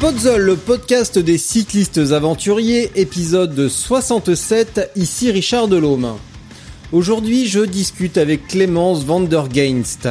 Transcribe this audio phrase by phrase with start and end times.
[0.00, 6.16] Podzol, le podcast des cyclistes aventuriers, épisode 67, ici Richard Delhomme.
[6.92, 10.08] Aujourd'hui, je discute avec Clémence Vandergeinst.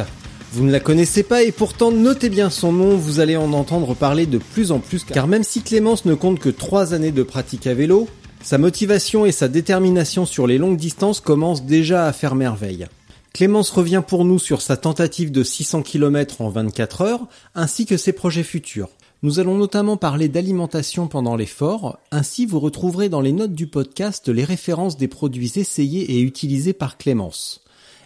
[0.52, 3.94] Vous ne la connaissez pas et pourtant notez bien son nom, vous allez en entendre
[3.94, 7.22] parler de plus en plus car même si Clémence ne compte que 3 années de
[7.22, 8.08] pratique à vélo,
[8.42, 12.88] sa motivation et sa détermination sur les longues distances commencent déjà à faire merveille.
[13.32, 17.96] Clémence revient pour nous sur sa tentative de 600 km en 24 heures ainsi que
[17.96, 18.88] ses projets futurs.
[19.22, 24.28] Nous allons notamment parler d'alimentation pendant l'effort, ainsi vous retrouverez dans les notes du podcast
[24.28, 27.62] les références des produits essayés et utilisés par Clémence.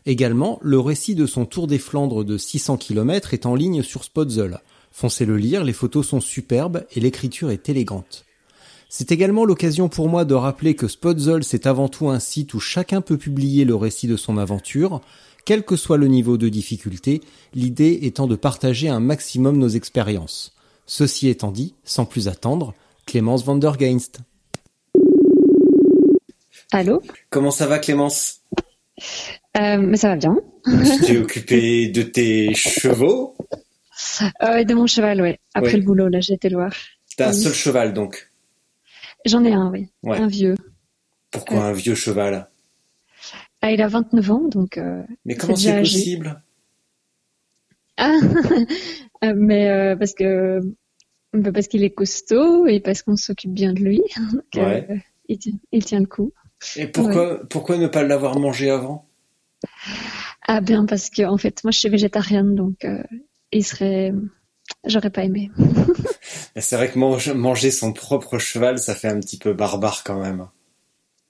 [0.07, 4.05] Également, le récit de son tour des Flandres de 600 km est en ligne sur
[4.05, 4.61] Spotzel.
[4.93, 8.25] Foncez le lire, les photos sont superbes et l'écriture est élégante.
[8.91, 12.61] C'est également l'occasion pour moi de rappeler que Spotzel c'est avant tout un site où
[12.61, 15.01] chacun peut publier le récit de son aventure,
[15.45, 17.23] quel que soit le niveau de difficulté,
[17.55, 20.55] l'idée étant de partager un maximum nos expériences.
[20.87, 22.75] Ceci étant dit, sans plus attendre,
[23.07, 24.21] Clémence van der Geinst.
[26.73, 27.03] Allô?
[27.31, 28.43] Comment ça va Clémence?
[29.57, 30.37] Euh, Mais ça va bien.
[30.65, 33.37] Tu t'es occupée de tes chevaux
[34.43, 35.39] euh, De mon cheval, ouais.
[35.55, 35.81] Après Oui.
[35.81, 36.73] le boulot, là, j'ai été le voir.
[37.17, 37.41] T'as un Oui.
[37.43, 38.29] seul cheval donc.
[39.25, 39.89] J'en ai un, oui.
[40.03, 40.19] Ouais.
[40.19, 40.57] Un vieux.
[41.31, 41.63] Pourquoi Ouais.
[41.65, 42.49] un vieux cheval?
[43.63, 44.77] Ah, il a 29 ans, donc...
[44.77, 46.43] euh, Mais comment c'est possible?
[47.97, 48.13] Ah
[49.25, 50.61] Euh, Mais euh, parce que...
[51.53, 54.03] Parce qu'il est costaud et parce qu'on s'occupe bien de lui.
[54.33, 55.03] Donc, euh, Ouais.
[55.29, 56.33] il, tient, il tient le coup.
[56.77, 59.09] Et pourquoi, pourquoi ne pas l'avoir mangé avant?
[60.47, 63.03] Ah bien, parce que en fait, moi, je suis végétarienne, donc euh,
[63.53, 64.13] il serait...
[64.87, 65.51] J'aurais pas aimé.
[66.57, 70.19] C'est vrai que mange- manger son propre cheval, ça fait un petit peu barbare quand
[70.21, 70.47] même.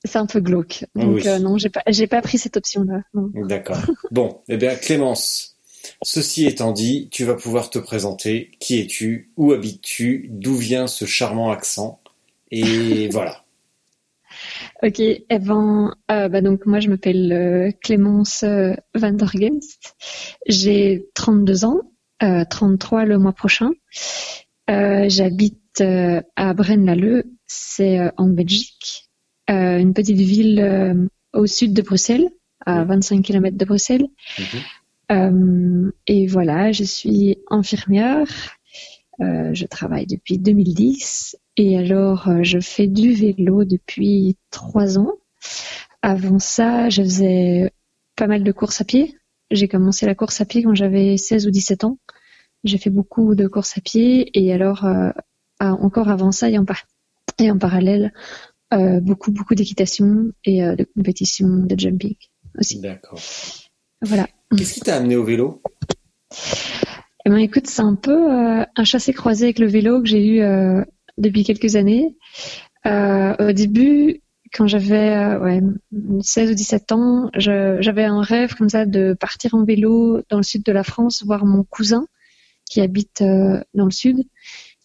[0.05, 0.85] C'est un peu glauque.
[0.95, 1.27] Donc Oui.
[1.27, 3.03] euh, non, j'ai pas, j'ai pas pris cette option-là.
[3.15, 3.81] D'accord.
[4.11, 5.57] Bon, eh bien Clémence,
[6.03, 8.51] ceci étant dit, tu vas pouvoir te présenter.
[8.61, 9.33] Qui es-tu?
[9.37, 10.29] Où habites-tu?
[10.31, 12.01] D'où vient ce charmant accent?
[12.51, 13.44] Et voilà.
[14.83, 19.95] Ok, eh ben, euh, bah donc moi je m'appelle euh, Clémence euh, Van der Genst.
[20.47, 21.81] J'ai 32 ans,
[22.23, 23.71] euh, 33 le mois prochain.
[24.71, 29.11] Euh, J'habite à Braine-l'Alleud, c'est en Belgique,
[29.49, 32.29] une petite ville au sud de Bruxelles,
[32.65, 32.89] à Mhm.
[32.89, 34.07] 25 km de Bruxelles.
[35.11, 38.29] Et voilà, je suis infirmière.
[39.19, 45.13] Je travaille depuis 2010 et alors euh, je fais du vélo depuis trois ans.
[46.03, 47.73] Avant ça, je faisais
[48.17, 49.17] pas mal de courses à pied.
[49.51, 51.99] J'ai commencé la course à pied quand j'avais 16 ou 17 ans.
[52.65, 55.11] J'ai fait beaucoup de courses à pied et alors euh,
[55.61, 56.85] encore avant ça et en, par-
[57.39, 58.13] et en parallèle
[58.73, 62.17] euh, beaucoup beaucoup d'équitation et euh, de compétition de jumping
[62.59, 62.81] aussi.
[62.81, 63.21] D'accord.
[64.03, 64.27] Voilà.
[64.57, 65.63] Qu'est-ce qui t'a amené au vélo?
[67.27, 70.41] Eh ben, écoute, c'est un peu euh, un chassé-croisé avec le vélo que j'ai eu
[70.43, 70.85] euh,
[71.19, 72.17] depuis quelques années.
[72.87, 74.23] Euh, au début,
[74.55, 75.61] quand j'avais euh, ouais,
[76.21, 80.43] 16 ou 17 ans, j'avais un rêve comme ça de partir en vélo dans le
[80.43, 82.07] sud de la France, voir mon cousin
[82.71, 84.19] qui habite euh, dans le sud.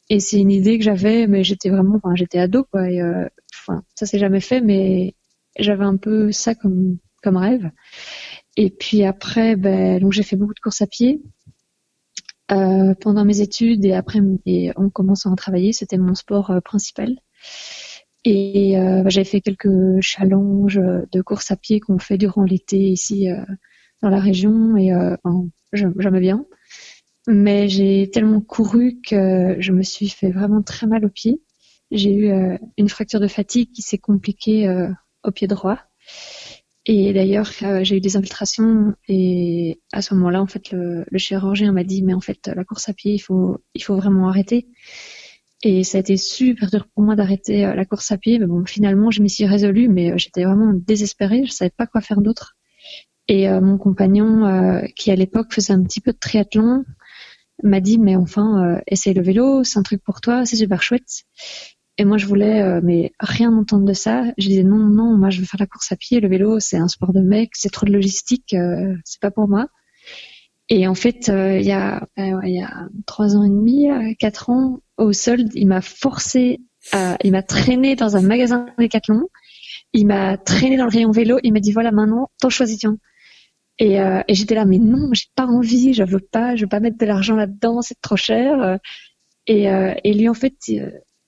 [0.10, 2.90] Et c'est une idée que j'avais, mais j'étais vraiment, enfin, j'étais ado, quoi.
[2.90, 5.14] Et, euh, enfin, ça s'est jamais fait, mais
[5.58, 7.70] j'avais un peu ça comme comme rêve.
[8.58, 11.22] Et puis après, ben, donc j'ai fait beaucoup de courses à pied
[12.52, 16.62] euh, pendant mes études et après et en commençant à travailler, c'était mon sport euh,
[16.62, 17.16] principal.
[18.26, 23.30] Et euh, j'avais fait quelques challenges de course à pied qu'on fait durant l'été ici
[23.30, 23.44] euh,
[24.02, 26.46] dans la région et euh, enfin, j'aimais bien.
[27.28, 31.42] Mais j'ai tellement couru que je me suis fait vraiment très mal au pied.
[31.92, 34.90] J'ai eu euh, une fracture de fatigue qui s'est compliquée euh,
[35.24, 35.80] au pied droit.
[36.86, 37.52] Et d'ailleurs,
[37.82, 42.14] j'ai eu des infiltrations et à ce moment-là, en fait, le, chirurgien m'a dit, mais
[42.14, 44.68] en fait, la course à pied, il faut, il faut vraiment arrêter.
[45.62, 48.40] Et ça a été super dur pour moi d'arrêter euh, la course à pied.
[48.40, 51.46] Mais bon, finalement, je m'y suis résolue, mais euh, j'étais vraiment désespérée.
[51.46, 52.56] Je savais pas quoi faire d'autre.
[53.28, 56.84] Et euh, mon compagnon, qui à l'époque faisait un petit peu de triathlon,
[57.62, 61.26] m'a dit, mais enfin, essaye le vélo, c'est un truc pour toi, c'est super chouette.
[62.00, 64.24] Et moi, je voulais, euh, mais rien entendre de ça.
[64.38, 66.22] Je disais non, non, moi, je veux faire la course à pied.
[66.22, 69.50] Le vélo, c'est un sport de mec, c'est trop de logistique, euh, c'est pas pour
[69.50, 69.68] moi.
[70.70, 73.90] Et en fait, euh, il y a, euh, il y a trois ans et demi,
[74.18, 76.62] quatre ans, au solde, il m'a forcé,
[77.22, 79.28] il m'a traîné dans un magasin Décathlon.
[79.92, 81.38] Il m'a traîné dans le rayon vélo.
[81.44, 82.80] Il m'a dit voilà, maintenant, t'en choisis.
[83.80, 86.80] Et, et j'étais là, mais non, j'ai pas envie, je veux pas, je veux pas
[86.80, 88.80] mettre de l'argent là-dedans, c'est trop cher.
[89.48, 90.54] Et, et lui, en fait,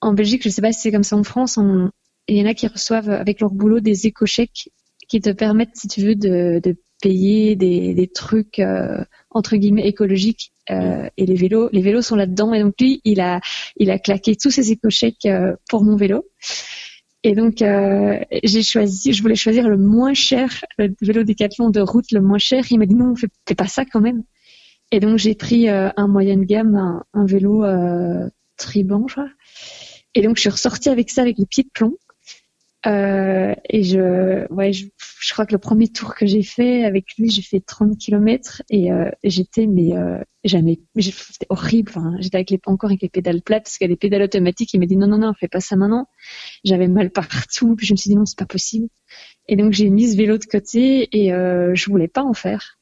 [0.01, 1.89] en Belgique, je sais pas si c'est comme ça en France, on,
[2.27, 4.69] il y en a qui reçoivent avec leur boulot des éco-chèques
[5.07, 9.87] qui te permettent, si tu veux, de, de payer des, des trucs euh, entre guillemets
[9.87, 10.53] écologiques.
[10.69, 12.53] Euh, et les vélos, les vélos sont là-dedans.
[12.53, 13.41] Et donc lui, il a,
[13.77, 16.25] il a claqué tous ses éco-chèques euh, pour mon vélo.
[17.23, 21.81] Et donc euh, j'ai choisi, je voulais choisir le moins cher, le vélo Décathlon de
[21.81, 22.63] route le moins cher.
[22.71, 24.23] Il m'a dit non, fais, pas ça quand même.
[24.91, 27.63] Et donc j'ai pris un moyenne gamme, un, un vélo
[28.57, 29.29] Triban, je crois.
[30.15, 31.97] Et donc je suis ressortie avec ça, avec les pieds de plomb.
[32.87, 34.87] Euh, et je, ouais, je,
[35.19, 38.63] je, crois que le premier tour que j'ai fait avec lui, j'ai fait 30 km
[38.71, 41.91] et euh, j'étais mais euh, c'était horrible.
[42.19, 44.87] J'étais avec les encore avec les pédales plates parce que les pédales automatiques, il m'a
[44.87, 46.07] dit non non non, fais pas ça maintenant.
[46.63, 48.87] J'avais mal partout, puis je me suis dit non c'est pas possible.
[49.47, 52.79] Et donc j'ai mis ce vélo de côté et euh, je voulais pas en faire.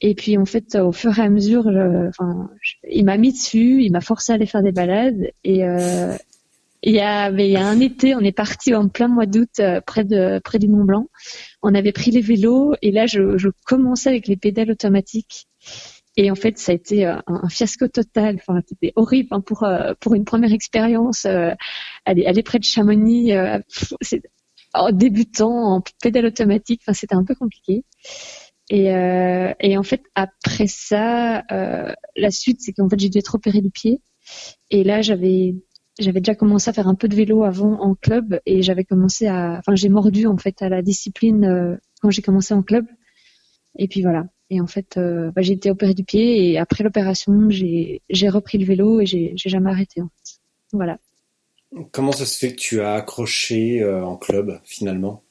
[0.00, 1.68] Et puis en fait, au fur et à mesure,
[2.08, 2.50] enfin,
[2.90, 6.14] il m'a mis dessus, il m'a forcé à aller faire des balades et euh,
[6.86, 9.58] il y, a, il y a un été, on est parti en plein mois d'août
[9.58, 11.08] euh, près de près du Mont Blanc.
[11.62, 15.46] On avait pris les vélos et là, je, je commençais avec les pédales automatiques.
[16.16, 18.36] Et en fait, ça a été euh, un, fiasco total.
[18.36, 21.24] Enfin, c'était horrible hein, pour euh, pour une première expérience.
[21.24, 23.32] aller, aller près de Chamonix,
[24.74, 26.82] en débutant en pédale automatique.
[26.84, 27.84] Enfin, c'était un peu compliqué.
[28.68, 28.88] Et,
[29.60, 33.70] et en fait, après ça, la suite, c'est qu'en fait, j'ai dû être opérée du
[33.70, 34.02] pied.
[34.70, 35.54] Et là, j'avais
[35.98, 39.26] j'avais déjà commencé à faire un peu de vélo avant en club et j'avais commencé
[39.26, 42.86] à, enfin j'ai mordu en fait à la discipline euh, quand j'ai commencé en club.
[43.76, 44.26] Et puis voilà.
[44.50, 48.58] Et en fait, euh, bah, j'ai été opérée du pied et après l'opération, j'ai repris
[48.58, 50.00] le vélo et j'ai jamais arrêté.
[50.02, 50.40] En fait.
[50.72, 50.98] Voilà.
[51.90, 55.22] Comment ça se fait que tu as accroché euh, en club finalement?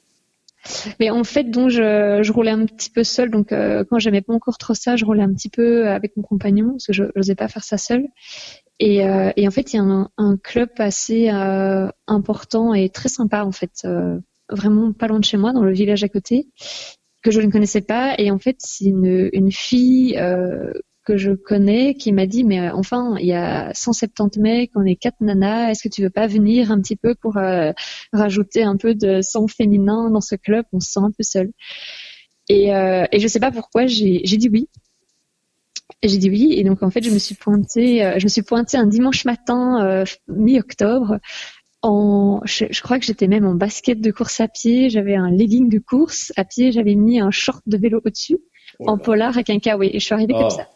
[1.00, 3.30] Mais en fait, donc je, je roulais un petit peu seule.
[3.30, 6.72] Donc quand j'aimais pas encore trop ça, je roulais un petit peu avec mon compagnon
[6.72, 8.08] parce que je n'osais pas faire ça seule.
[8.80, 12.90] Et, euh, et, en fait, il y a un, un club assez euh, important et
[12.90, 16.10] très sympa, en fait, euh, vraiment pas loin de chez moi, dans le village à
[16.10, 16.48] côté,
[17.22, 18.16] que je ne connaissais pas.
[18.18, 20.74] Et en fait, c'est une, une fille euh,
[21.06, 24.96] que je connais qui m'a dit, mais enfin, il y a 170 mecs, on est
[24.96, 27.36] quatre nanas, est-ce que tu veux pas venir un petit peu pour
[28.14, 30.66] rajouter un peu de sang féminin dans ce club?
[30.72, 31.52] On se sent un peu seul.
[32.50, 34.70] Et, et je sais pas pourquoi, j'ai dit oui.
[36.02, 38.42] J'ai dit oui et donc en fait je me suis pointée, euh, je me suis
[38.42, 41.20] pointée un dimanche matin euh, mi-octobre.
[41.82, 44.90] En, je, crois que j'étais même en basket de course à pied.
[44.90, 46.72] J'avais un legging de course à pied.
[46.72, 48.38] J'avais mis un short de vélo au-dessus,
[48.80, 49.90] oh en polar avec un kawaii.
[49.94, 50.50] Et je suis arrivée comme oh.
[50.50, 50.70] ça.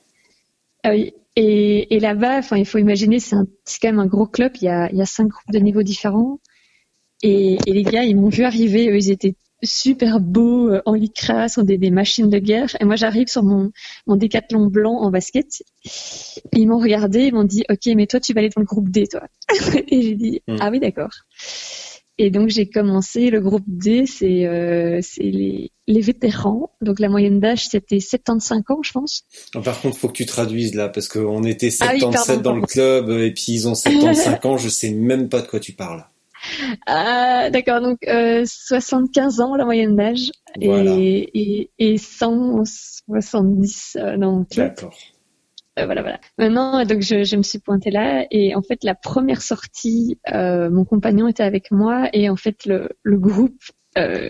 [0.84, 1.14] Ah oui.
[1.38, 3.38] Et, et là-bas, enfin, il faut imaginer, c'est
[3.82, 4.54] quand même un gros club.
[4.60, 6.40] Il y a, il y a cinq groupes de niveaux différents.
[7.24, 8.90] Et, et les gars, ils m'ont vu arriver.
[8.90, 12.76] Eux, ils étaient super beaux euh, en lycra, sont des, des, machines de guerre.
[12.80, 13.72] Et moi, j'arrive sur mon,
[14.06, 15.64] mon décathlon blanc en basket.
[16.54, 18.90] Ils m'ont regardé, ils m'ont dit, OK, mais toi, tu vas aller dans le groupe
[18.90, 19.24] D, toi.
[19.88, 20.58] et j'ai dit, hmm.
[20.60, 21.12] ah oui, d'accord.
[22.20, 26.72] Et donc, j'ai commencé le groupe D, c'est euh, les, les vétérans.
[26.82, 29.24] Donc, la moyenne d'âge, c'était 75 ans, je pense.
[29.64, 33.12] par contre, faut que tu traduises là, parce qu'on était 77 ah dans le club,
[33.12, 36.06] et puis ils ont 75 ans, je sais même pas de quoi tu parles.
[36.88, 44.46] Ah, d'accord, donc euh, 75 ans la moyenne d'âge et, et, et 170 euh, dans
[44.56, 44.96] D'accord.
[45.78, 46.20] Euh, voilà, voilà.
[46.38, 50.70] Maintenant, donc je, je, me suis pointée là et en fait la première sortie, euh,
[50.70, 53.62] mon compagnon était avec moi et en fait le, le groupe,
[53.98, 54.28] euh,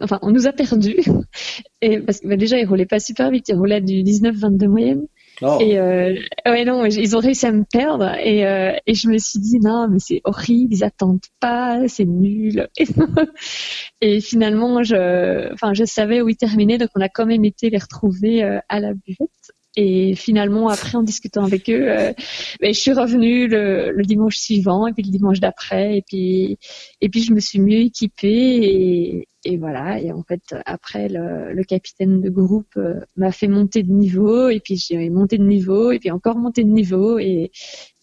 [0.00, 1.04] enfin on nous a perdus
[1.82, 5.06] et parce que bah, déjà il roulait pas super vite, il roulait du 19-22 moyenne.
[5.42, 5.58] Oh.
[5.60, 6.14] Et euh,
[6.46, 9.58] ouais non, ils ont réussi à me perdre et, euh, et je me suis dit
[9.58, 12.68] non mais c'est horrible, ils attendent pas, c'est nul.
[14.02, 17.70] Et, finalement je, enfin je savais où ils terminaient donc on a quand même été
[17.70, 19.52] les retrouver euh, à la buvette.
[19.76, 22.12] Et finalement, après, en discutant avec eux, euh,
[22.60, 25.98] ben, je suis revenue le, le, dimanche suivant et puis le dimanche d'après.
[25.98, 26.58] Et puis,
[27.00, 28.28] et puis, je me suis mieux équipée.
[28.28, 30.00] Et, et voilà.
[30.00, 34.48] Et en fait, après, le, le capitaine de groupe euh, m'a fait monter de niveau.
[34.48, 35.92] Et puis, j'ai monté de niveau.
[35.92, 37.20] Et puis, encore monté de niveau.
[37.20, 37.52] Et,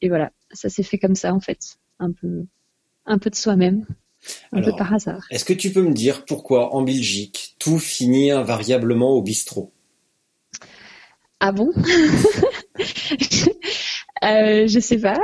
[0.02, 0.32] et voilà.
[0.54, 1.78] Ça s'est fait comme ça, en fait.
[2.00, 2.46] Un peu,
[3.06, 3.86] un peu de soi-même.
[4.52, 5.26] Un peu par hasard.
[5.32, 9.74] Est-ce que tu peux me dire pourquoi en Belgique tout finit invariablement au bistrot?
[11.40, 11.72] Ah bon
[14.24, 15.20] euh, Je sais pas.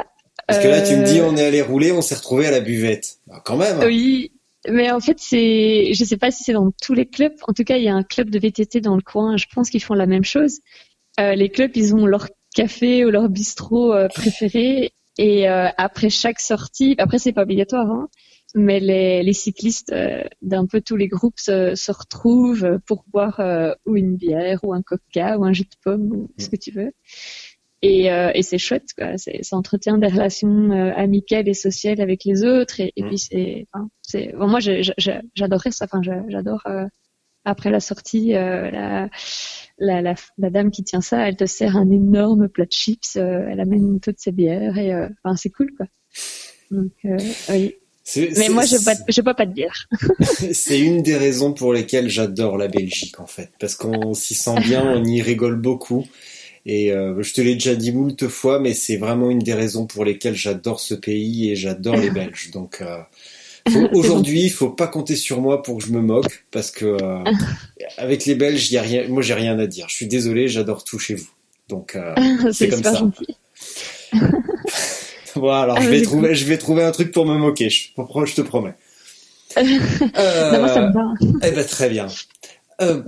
[0.47, 2.51] Parce que là, tu me dis, euh, on est allé rouler, on s'est retrouvé à
[2.51, 3.19] la buvette.
[3.27, 3.79] Bah, quand même.
[3.79, 4.31] Oui,
[4.69, 7.33] mais en fait, c'est, je sais pas si c'est dans tous les clubs.
[7.47, 9.37] En tout cas, il y a un club de VTT dans le coin.
[9.37, 10.59] Je pense qu'ils font la même chose.
[11.19, 14.93] Euh, les clubs, ils ont leur café ou leur bistrot euh, préféré.
[15.17, 18.09] Et euh, après chaque sortie, après c'est pas obligatoire, hein,
[18.53, 23.39] mais les, les cyclistes euh, d'un peu tous les groupes se, se retrouvent pour boire
[23.39, 26.55] euh, ou une bière ou un coca ou un jus de pomme ou ce que
[26.55, 26.91] tu veux.
[27.83, 29.17] Et, euh, et c'est chouette, quoi.
[29.17, 32.79] Ça entretient des relations euh, amicales et sociales avec les autres.
[32.79, 33.07] Et, et mm.
[33.07, 35.85] puis c'est, enfin, c'est, bon, moi j'adorais ça.
[35.85, 36.85] Enfin, j'adore euh,
[37.43, 41.91] après la sortie, la, la, la, la, dame qui tient ça, elle te sert un
[41.91, 45.87] énorme plat de chips, elle amène toutes ses bières et enfin c'est cool quoi.
[46.71, 46.93] Donc
[47.49, 47.75] oui.
[48.15, 49.87] Mais moi, je ne peux pas te dire.
[50.53, 53.51] c'est une des raisons pour lesquelles j'adore la Belgique, en fait.
[53.59, 56.05] Parce qu'on s'y sent bien, on y rigole beaucoup.
[56.65, 59.85] Et euh, je te l'ai déjà dit moult fois, mais c'est vraiment une des raisons
[59.85, 62.51] pour lesquelles j'adore ce pays et j'adore les Belges.
[62.51, 62.99] Donc euh,
[63.93, 67.23] aujourd'hui, il faut pas compter sur moi pour que je me moque, parce que euh,
[67.97, 69.07] avec les Belges, y a rien.
[69.07, 69.87] Moi, j'ai rien à dire.
[69.89, 71.29] Je suis désolé, j'adore tout chez vous.
[71.69, 72.13] Donc euh,
[72.51, 72.93] c'est comme ça.
[72.93, 73.37] Gentil.
[75.39, 77.69] bon, alors je vais trouver, je vais trouver un truc pour me moquer.
[77.69, 78.75] Je, je te promets.
[79.55, 81.13] Euh, ça me va.
[81.43, 82.07] Eh ben très bien.
[82.81, 83.03] Euh,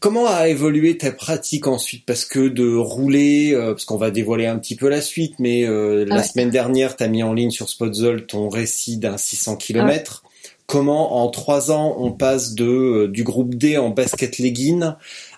[0.00, 2.04] comment a évolué ta pratique ensuite?
[2.06, 5.64] Parce que de rouler, euh, parce qu'on va dévoiler un petit peu la suite, mais
[5.64, 9.56] euh, la semaine dernière, tu as mis en ligne sur Spotzol ton récit d'un 600
[9.56, 10.22] km.
[10.66, 14.82] Comment en trois ans on passe de euh, du groupe D en basket legging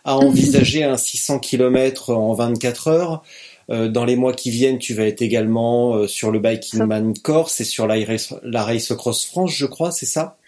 [0.04, 3.22] à envisager un 600 km en 24 heures?
[3.68, 7.64] Dans les mois qui viennent, tu vas être également sur le Biking Man Corse et
[7.64, 7.96] sur la,
[8.42, 10.38] la Race Cross France, je crois, c'est ça?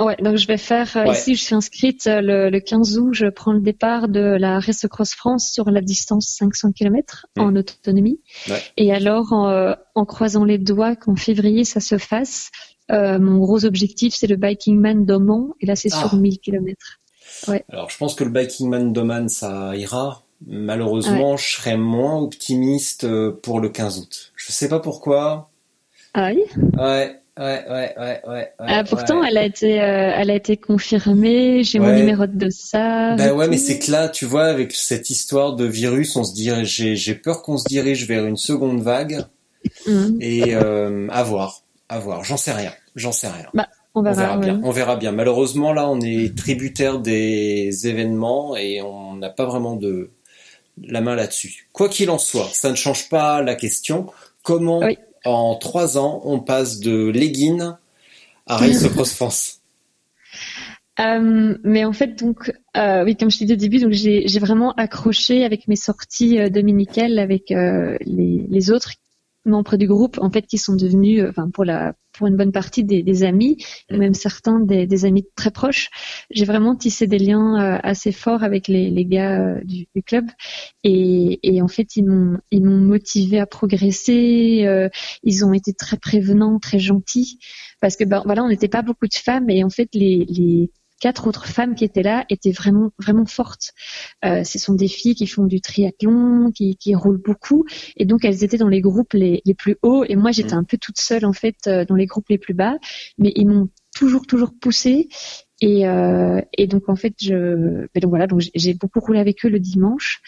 [0.00, 3.26] Ouais, donc je vais faire euh, ici, je suis inscrite euh, le, 15 août, je
[3.26, 7.40] prends le départ de la Race Cross France sur la distance 500 km mmh.
[7.40, 8.20] en autonomie.
[8.78, 12.50] Et alors, en, euh, en, croisant les doigts qu'en février ça se fasse,
[12.90, 16.40] mon gros objectif c'est le Biking Man d'Oman et là c'est sur 1000 ah.
[16.42, 17.00] km.
[17.48, 17.64] Ouais.
[17.70, 20.24] Alors je pense que le Biking Man d'Oman ça ira.
[20.46, 23.06] Malheureusement, je serais moins optimiste
[23.42, 24.32] pour le 15 août.
[24.36, 25.50] Je sais pas pourquoi.
[26.14, 26.42] Ah oui?
[26.78, 27.22] Ouais.
[27.38, 28.52] Ouais, ouais, ouais, ouais.
[28.58, 31.64] ah, pourtant, elle a été, euh, elle a été confirmée.
[31.64, 33.16] J'ai mon numéro de dossard.
[33.16, 36.34] Ben ouais, mais c'est que là, tu vois, avec cette histoire de virus, on se
[36.34, 39.24] dirait, j'ai, peur qu'on se dirige vers une seconde vague.
[39.86, 40.18] Mhm.
[40.20, 42.22] Et euh, à voir, à voir.
[42.22, 43.46] J'en sais rien, j'en sais rien.
[43.54, 44.60] Bah, on verra, bien.
[44.62, 45.12] On verra bien.
[45.12, 50.10] Malheureusement, là, on est tributaire des événements et on n'a pas vraiment de
[50.86, 51.68] la main là-dessus.
[51.72, 54.06] Quoi qu'il en soit, ça ne change pas la question.
[54.42, 57.78] Comment oui en trois ans, on passe de Leggin
[58.46, 59.60] à Race Cross France?
[61.00, 64.38] Euh, mais en fait, donc, euh, oui, comme je t'ai dit au début, donc j'ai
[64.38, 68.92] vraiment accroché avec mes sorties euh, dominicales avec les, les, autres
[69.44, 72.84] membres du groupe, en fait, qui sont devenus, enfin, pour la pour une bonne partie
[72.84, 73.96] des, des amis, mm.
[73.96, 75.90] même certains des, des, amis très proches.
[76.30, 80.02] J'ai vraiment tissé des liens euh, assez forts avec les, les gars euh, du, du,
[80.02, 80.26] club
[80.84, 84.64] et, et, en fait ils m'ont ils m'ont motivé à progresser.
[84.66, 84.88] Euh,
[85.22, 87.38] ils ont été très prévenants, très gentils
[87.80, 90.70] parce que ben voilà on n'était pas beaucoup de femmes et en fait les, les
[91.02, 93.72] quatre autres femmes qui étaient là étaient vraiment vraiment fortes.
[94.24, 97.64] Euh, ce sont des filles qui font du triathlon, qui, qui roulent beaucoup,
[97.96, 100.58] et donc elles étaient dans les groupes les, les plus hauts, et moi j'étais mmh.
[100.58, 102.76] un peu toute seule en fait euh, dans les groupes les plus bas,
[103.18, 105.08] mais ils m'ont toujours toujours poussée
[105.62, 109.48] et, euh, et, donc en fait, je, donc voilà, donc j'ai beaucoup roulé avec eux
[109.48, 110.20] le dimanche.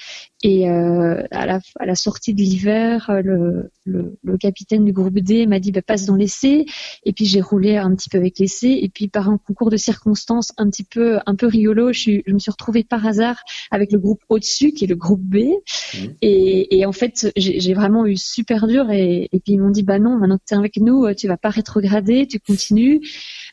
[0.45, 5.19] Et euh, à, la, à la sortie de l'hiver, le, le, le, capitaine du groupe
[5.19, 6.67] D m'a dit bah, passe dans l'essai.
[7.05, 8.79] Et puis j'ai roulé un petit peu avec l'essai.
[8.81, 12.33] Et puis par un concours de circonstances un petit peu un peu rigolo, je, je
[12.33, 15.37] me suis retrouvée par hasard avec le groupe au-dessus qui est le groupe B.
[15.37, 15.99] Mmh.
[16.23, 18.89] Et, et, en fait, j'ai vraiment eu super dur.
[18.93, 21.27] Et, et puis ils m'ont dit bah non, maintenant que tu es avec nous, tu
[21.27, 23.01] vas pas rétrograder, tu continues.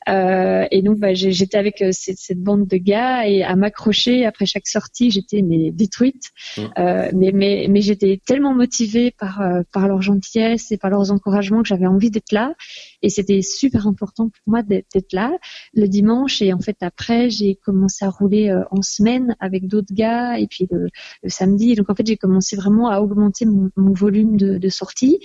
[0.09, 4.25] Euh, et donc bah, j'étais avec euh, cette, cette, bande de gars et à m'accrocher
[4.25, 6.31] après chaque sortie, j'étais mais détruite.
[6.57, 6.61] Mmh.
[6.77, 11.11] Euh, mais mais, mais j'étais tellement motivée par euh, par leur gentillesse et par leurs
[11.11, 12.53] encouragements que j'avais envie d'être là.
[13.01, 15.31] Et c'était super important pour moi d'être là
[15.73, 16.41] le dimanche.
[16.41, 20.67] Et en fait après j'ai commencé à rouler en semaine avec d'autres gars et puis
[20.71, 20.87] le,
[21.23, 21.75] le, samedi.
[21.75, 25.19] Donc en fait j'ai commencé vraiment à augmenter mon, mon volume de, de sorties.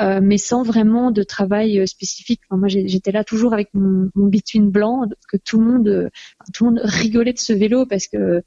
[0.00, 2.40] Euh, mais sans vraiment de travail euh, spécifique.
[2.50, 6.10] moi, j'étais là toujours avec mon, mon between blanc, que tout le monde,
[6.54, 8.42] tout le monde rigolait de ce vélo parce que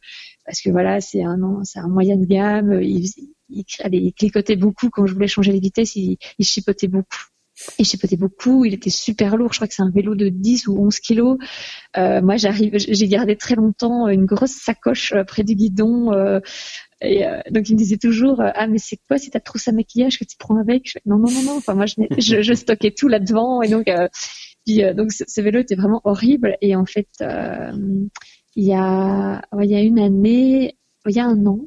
[0.46, 2.82] parce que voilà, c'est un c'est un moyen de gamme.
[2.82, 3.06] Il,
[3.50, 5.96] il, cliquotait beaucoup quand je voulais changer les vitesses.
[5.96, 7.18] Il, il chipotait beaucoup.
[7.78, 9.54] Il chipotait beaucoup, il était super lourd.
[9.54, 11.38] Je crois que c'est un vélo de 10 ou 11 kilos.
[11.98, 16.12] Euh, moi, j'arrive, j'ai gardé très longtemps une grosse sacoche euh, près du guidon.
[16.14, 16.40] Euh,
[17.02, 19.72] et euh, donc il me disait toujours ah mais c'est quoi si ta trousse à
[19.72, 20.98] maquillage que tu prends avec?
[21.06, 21.58] Non non non non.
[21.58, 23.90] Enfin moi je, je, je stockais tout là devant et donc
[24.66, 29.76] puis donc ce, vélo était vraiment horrible et en fait il y a il y
[29.76, 30.78] a une année
[31.08, 31.60] il y a un an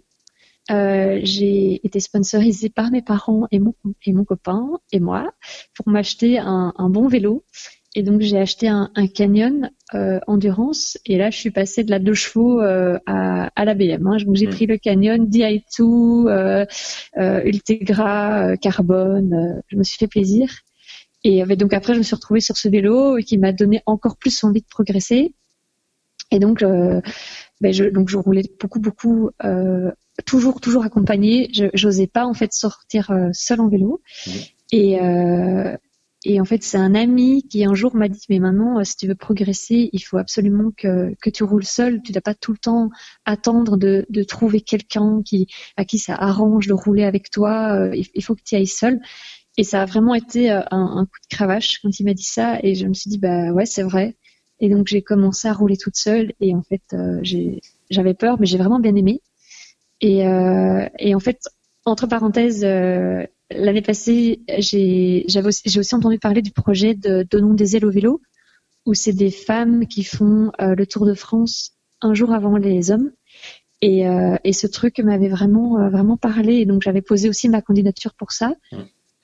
[0.71, 3.75] euh, j'ai été sponsorisée par mes parents et mon,
[4.07, 5.31] et mon copain et moi
[5.75, 7.45] pour m'acheter un, un, bon vélo.
[7.95, 12.01] Et donc j'ai acheté un, canyon euh, endurance et là je suis passée de la
[12.01, 14.07] deux chevaux euh, à, à la BM.
[14.07, 14.17] Hein.
[14.25, 14.51] Donc j'ai mm.
[14.51, 16.67] pris le canyon DI2, euh,
[17.19, 19.63] euh, Ultegra, euh, carbone.
[19.69, 20.51] je me suis fait plaisir.
[21.27, 24.45] Et donc après je me suis retrouvée sur ce vélo qui m'a donné encore plus
[24.45, 25.33] envie de progresser.
[26.31, 29.31] Et donc ben je, donc je roulais beaucoup beaucoup
[30.27, 31.49] toujours toujours accompagnée.
[31.53, 34.03] Je n'osais pas en fait sortir seul en vélo.
[34.27, 34.31] Mm.
[34.73, 35.77] Et, euh,
[36.25, 38.97] et en fait, c'est un ami qui un jour m'a dit, mais maintenant, euh, si
[38.97, 42.01] tu veux progresser, il faut absolument que, que tu roules seul.
[42.03, 42.89] Tu dois pas tout le temps
[43.27, 47.75] attendre de, de trouver quelqu'un qui, à qui ça arrange de rouler avec toi.
[47.75, 49.01] Euh, il, faut que tu ailles seul.
[49.59, 52.59] Et ça a vraiment été euh, un, coup de cravache quand il m'a dit ça.
[52.63, 54.17] Et je me suis dit, bah ouais, c'est vrai.
[54.61, 56.33] Et donc, j'ai commencé à rouler toute seule.
[56.41, 59.21] Et en fait, j'ai, j'avais peur, mais j'ai vraiment bien aimé.
[60.01, 61.41] Et, euh, et en fait,
[61.85, 62.65] entre parenthèses,
[63.57, 68.21] l'année passée, j'ai aussi, aussi, entendu parler du projet de Donnons des ailes au vélo,
[68.87, 72.91] où c'est des femmes qui font euh, le Tour de France un jour avant les
[72.91, 73.11] hommes.
[73.81, 76.55] Et, euh, et ce truc m'avait vraiment, euh, vraiment parlé.
[76.55, 78.55] Et donc j'avais posé aussi ma candidature pour ça.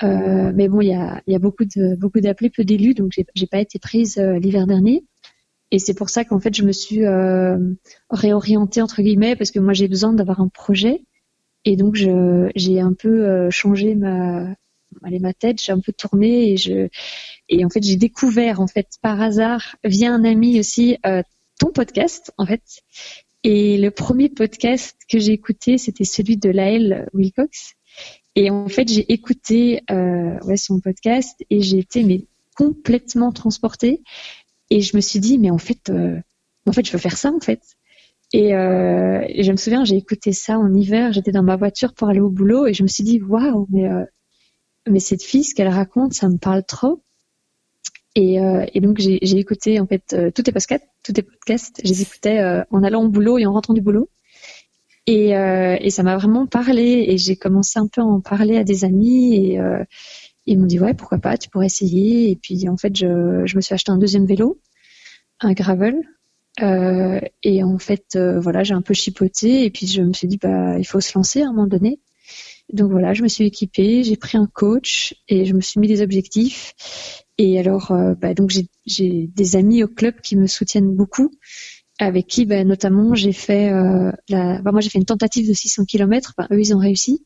[0.02, 3.12] Euh, mais bon, il y a, y a, beaucoup de beaucoup d'appelés, peu d'élus, donc
[3.12, 5.04] j'ai pas été prise l'hiver dernier.
[5.70, 7.02] Et c'est pour ça qu'en fait je me suis
[8.10, 11.04] réorientée entre guillemets parce que moi j'ai besoin d'avoir un projet
[11.64, 14.54] et donc j'ai un peu euh, changé ma
[15.04, 16.88] allez, ma tête, j'ai un peu tourné et je
[17.48, 21.22] et en fait j'ai découvert en fait par hasard via un ami aussi euh,
[21.58, 22.62] ton podcast en fait.
[23.42, 27.74] Et le premier podcast que j'ai écouté c'était celui de Laëlle Wilcox.
[28.36, 32.24] Et en fait j'ai écouté euh, ouais, son podcast et j'ai été mais
[32.56, 34.02] complètement transportée
[34.70, 36.20] et je me suis dit mais en fait euh,
[36.66, 37.60] en fait je veux faire ça en fait
[38.32, 41.12] et, euh, je me souviens, j'ai écouté ça en hiver.
[41.12, 43.88] J'étais dans ma voiture pour aller au boulot et je me suis dit, waouh, mais
[43.88, 44.04] euh,
[44.88, 47.02] mais cette fille, ce qu'elle raconte, ça me parle trop.
[48.16, 51.80] Et, euh, et donc j'ai écouté en fait euh, tous tes podcasts, tous tes podcasts.
[51.84, 54.08] Je les écoutais euh, en allant au boulot et en rentrant du boulot.
[55.06, 57.06] Et, et ça m'a vraiment parlé.
[57.08, 59.60] Et j'ai commencé un peu à en parler à des amis et
[60.46, 62.30] ils m'ont dit ouais, pourquoi pas, tu pourrais essayer.
[62.30, 64.60] Et puis en fait, je, je me suis acheté un deuxième vélo,
[65.40, 65.96] un gravel
[66.62, 70.28] euh, et en fait, euh, voilà, j'ai un peu chipoté et puis je me suis
[70.28, 72.00] dit, bah, il faut se lancer à un moment donné.
[72.72, 75.88] Donc voilà, je me suis équipée, j'ai pris un coach et je me suis mis
[75.88, 76.74] des objectifs.
[77.38, 78.52] Et alors, euh, bah, donc
[78.86, 81.30] j'ai des amis au club qui me soutiennent beaucoup,
[81.98, 83.70] avec qui, bah, notamment, j'ai fait
[84.30, 86.34] bah, moi j'ai fait une tentative de 600 km.
[86.50, 87.24] eux, ils ont réussi.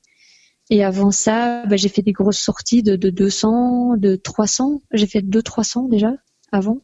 [0.70, 4.82] Et avant ça, bah, j'ai fait des grosses sorties de, de 200, de 300.
[4.92, 6.12] J'ai fait 2 300 déjà
[6.52, 6.80] avant.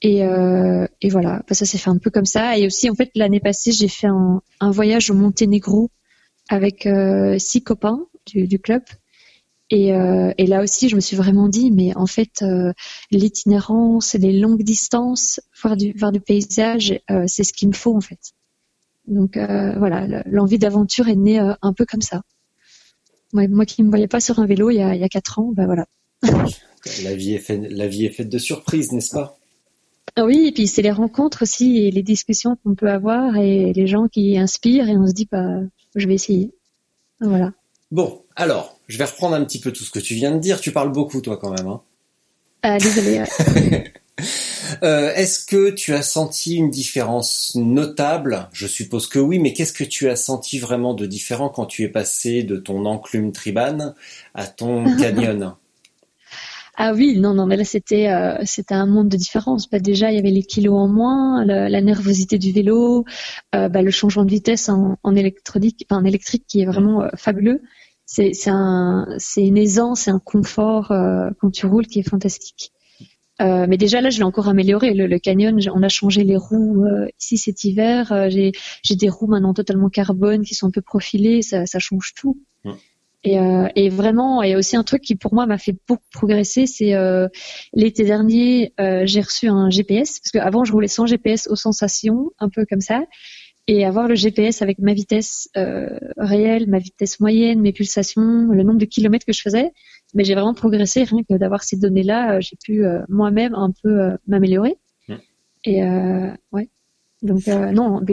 [0.00, 2.56] Et, euh, et voilà, ça s'est fait un peu comme ça.
[2.56, 5.90] Et aussi, en fait, l'année passée, j'ai fait un, un, voyage au Monténégro
[6.48, 8.82] avec euh, six copains du, du club.
[9.70, 12.72] Et, euh, et, là aussi, je me suis vraiment dit, mais en fait, euh,
[13.10, 17.94] l'itinérance, les longues distances, voir du, voir du paysage, euh, c'est ce qu'il me faut
[17.94, 18.32] en fait.
[19.06, 22.22] Donc euh, voilà, l'envie d'aventure est née un peu comme ça.
[23.34, 25.04] Moi, moi qui ne me voyais pas sur un vélo il y a, il y
[25.04, 25.86] a quatre ans, ben voilà.
[27.02, 29.37] la, vie est fait, la vie est faite de surprises, n'est-ce pas?
[30.24, 33.86] Oui, et puis c'est les rencontres aussi et les discussions qu'on peut avoir et les
[33.86, 35.60] gens qui inspirent et on se dit bah
[35.94, 36.52] je vais essayer.
[37.20, 37.52] Voilà.
[37.90, 40.60] Bon, alors, je vais reprendre un petit peu tout ce que tu viens de dire.
[40.60, 41.66] Tu parles beaucoup toi quand même.
[41.66, 41.80] Hein
[42.62, 43.22] ah, désolé.
[44.82, 48.48] euh, Est-ce que tu as senti une différence notable?
[48.52, 51.82] Je suppose que oui, mais qu'est-ce que tu as senti vraiment de différent quand tu
[51.82, 53.94] es passé de ton enclume tribane
[54.34, 55.54] à ton canyon?
[56.80, 59.68] Ah oui, non, non, mais là c'était euh, c'était un monde de différence.
[59.68, 63.04] Bah, déjà, il y avait les kilos en moins, la, nervosité du vélo,
[63.56, 67.62] euh, bah, le changement de vitesse en, en en électrique qui est vraiment euh, fabuleux.
[68.06, 70.92] C'est un c'est une aisance, c'est un confort
[71.40, 72.72] quand tu roules qui est fantastique.
[73.40, 74.94] mais déjà là, je l'ai encore amélioré.
[74.94, 76.86] Le, canyon, on a changé les roues
[77.20, 78.30] ici cet hiver.
[78.30, 81.42] j'ai j'ai des roues maintenant totalement carbone qui sont un peu profilées.
[81.42, 82.40] Ça change tout.
[83.28, 85.76] Et, euh, et, vraiment, il y a aussi un truc qui pour moi m'a fait
[85.86, 87.28] beaucoup progresser, c'est euh,
[87.74, 92.30] l'été dernier, euh, j'ai reçu un GPS parce qu'avant je roulais sans GPS aux sensations,
[92.38, 93.02] un peu comme ça,
[93.66, 98.62] et avoir le GPS avec ma vitesse euh, réelle, ma vitesse moyenne, mes pulsations, le
[98.62, 99.72] nombre de kilomètres que je faisais,
[100.14, 104.16] mais j'ai vraiment progressé rien que d'avoir ces données-là, euh, j'ai pu moi-même un peu
[104.26, 104.78] m'améliorer.
[105.08, 105.14] Mmh.
[105.64, 105.82] Et
[106.52, 106.70] ouais,
[107.20, 108.04] donc non, ah,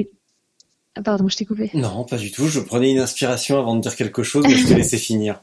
[1.03, 1.69] pardon, je t'ai coupé.
[1.73, 2.47] Non, pas du tout.
[2.47, 5.41] Je prenais une inspiration avant de dire quelque chose, mais je te laissais finir.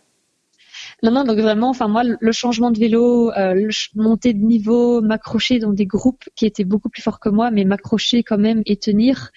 [1.02, 5.00] Non, non, donc vraiment, enfin moi, le changement de vélo, euh, le monter de niveau,
[5.00, 8.62] m'accrocher dans des groupes qui étaient beaucoup plus forts que moi, mais m'accrocher quand même
[8.66, 9.32] et tenir,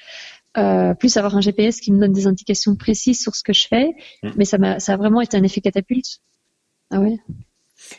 [0.58, 3.68] euh, plus avoir un GPS qui me donne des indications précises sur ce que je
[3.68, 4.30] fais, mm.
[4.36, 6.20] mais ça m'a, ça a vraiment été un effet catapulte.
[6.92, 7.18] Ah ouais.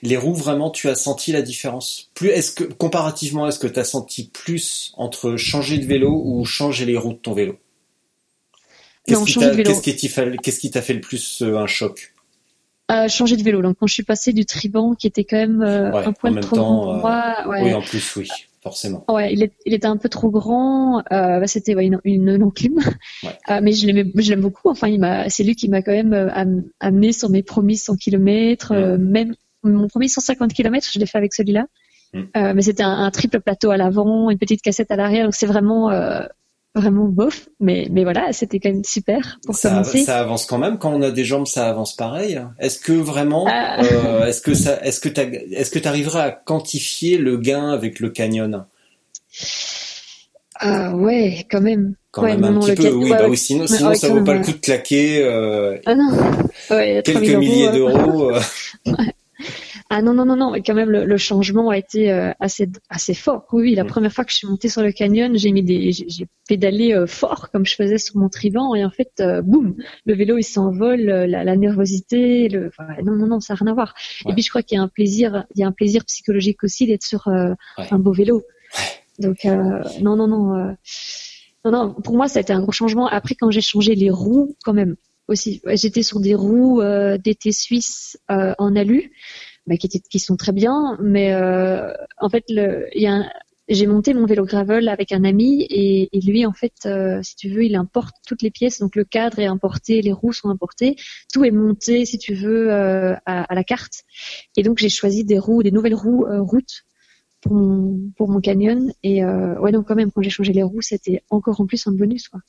[0.03, 2.11] Les roues, vraiment, tu as senti la différence?
[2.15, 6.45] Plus, est-ce que, comparativement, est-ce que tu as senti plus entre changer de vélo ou
[6.45, 7.59] changer les roues de ton vélo?
[9.07, 12.15] Qu'est-ce qui t'a, fait le plus euh, un choc?
[12.91, 13.63] Euh, changer de vélo.
[13.63, 16.57] Donc quand je suis passée du Triban qui était quand même euh, un poil trop
[16.57, 17.37] grand pour moi.
[17.49, 18.29] Oui, en plus, oui,
[18.63, 19.05] forcément.
[19.09, 21.03] Ouais, il, était un peu trop grand.
[21.11, 22.81] Bah, c'était une, une enclume.
[23.63, 24.71] mais je l'aime, je l'aime beaucoup.
[24.71, 28.75] Enfin, il m'a, c'est lui qui m'a quand même amené sur mes premiers 100 km,
[28.99, 31.67] même mon premier 150 km, je l'ai fait avec celui-là.
[32.13, 32.53] Mm.
[32.55, 35.91] Mais c'était un, triple plateau à l'avant, une petite cassette à l'arrière, donc c'est vraiment
[36.77, 37.49] vraiment bof.
[37.61, 40.05] Mais mais voilà, c'était quand même super pour ça, commencer.
[40.05, 42.41] Ça avance quand même quand on a des jambes, ça avance pareil.
[42.59, 43.83] Est-ce que vraiment, ah.
[43.83, 48.01] euh, est-ce que ça, est-ce que est-ce que tu arriverais à quantifier le gain avec
[48.01, 48.67] le canyon?
[50.59, 51.95] Ah ouais, quand même.
[52.11, 54.53] Quand même un petit peu, oui, bah oui, sinon, sinon ça vaut pas le coup
[54.53, 55.23] de claquer
[55.85, 56.11] ah non.
[57.03, 58.33] quelques milliers d'euros.
[59.89, 63.47] Ah non, non, non, non, quand même, le, changement a été euh, assez, assez fort.
[63.53, 63.87] Oui, la mm.
[63.87, 67.07] première fois que je suis montée sur le canyon, j'ai mis des, j'ai pédalé euh,
[67.07, 70.43] fort comme je faisais sur mon trivan et en fait, euh, boum, le vélo il
[70.43, 72.73] s'envole, la, la, nervosité, le,
[73.05, 73.95] non, non, non, ça n'a rien à voir.
[74.29, 76.65] Et puis je crois qu'il y a un plaisir, il y a un plaisir psychologique
[76.65, 78.43] aussi d'être sur un beau vélo.
[79.21, 80.77] Donc non, non, non,
[81.65, 83.07] non, non, pour moi ça a été un gros changement.
[83.07, 84.97] Après quand j'ai changé les roues, quand même
[85.29, 86.83] aussi, j'étais sur des roues
[87.23, 89.13] d'été suisse en alu
[89.67, 90.99] bah, qui, qui sont très bien.
[91.01, 93.31] Mais euh, en fait, le, il y a
[93.69, 97.35] j'ai monté mon vélo gravel avec un ami et, et lui, en fait, euh, si
[97.35, 98.79] tu veux, il importe toutes les pièces.
[98.79, 100.97] Donc le cadre est importé, les roues sont importées,
[101.33, 104.05] tout est monté, si tu veux, euh, à, à, la carte.
[104.57, 106.85] Et donc j'ai choisi des roues, des nouvelles roues euh, routes
[107.41, 108.93] pour mon, pour mon canyon.
[109.03, 111.93] Et ouais, donc quand même, quand j'ai changé les roues, c'était encore en plus un
[111.93, 112.29] bonus.
[112.29, 112.41] Quoi.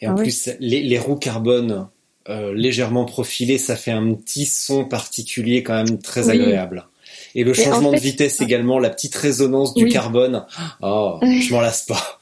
[0.00, 1.88] Et en ah plus, les, les roues carbone
[2.28, 6.86] euh, légèrement profilé, ça fait un petit son particulier quand même très agréable.
[7.34, 10.44] Et le changement de vitesse également, la petite résonance du carbone,
[10.82, 12.20] oh, je m'en lasse pas.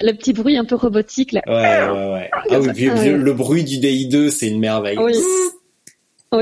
[0.00, 1.42] Le petit bruit un peu robotique là.
[1.46, 2.30] Ouais, ouais, ouais.
[2.32, 4.98] Ah oui, le bruit du DI2, c'est une merveille.
[4.98, 5.14] Oui,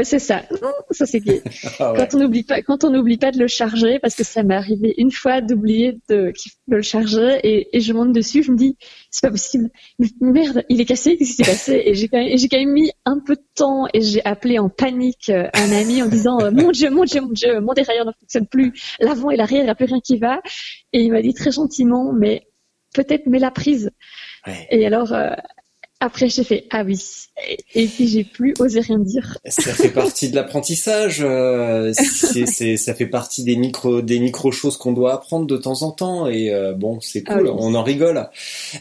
[0.03, 0.43] c'est ça.
[0.91, 1.23] Ça c'est
[1.81, 4.43] ah quand on n'oublie pas, quand on n'oublie pas de le charger, parce que ça
[4.43, 6.33] m'est arrivé une fois d'oublier de,
[6.67, 8.77] le charger et, et, je monte dessus, je me dis
[9.11, 9.71] c'est pas possible.
[10.21, 11.83] Merde, il est cassé, qu'est-ce qui s'est passé?
[11.87, 14.69] Et j'ai quand, même, quand même mis un peu de temps et j'ai appelé en
[14.69, 18.07] panique euh, un ami en disant euh, mon Dieu, mon Dieu, mon Dieu, mon dérailleur
[18.07, 20.41] ne fonctionne plus, l'avant et l'arrière, il n'y a plus rien qui va.
[20.93, 22.47] Et il m'a dit très gentiment, mais
[22.95, 23.91] peut-être mets la prise.
[24.47, 24.67] Ouais.
[24.71, 25.31] Et alors, euh,
[26.01, 26.97] après, j'ai fait ah oui,
[27.75, 29.37] et puis j'ai plus osé rien dire.
[29.45, 31.19] Ça fait partie de l'apprentissage.
[31.23, 31.93] Euh,
[32.77, 36.29] ça fait partie des micro, des micro choses qu'on doit apprendre de temps en temps.
[36.29, 38.31] Et euh, bon, c'est ah cool, on en rigole.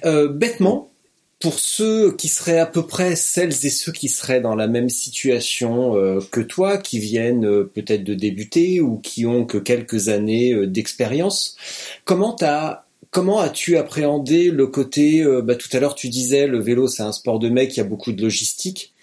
[0.05, 0.91] Euh, bêtement,
[1.39, 4.89] pour ceux qui seraient à peu près celles et ceux qui seraient dans la même
[4.89, 5.93] situation
[6.31, 11.55] que toi, qui viennent peut-être de débuter ou qui ont que quelques années d'expérience,
[12.05, 16.59] comment t'as Comment as-tu appréhendé le côté, euh, bah, tout à l'heure tu disais le
[16.59, 18.93] vélo c'est un sport de mec, il y a beaucoup de logistique.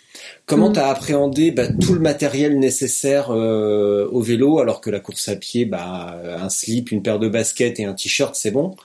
[0.46, 0.74] Comment mm.
[0.74, 5.28] tu as appréhendé bah, tout le matériel nécessaire euh, au vélo alors que la course
[5.28, 8.76] à pied, bah, un slip, une paire de baskets et un t-shirt c'est bon.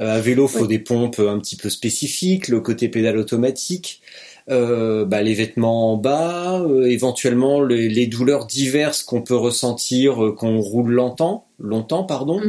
[0.00, 4.02] Euh, à vélo faut des pompes un petit peu spécifiques, le côté pédale automatique.
[4.48, 11.46] bah, les vêtements en bas, éventuellement les, douleurs diverses qu'on peut ressentir qu'on roule longtemps,
[11.60, 12.40] longtemps pardon.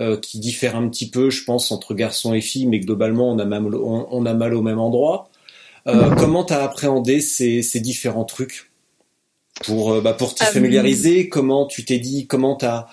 [0.00, 3.38] Euh, qui diffère un petit peu, je pense, entre garçons et filles, mais globalement, on
[3.38, 5.30] a, même, on, a mal au même endroit.
[5.86, 8.72] Euh, comment t'as appréhendé ces, ces, différents trucs
[9.64, 11.28] pour, euh, bah, pour t'y familiariser?
[11.28, 12.88] Comment tu t'es dit Comment t'as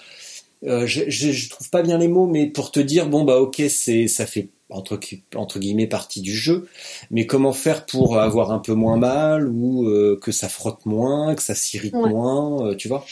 [0.64, 3.38] euh, je, je, je, trouve pas bien les mots, mais pour te dire bon bah
[3.38, 5.00] ok, c'est ça fait entre
[5.36, 6.68] entre guillemets partie du jeu,
[7.10, 9.90] mais comment faire pour avoir un peu moins mal ou
[10.22, 13.04] que ça frotte moins, que ça s'irrite moins, tu vois?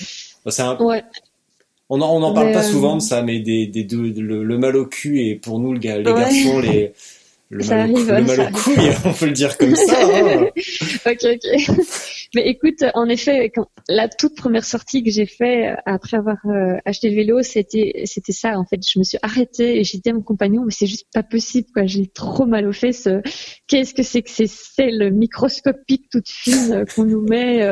[0.48, 1.04] C'est un, ouais.
[1.90, 4.86] On n'en parle pas souvent de euh, ça, mais des, des deux, le, mal au
[4.86, 6.94] cul et pour nous, les garçons, les,
[7.50, 9.98] le mal, au, couille, on peut le dire comme ça.
[10.00, 10.50] Hein.
[11.06, 11.76] ok, ok.
[12.36, 16.38] Mais écoute, en effet, quand, la toute première sortie que j'ai fait euh, après avoir
[16.46, 18.60] euh, acheté le vélo, c'était c'était ça.
[18.60, 21.08] En fait, je me suis arrêtée et j'ai dit à mon compagnon, mais c'est juste
[21.12, 21.88] pas possible, quoi.
[21.88, 23.10] J'ai trop mal aux fesses.
[23.68, 27.68] Qu'est-ce que c'est que ces selles microscopiques toutes fines euh, qu'on nous met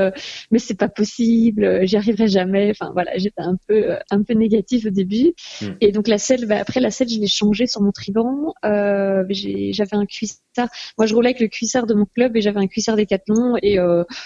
[0.51, 1.85] Mais c'est pas possible.
[1.85, 2.71] J'y arriverai jamais.
[2.71, 5.33] Enfin voilà, j'étais un peu un peu négative au début.
[5.61, 5.73] Hmm.
[5.81, 8.53] Et donc la selle, bah, après la selle, je l'ai changée sur mon triban.
[8.63, 10.69] j'avais un cuissard.
[10.97, 13.77] Moi, je roulais avec le cuissard de mon club et j'avais un cuissard Decathlon et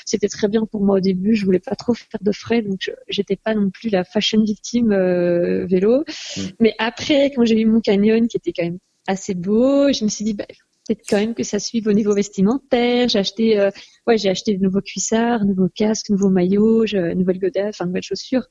[0.05, 1.36] c'est c'était très bien pour moi au début.
[1.36, 4.91] Je voulais pas trop faire de frais, donc j'étais pas non plus la fashion victime
[4.91, 6.03] euh, vélo.
[6.38, 6.41] Mm.
[6.60, 10.10] Mais après, quand j'ai eu mon canyon, qui était quand même assez beau, je me
[10.10, 10.45] suis dit, bah,
[10.88, 13.10] peut-être quand même que ça suive au niveau vestimentaire.
[13.10, 13.71] J'ai acheté, euh,
[14.05, 18.03] ouais, j'ai acheté de nouveaux cuissards, nouveaux casques, nouveaux maillots, je, nouvelles godasses, enfin nouvelles
[18.03, 18.45] chaussures.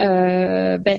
[0.00, 0.98] Euh, ben,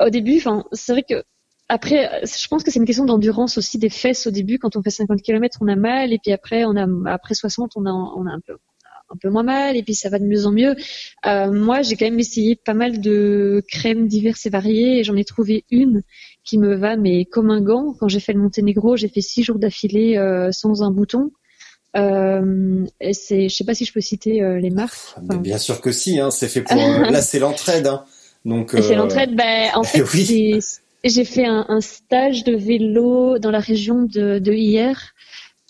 [0.00, 1.24] au début, enfin, c'est vrai que
[1.68, 4.58] après, je pense que c'est une question d'endurance aussi des fesses au début.
[4.58, 7.72] Quand on fait 50 km, on a mal, et puis après, on a après 60,
[7.76, 8.58] on a on a un peu
[9.12, 10.74] un peu moins mal et puis ça va de mieux en mieux.
[11.26, 15.16] Euh, moi, j'ai quand même essayé pas mal de crèmes diverses et variées et j'en
[15.16, 16.02] ai trouvé une
[16.44, 17.94] qui me va mais comme un gant.
[17.98, 21.30] Quand j'ai fait le Monténégro, j'ai fait six jours d'affilée euh, sans un bouton.
[21.94, 25.14] Euh, c'est, je sais pas si je peux citer euh, les marques.
[25.16, 26.76] Enfin, bien sûr que si, hein, c'est fait pour.
[27.10, 27.86] Là, c'est l'entraide.
[27.86, 28.04] Hein.
[28.44, 28.74] Donc.
[28.80, 29.36] C'est l'entraide.
[29.36, 30.04] Ben, en fait,
[31.04, 35.12] j'ai fait un, un, stage de vélo dans la région de, de hier,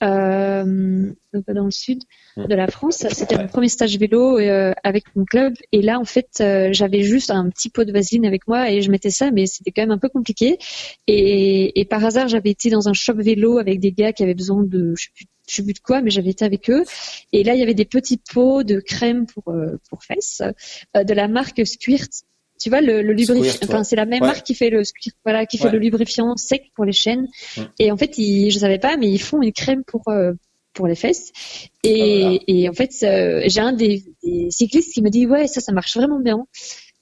[0.02, 2.02] euh, dans le sud.
[2.36, 2.46] Mm.
[2.46, 3.06] de la France.
[3.10, 5.54] C'était mon premier stage vélo euh, avec mon club.
[5.72, 8.82] Et là, en fait, euh, j'avais juste un petit pot de vaseline avec moi et
[8.82, 10.58] je mettais ça, mais c'était quand même un peu compliqué.
[11.06, 14.34] Et, et par hasard, j'avais été dans un shop vélo avec des gars qui avaient
[14.34, 16.84] besoin de, je sais plus, je sais plus de quoi, mais j'avais été avec eux.
[17.32, 20.42] Et là, il y avait des petits pots de crème pour euh, pour fesses
[20.94, 22.24] de la marque Squirt
[22.62, 24.82] tu vois le, le lubrifiant enfin c'est la même marque qui fait le
[25.24, 27.26] voilà qui fait le lubrifiant sec pour les chaînes
[27.78, 30.04] et en fait ils, je savais pas mais ils font une crème pour
[30.72, 31.32] pour les fesses.
[31.82, 35.46] Et, ah, et en fait, euh, j'ai un des, des, cyclistes qui me dit ouais
[35.46, 36.46] ça ça marche vraiment bien.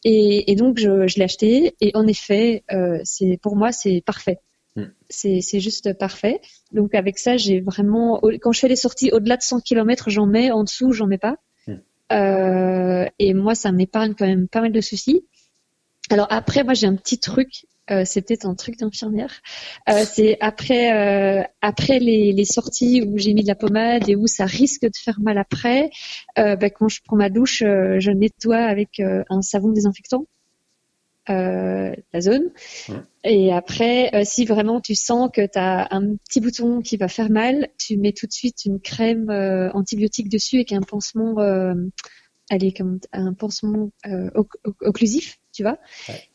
[0.05, 4.03] Et, et donc je, je l'ai acheté et en effet euh, c'est pour moi c'est
[4.05, 4.39] parfait.
[4.77, 4.87] Hmm.
[5.09, 6.41] C'est C'est juste parfait.
[6.73, 10.27] Donc avec ça j'ai vraiment quand je fais les sorties au-delà de 100 km j'en
[10.27, 11.37] mets en dessous j'en mets pas.
[11.67, 11.77] Hmm.
[12.13, 15.25] Euh, et moi ça m'épargne quand même pas mal de soucis.
[16.11, 19.41] Alors après moi j'ai un petit truc euh, c'était un truc d'infirmière.
[19.89, 24.15] Euh, c'est après euh, après les, les, sorties où j'ai mis de la pommade et
[24.15, 25.91] où ça risque de faire mal après.
[26.37, 30.27] Bah, quand je prends ma douche, je nettoie avec un savon désinfectant.
[31.27, 32.51] la zone.
[33.25, 37.31] Et après, si vraiment tu sens que tu as un petit bouton qui va faire
[37.31, 39.31] mal, tu mets tout de suite une crème
[39.75, 41.37] antibiotique dessus avec un pansement,
[42.51, 42.75] allez,
[43.13, 43.91] un pansement
[44.81, 45.79] occlusif tu vois.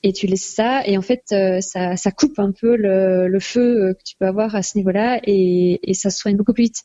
[0.04, 3.40] Et tu laisses ça, et en fait, euh, ça, ça coupe un peu le, le,
[3.40, 6.54] feu euh, que tu peux avoir à ce niveau-là, et, et ça se soigne beaucoup
[6.54, 6.84] plus vite.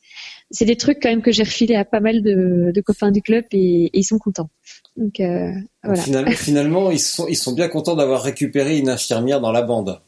[0.51, 3.21] C'est des trucs quand même que j'ai refilé à pas mal de, de copains du
[3.21, 4.49] club, et, et, ils sont contents.
[4.97, 5.53] Donc euh,
[5.85, 6.01] voilà.
[6.01, 10.01] Finalement, finalement, ils sont, ils sont bien contents d'avoir récupéré une infirmière dans la bande.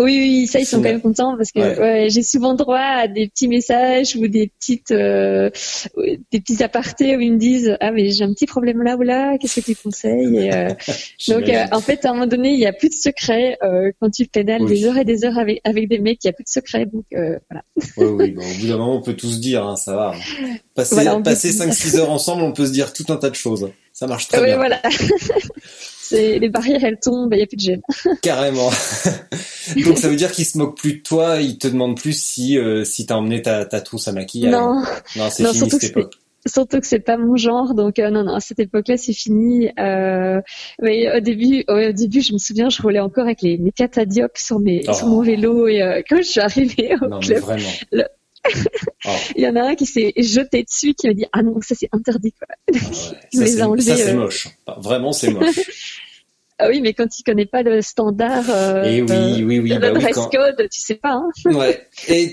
[0.00, 2.08] Oui, oui, ça ils sont quand même contents parce que ouais.
[2.08, 5.50] j'ai souvent droit à des petits messages ou des petites, euh,
[6.32, 9.02] des petits apartés où ils me disent ah mais j'ai un petit problème là ou
[9.02, 10.36] là, qu'est-ce que tu conseilles?
[10.38, 10.70] Et, euh,
[11.28, 13.58] Donc euh, en fait à un moment donné il y a plus de secret
[14.00, 16.32] quand tu pédales des heures et des heures avec avec des mecs, il y a
[16.32, 17.62] plus de secret donc voilà.
[17.98, 20.14] Oui, oui, bon, au bout d'un moment on peut tout se dire, hein, ça va.
[20.74, 23.70] Passer, passer 5-6 heures ensemble, on peut se dire tout un tas de choses.
[23.92, 24.56] Ça marche très bien.
[24.56, 24.80] Voilà.
[26.12, 27.82] les barrières elles tombent, il n'y a plus de gêne.
[28.22, 28.70] Carrément.
[29.84, 32.58] Donc ça veut dire qu'il se moque plus de toi, il te demande plus si
[32.58, 34.52] euh, si t'as emmené ta, ta trousse à maquillage.
[34.52, 34.82] Non,
[35.16, 36.14] non c'est fini cette époque.
[36.46, 39.70] Surtout que c'est pas mon genre, donc euh, non non à cette époque-là c'est fini.
[39.78, 40.40] Euh,
[40.80, 44.38] mais au début, au début je me souviens, je roulais encore avec les, mes catadiopes
[44.38, 45.22] sur mes sur mon oh.
[45.22, 47.68] vélo et euh, quand je suis arrivée au non, club, vraiment.
[49.06, 49.10] Oh.
[49.36, 51.74] Il y en a un qui s'est jeté dessus, qui m'a dit ah non ça
[51.74, 52.48] c'est interdit quoi.
[52.50, 52.72] Ah
[53.38, 53.46] ouais.
[53.80, 54.48] ça, c'est moche.
[54.78, 55.58] Vraiment c'est moche.
[56.62, 59.78] Ah oui, mais quand tu connais pas le standard euh, Et eh oui, oui, le
[59.78, 61.14] bah dress code, tu sais pas.
[61.14, 61.30] Hein.
[61.54, 61.86] ouais.
[62.08, 62.30] Et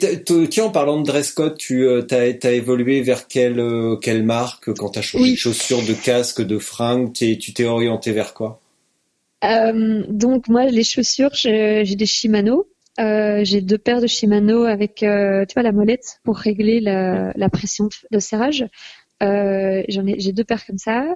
[0.49, 4.73] tiens, en parlant de dress code, tu euh, as, évolué vers quelle euh, quelle marque
[4.73, 7.13] quand tu as changé de chaussures, de casque, de fringues?
[7.13, 8.59] Tu t'es orienté vers quoi?
[9.45, 12.67] Euh, Donc moi, les chaussures, j'ai des Shimano.
[12.99, 17.49] Euh, j'ai deux paires de Shimano avec, tu vois, la molette pour régler la, la
[17.49, 18.65] pression de serrage.
[19.23, 21.15] Euh, j'en ai, j'ai deux paires comme ça.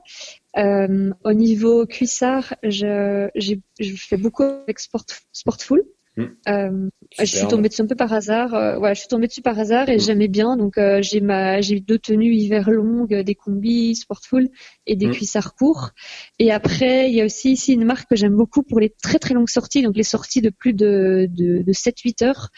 [0.58, 5.84] Euh, au niveau cuissard, je, je fais beaucoup avec Sport, Sportful.
[6.18, 6.24] Mmh.
[6.50, 8.54] Euh, je suis tombée dessus un peu par hasard.
[8.54, 10.00] Euh, ouais, je suis tombée dessus par hasard et mmh.
[10.00, 10.58] j'aimais bien.
[10.58, 14.50] Donc euh, j'ai ma, j'ai deux tenues hiver longues, des combis Sportful
[14.88, 15.12] et des mmh.
[15.12, 15.92] cuissards courts.
[16.40, 19.20] Et après, il y a aussi ici une marque que j'aime beaucoup pour les très
[19.20, 22.50] très longues sorties, donc les sorties de plus de de, de 7-8 heures.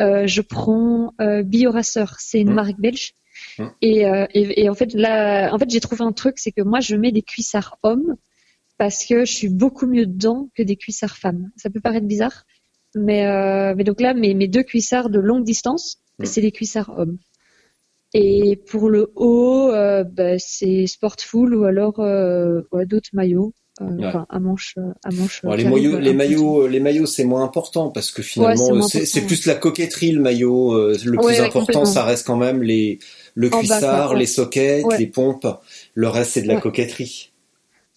[0.00, 2.04] Euh, je prends BioRacer.
[2.18, 3.14] C'est une marque belge.
[3.60, 6.80] Euh, et, et, en fait, là, en fait, j'ai trouvé un truc, c'est que moi,
[6.80, 8.16] je mets des cuissards hommes
[8.78, 11.50] parce que je suis beaucoup mieux dedans que des cuissards femmes.
[11.56, 12.44] Ça peut paraître bizarre,
[12.94, 16.24] mais, euh, mais donc là, mes, mes deux cuissards de longue distance, mmh.
[16.24, 17.18] c'est des cuissards hommes.
[18.14, 23.52] Et pour le haut, euh, bah, c'est Sportful ou alors euh, d'autres maillots.
[23.80, 25.42] Euh, enfin, à manche, à manche.
[25.56, 29.54] les maillots, les maillots, les maillots, c'est moins important parce que finalement, c'est plus la
[29.54, 30.88] coquetterie le maillot.
[30.88, 32.98] le plus important, ça reste quand même les
[33.34, 35.46] le cuissard, les sockets, les pompes.
[35.94, 37.30] Le reste, c'est de la coquetterie.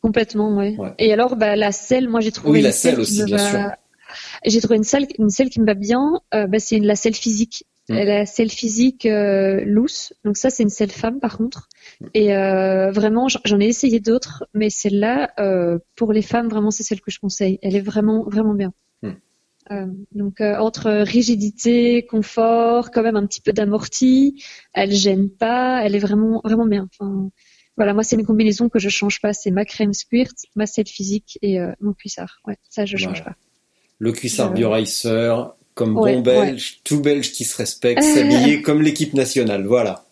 [0.02, 0.78] Complètement, ouais.
[1.00, 3.72] Et alors, bah, la selle, moi, j'ai trouvé oui, la selle aussi, bien sûr.
[4.46, 6.22] J'ai trouvé une selle, une selle qui me va bien.
[6.34, 7.66] Euh, bah, c'est la selle physique.
[7.90, 7.94] Mm.
[7.94, 11.70] Elle a celle physique euh, loose, donc ça c'est une selle femme par contre.
[12.14, 16.84] Et euh, vraiment, j'en ai essayé d'autres, mais celle-là, euh, pour les femmes, vraiment c'est
[16.84, 17.60] celle que je conseille.
[17.62, 18.74] Elle est vraiment vraiment bien.
[19.04, 19.10] Mm.
[19.72, 25.84] Euh, donc euh, entre rigidité, confort, quand même un petit peu d'amorti, elle gêne pas,
[25.84, 26.90] elle est vraiment vraiment bien.
[26.92, 27.30] Enfin,
[27.78, 30.88] voilà, moi c'est une combinaison que je change pas, c'est ma crème squirt, ma selle
[30.88, 32.40] physique et mon cuissard.
[32.48, 33.36] Ouais, ça je change pas.
[34.00, 35.34] Le cuissard BioRacer,
[35.74, 40.06] comme bon belge, tout belge qui se respecte, s'habiller comme l'équipe nationale, voilà.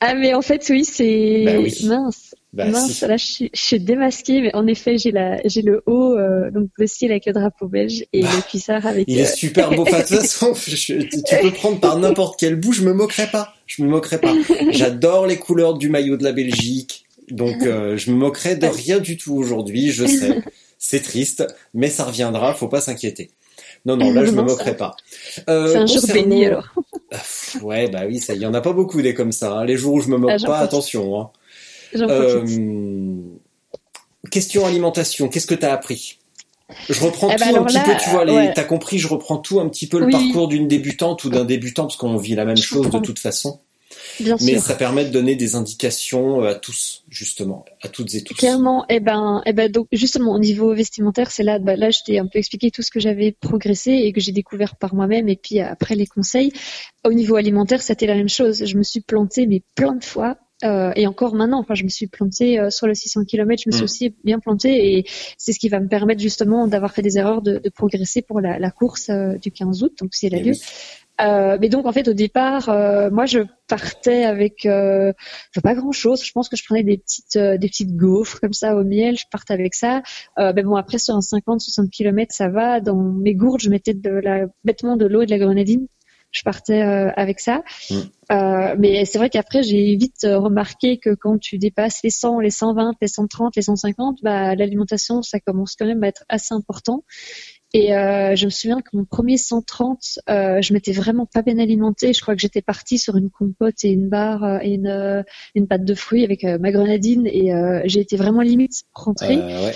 [0.00, 2.34] Ah mais en fait oui c'est bah mince.
[2.52, 6.50] Bah, mince, là je suis, démasquée, mais en effet j'ai la j'ai le haut euh,
[6.50, 9.06] donc le style avec le drapeau belge et le cuissard avec.
[9.08, 9.82] Il est euh, super beau.
[9.82, 11.08] Enfin, de toute façon, tu
[11.40, 13.54] peux prendre par n'importe quel bout, je me moquerai pas.
[13.66, 14.34] Je me moquerai pas.
[14.70, 19.00] J'adore les couleurs du maillot de la Belgique, donc euh, je me moquerai de rien
[19.00, 19.90] du tout aujourd'hui.
[19.90, 20.42] Je sais,
[20.86, 22.52] c'est triste, mais ça reviendra.
[22.52, 23.30] Faut pas s'inquiéter.
[23.86, 24.96] Non, non, là, je me moquerai pas.
[25.48, 26.68] Euh, c'est un jour béni, alors.
[27.16, 27.20] Ah,
[27.62, 29.52] ouais, bah oui, ça, il y en a pas beaucoup des comme ça.
[29.52, 29.64] Hein.
[29.66, 31.20] Les jours où je me moque ah, pas, attention.
[31.20, 31.30] Hein.
[31.94, 32.44] Euh,
[34.32, 36.18] question alimentation, qu'est-ce que tu as appris?
[36.88, 39.36] Je reprends eh ben, tout un petit peu, tu vois, les, t'as compris, je reprends
[39.36, 42.44] tout un petit peu le parcours d'une débutante ou d'un débutant, parce qu'on vit la
[42.44, 43.60] même chose de toute façon
[44.20, 48.34] mais ça permet de donner des indications euh, à tous, justement, à toutes et tous.
[48.34, 51.90] Clairement, et eh ben, eh ben donc justement au niveau vestimentaire, c'est là, bah, là
[51.90, 54.94] je t'ai un peu expliqué tout ce que j'avais progressé et que j'ai découvert par
[54.94, 56.52] moi-même, et puis après les conseils.
[57.04, 58.64] Au niveau alimentaire, c'était la même chose.
[58.64, 61.88] Je me suis plantée mais plein de fois euh, et encore maintenant, enfin, je me
[61.88, 63.84] suis plantée euh, sur le 600 km, je me suis mm.
[63.84, 65.04] aussi bien plantée et
[65.36, 68.40] c'est ce qui va me permettre justement d'avoir fait des erreurs, de, de progresser pour
[68.40, 70.52] la, la course euh, du 15 août, donc c'est la lieu.
[71.20, 75.12] Euh, mais donc en fait au départ, euh, moi je partais avec euh,
[75.62, 76.24] pas grand chose.
[76.24, 79.16] Je pense que je prenais des petites euh, des petites gaufres comme ça au miel.
[79.16, 80.02] Je partais avec ça.
[80.38, 82.80] Euh, mais bon après sur un 50-60 km ça va.
[82.80, 85.86] Dans mes gourdes je mettais de la bêtement de l'eau et de la grenadine.
[86.32, 87.62] Je partais avec ça.
[87.90, 88.74] Mm.
[88.80, 92.94] mais c'est vrai qu'après j'ai vite remarqué que quand tu dépasses les 100, les 120,
[93.00, 97.04] les 130, les 150, bah l'alimentation ça commence quand même à être assez important.
[97.76, 101.58] Et euh, je me souviens que mon premier 130, euh, je m'étais vraiment pas bien
[101.58, 102.12] alimentée.
[102.12, 105.24] Je crois que j'étais partie sur une compote et une barre euh, et une, euh,
[105.56, 107.50] une pâte de fruits avec ma grenadine et
[107.86, 109.36] j'ai été vraiment limite rentrée.
[109.36, 109.72] Ouais.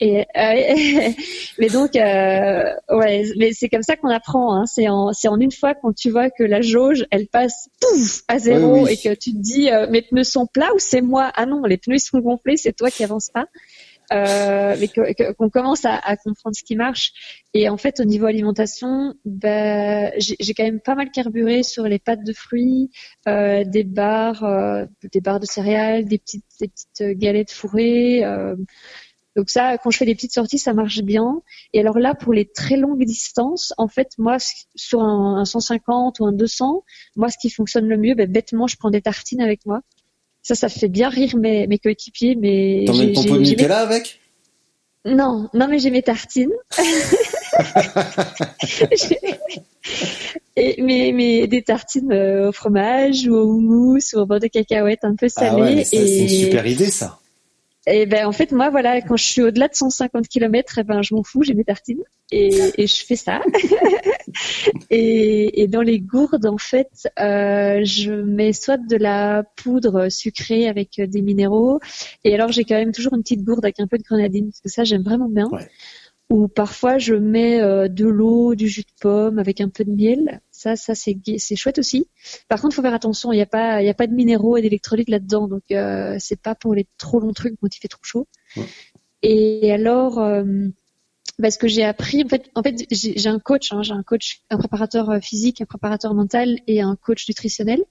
[0.00, 0.26] Et
[1.58, 4.54] mais donc ouais, mais c'est comme ça qu'on apprend.
[4.54, 4.66] Hein.
[4.66, 8.22] C'est en c'est en une fois quand tu vois que la jauge elle passe pouf
[8.28, 11.32] à zéro et que tu te dis mes pneus sont plats ou c'est moi?
[11.34, 13.46] Ah non, les pneus ils sont gonflés, c'est toi qui avances pas
[14.12, 14.88] euh, mais
[15.34, 17.12] qu'on commence à, à, comprendre ce qui marche.
[17.54, 21.98] Et en fait, au niveau alimentation, bah, j'ai quand même pas mal carburé sur les
[21.98, 22.90] pâtes de fruits,
[23.28, 28.24] euh, des barres, euh, des barres de céréales, des petites, des petites galettes fourrées.
[28.24, 28.56] Euh.
[29.36, 31.42] donc ça, quand je fais des petites sorties, ça marche bien.
[31.72, 34.38] Et alors là, pour les très longues distances, en fait, moi,
[34.74, 36.84] sur un, un 150 ou un 200,
[37.16, 39.82] moi, ce qui fonctionne le mieux, bah, bêtement, je prends des tartines avec moi.
[40.42, 42.36] Ça, ça fait bien rire mes, mes coéquipiers.
[42.36, 44.20] Mais T'emmènes ton pot de Nutella avec?
[45.04, 46.52] Non, non, mais j'ai mes tartines.
[50.56, 54.48] Et, mais, mais des tartines euh, au fromage ou au mousse ou au beurre de
[54.48, 55.50] cacahuète un peu salé.
[55.50, 57.20] Ah ouais, c'est une super idée ça.
[57.90, 61.02] Et ben en fait moi voilà quand je suis au-delà de 150 km, et ben
[61.02, 63.40] je m'en fous, j'ai mes tartines et, et je fais ça.
[64.90, 70.68] et, et, dans les gourdes en fait, euh, je mets soit de la poudre sucrée
[70.68, 71.80] avec des minéraux
[72.24, 74.60] et alors j'ai quand même toujours une petite gourde avec un peu de grenadine parce
[74.60, 75.48] que ça j'aime vraiment bien.
[75.50, 75.66] Ouais
[76.30, 79.90] ou parfois je mets euh, de l'eau, du jus de pomme avec un peu de
[79.90, 80.40] miel.
[80.58, 82.08] Ça, ça c'est c'est chouette aussi.
[82.48, 83.30] Par contre, faut faire attention.
[83.32, 86.16] Il n'y a pas, il y a pas de minéraux et d'électrolytes là-dedans, donc euh,
[86.18, 88.26] c'est pas pour les trop longs trucs quand il fait trop chaud.
[89.22, 90.42] Et alors, euh,
[91.38, 94.02] bah, ce que j'ai appris, en fait, en fait, j'ai un coach, hein, j'ai un
[94.02, 97.84] coach, un préparateur euh, physique, un préparateur mental et un coach nutritionnel.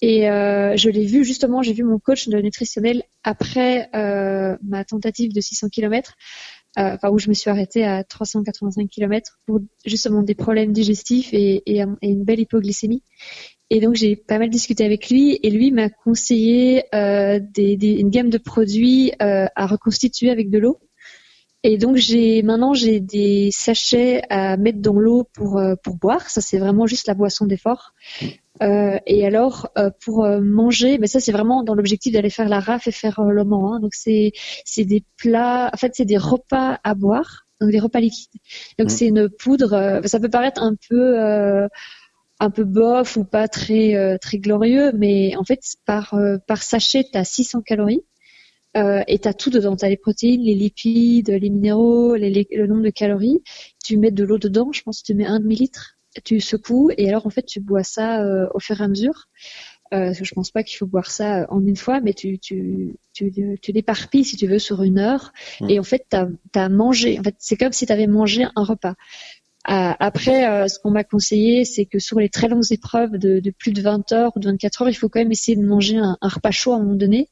[0.00, 4.84] Et euh, je l'ai vu justement, j'ai vu mon coach de nutritionnel après euh, ma
[4.84, 6.14] tentative de 600 km
[6.78, 11.62] enfin où je me suis arrêtée à 385 km pour justement des problèmes digestifs et,
[11.66, 13.02] et, une belle hypoglycémie.
[13.70, 18.30] Et donc j'ai pas mal discuté avec lui et lui m'a conseillé euh, une gamme
[18.30, 20.78] de produits euh, à reconstituer avec de l'eau.
[21.64, 26.30] Et donc j'ai maintenant j'ai des sachets à mettre dans l'eau pour euh, pour boire.
[26.30, 27.92] Ça c'est vraiment juste la boisson d'effort.
[28.62, 32.48] Euh, et alors euh, pour euh, manger, mais ça c'est vraiment dans l'objectif d'aller faire
[32.48, 33.74] la raf et faire le Mans.
[33.74, 33.80] Hein.
[33.80, 34.32] Donc c'est
[34.64, 38.40] c'est des plats, en fait c'est des repas à boire, donc des repas liquides.
[38.78, 38.90] Donc mmh.
[38.90, 40.00] c'est une poudre.
[40.04, 41.18] ça peut paraître un peu
[42.40, 46.14] un peu bof ou pas très très glorieux, mais en fait par
[46.46, 48.02] par sachet t'as 600 calories.
[48.76, 49.76] Euh, et t'as tout dedans.
[49.76, 53.42] T'as les protéines, les lipides, les minéraux, les, le nombre de calories.
[53.84, 54.70] Tu mets de l'eau dedans.
[54.72, 57.82] Je pense que tu mets un demi-litre tu secoues et alors en fait tu bois
[57.82, 59.28] ça au fur et à mesure.
[59.94, 63.32] Euh, je pense pas qu'il faut boire ça en une fois, mais tu, tu, tu,
[63.60, 65.32] tu l'éparpilles si tu veux sur une heure.
[65.60, 65.70] Mm.
[65.70, 67.18] Et en fait, tu as, mangé.
[67.18, 68.94] En fait, c'est comme si tu avais mangé un repas.
[69.70, 73.40] Euh, après, euh, ce qu'on m'a conseillé, c'est que sur les très longues épreuves de,
[73.40, 75.64] de, plus de 20 heures ou de 24 heures, il faut quand même essayer de
[75.64, 77.28] manger un, un repas chaud à un moment donné.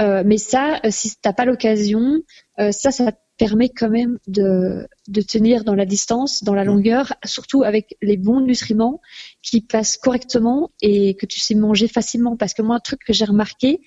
[0.00, 2.22] Euh, mais ça, euh, si t'as pas l'occasion,
[2.58, 6.68] ça, ça permet quand même de, de tenir dans la distance, dans la mm.
[6.68, 9.00] longueur, surtout avec les bons nutriments
[9.42, 12.36] qui passent correctement et que tu sais manger facilement.
[12.36, 13.80] Parce que moi, un truc que j'ai remarqué,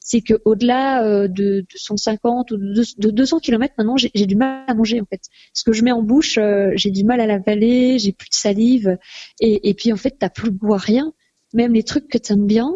[0.00, 4.74] c'est que au-delà euh, de 150 ou de 200 km maintenant, j'ai du mal à
[4.74, 5.22] manger en fait.
[5.52, 8.34] Ce que je mets en bouche, euh, j'ai du mal à l'avaler, j'ai plus de
[8.34, 8.98] salive
[9.40, 11.12] et, et puis en fait, t'as plus goût à rien.
[11.52, 12.72] Même les trucs que t'aimes bien,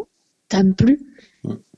[0.47, 1.08] t'aimes plus.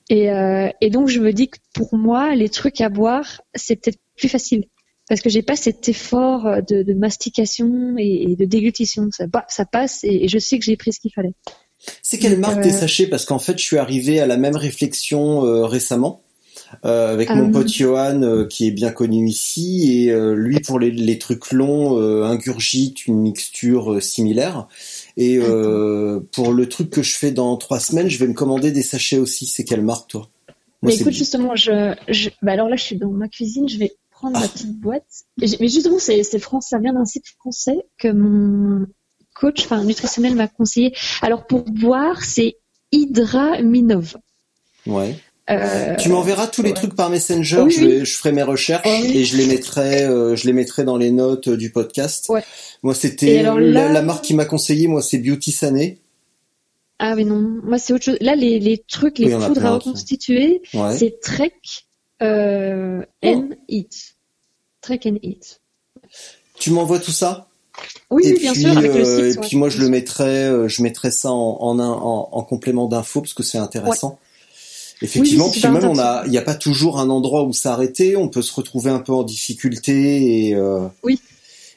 [0.09, 3.75] Et, euh, et donc je me dis que pour moi, les trucs à boire, c'est
[3.75, 4.65] peut-être plus facile
[5.11, 9.09] parce que j'ai pas cet effort de, de mastication et, de déglutition.
[9.11, 11.33] Ça, ça passe et, je sais que j'ai pris ce qu'il fallait.
[12.01, 13.07] C'est quelle marque euh, tes sachets?
[13.07, 16.21] Parce qu'en fait, je suis arrivé à la même réflexion euh, récemment.
[16.85, 21.17] Euh, avec mon pote Johan qui est bien connu ici et lui pour les, les
[21.17, 24.67] trucs longs ingurgite une mixture similaire
[25.17, 25.39] et
[26.31, 29.17] pour le truc que je fais dans trois semaines je vais me commander des sachets
[29.17, 30.29] aussi c'est quelle marque toi?
[30.81, 33.93] Mais écoute justement je, je bah alors là je suis dans ma cuisine je vais
[34.21, 35.25] prendre ma petite boîte.
[35.37, 38.85] Mais justement, c'est France, ça vient d'un site français que mon
[39.33, 40.95] coach, enfin nutritionnel, m'a conseillé.
[41.23, 42.57] Alors pour boire, c'est
[42.91, 44.17] Hydraminov.
[44.85, 45.17] Ouais.
[45.51, 49.35] Euh, tu m'enverras tous les trucs par Messenger, je, je, ferai mes recherches et je
[49.35, 52.27] les mettrai, euh, je les mettrai dans les notes euh, du podcast.
[52.29, 52.43] Ouais.
[52.83, 54.87] Moi, c'était la, marque qui m'a conseillé.
[54.87, 55.99] Moi, c'est Beauty Sané.
[57.03, 58.17] Ah oui non, moi c'est autre chose.
[58.21, 60.61] Là, les, les trucs, les poudres à reconstituer,
[60.95, 61.51] c'est Trek
[62.21, 64.15] euh, and Eat.
[64.81, 65.61] Trek and Eat.
[66.59, 67.47] Tu m'envoies tout ça?
[68.11, 68.77] Oui, bien sûr.
[68.77, 72.87] Avec le et puis moi, je le mettrai, je mettrai ça en, en, en, complément
[72.87, 74.19] d'infos parce que c'est intéressant.
[75.01, 78.15] Effectivement, puis même on a, il n'y a pas toujours un endroit où s'arrêter.
[78.15, 81.19] On peut se retrouver un peu en difficulté et euh, oui.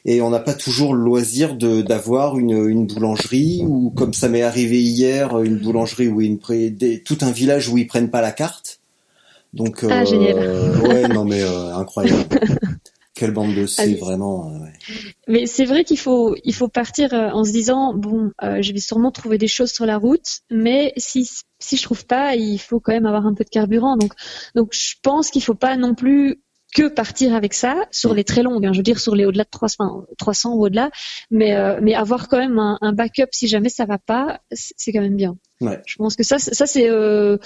[0.07, 4.29] Et on n'a pas toujours le loisir de d'avoir une, une boulangerie ou comme ça
[4.29, 6.39] m'est arrivé hier, une boulangerie où ils
[6.77, 8.81] des, tout un village où ils prennent pas la carte.
[9.55, 12.25] Donc, ah, euh, ouais, non mais euh, incroyable.
[13.15, 14.53] Quelle bande de C, vraiment.
[14.53, 14.67] Euh,
[15.29, 19.13] mais c'est vrai qu'il faut, il faut partir en se disant bon, je vais sûrement
[19.13, 21.31] trouver des choses sur la route, mais si
[21.65, 23.97] si je trouve pas, il faut quand même avoir un peu de carburant.
[23.97, 24.13] Donc
[24.55, 26.41] donc je pense qu'il faut pas non plus
[26.75, 29.45] que partir avec ça sur les très longues, hein, je veux dire sur les au-delà
[29.45, 30.91] de 300, 300 ou au-delà,
[31.31, 34.93] mais euh, mais avoir quand même un, un, backup si jamais ça va pas, c'est
[34.93, 35.39] quand même bien.
[35.61, 35.81] Ouais.
[35.87, 37.39] Je pense que ça, ça c'est euh,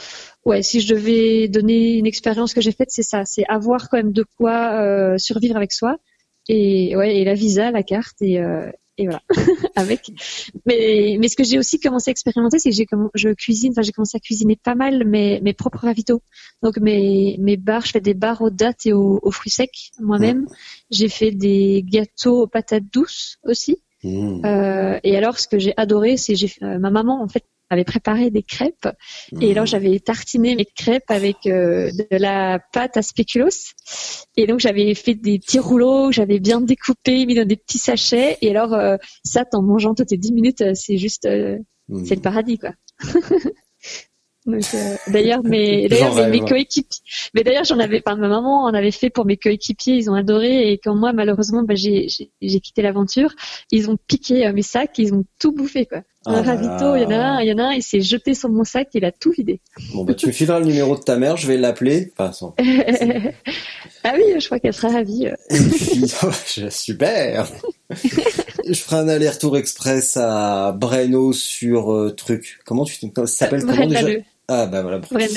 [0.47, 3.99] ouais, si je devais donner une expérience que j'ai faite, c'est ça, c'est avoir quand
[3.99, 5.99] même de quoi euh, survivre avec soi
[6.49, 8.41] et ouais et la visa, la carte et
[8.99, 9.23] et voilà.
[9.77, 10.11] Avec.
[10.67, 13.83] Mais mais ce que j'ai aussi commencé à expérimenter c'est que j'ai je cuisine enfin
[13.83, 16.21] j'ai commencé à cuisiner pas mal mes mes propres ravitaux.
[16.63, 19.71] Donc mes mes bars je fais des bars aux dattes et aux, fruits secs
[20.01, 20.47] moi-même.
[20.91, 23.79] J'ai fait des gâteaux aux patates douces aussi.
[24.05, 24.45] Mmh.
[24.45, 27.85] euh, et alors ce que j'ai adoré c'est j'ai euh, ma maman en fait avait
[27.85, 28.89] préparé des crêpes.
[29.41, 29.69] Et alors mmh.
[29.69, 33.75] j'avais tartiné mes crêpes avec euh, de la pâte à spéculoos.
[34.37, 38.39] Et donc j'avais fait des petits rouleaux, j'avais bien découpé, mis dans des petits sachets.
[38.41, 41.29] Et alors euh, ça t'en mangeant toutes les 10 minutes, euh, c'est juste
[41.89, 42.05] mmh.
[42.05, 42.71] c'est le paradis quoi.
[45.09, 47.01] d'ailleurs mes d'ailleurs mes, coéquipiers.
[47.35, 49.97] Mais d'ailleurs j'en avais ma maman en avait fait pour mes coéquipiers.
[49.97, 50.73] Ils ont adoré.
[50.73, 53.35] Et quand moi malheureusement bah, j'ai j'ai quitté l'aventure
[53.71, 54.97] ils ont piqué mes sacs.
[54.99, 57.53] Ils ont tout bouffé quoi un ah ravito, il y en a un, il y
[57.53, 59.61] en a un, il s'est jeté sur mon sac, il a tout vidé.
[59.95, 62.13] Bon, bah, tu me fileras le numéro de ta mère, je vais l'appeler.
[62.19, 62.53] Enfin,
[64.05, 65.27] ah oui, je crois qu'elle sera ravie.
[65.27, 65.35] Euh.
[66.23, 66.31] Oh,
[66.71, 67.47] super!
[67.91, 72.59] je ferai un aller-retour express à Breno sur euh, truc.
[72.65, 74.07] Comment tu ça s'appelle comment déjà?
[74.49, 74.99] Ah, bah voilà.
[74.99, 75.29] Breno.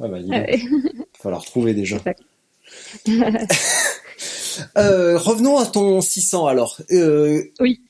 [0.00, 0.46] Ah, bah, il va
[1.18, 1.96] falloir retrouver déjà.
[4.78, 6.80] euh, revenons à ton 600 alors.
[6.92, 7.80] Euh, oui.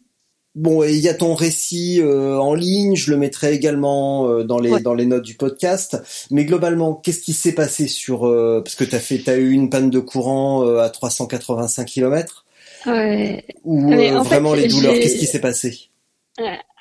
[0.55, 4.59] Bon, il y a ton récit euh, en ligne, je le mettrai également euh, dans
[4.59, 5.97] les dans les notes du podcast.
[6.31, 9.71] Mais globalement, qu'est-ce qui s'est passé sur euh, parce que t'as fait t'as eu une
[9.71, 12.45] panne de courant à 385 km
[12.85, 13.45] Ouais.
[13.65, 13.93] Ou
[14.25, 15.89] vraiment les douleurs, qu'est-ce qui s'est passé?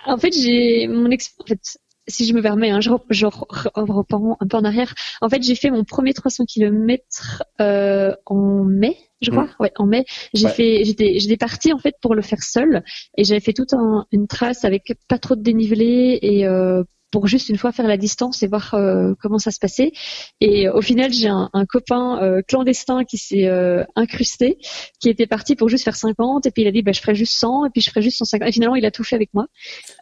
[0.06, 1.36] En fait, j'ai mon ex...
[1.40, 1.78] en fait,
[2.12, 4.94] si je me permets, hein, je, je reprends un peu en arrière.
[5.22, 9.46] En fait, j'ai fait mon premier 300 km en mai je crois.
[9.46, 9.56] Mm.
[9.60, 12.84] Ouais, en mai, j'ai fait, j'étais, j'étais partie en fait pour le faire seul
[13.18, 13.74] et j'avais fait toute
[14.12, 17.98] une trace avec pas trop de dénivelé et euh, pour juste une fois faire la
[17.98, 18.76] distance et voir
[19.20, 19.92] comment ça se passait.
[20.40, 23.50] Et au final, j'ai un, un, copain clandestin qui s'est
[23.96, 24.58] incrusté,
[25.00, 27.16] qui était parti pour juste faire 50 et puis il a dit bah, je ferai
[27.16, 29.30] juste 100 et puis je ferai juste 150 et finalement il a tout fait avec
[29.34, 29.48] moi.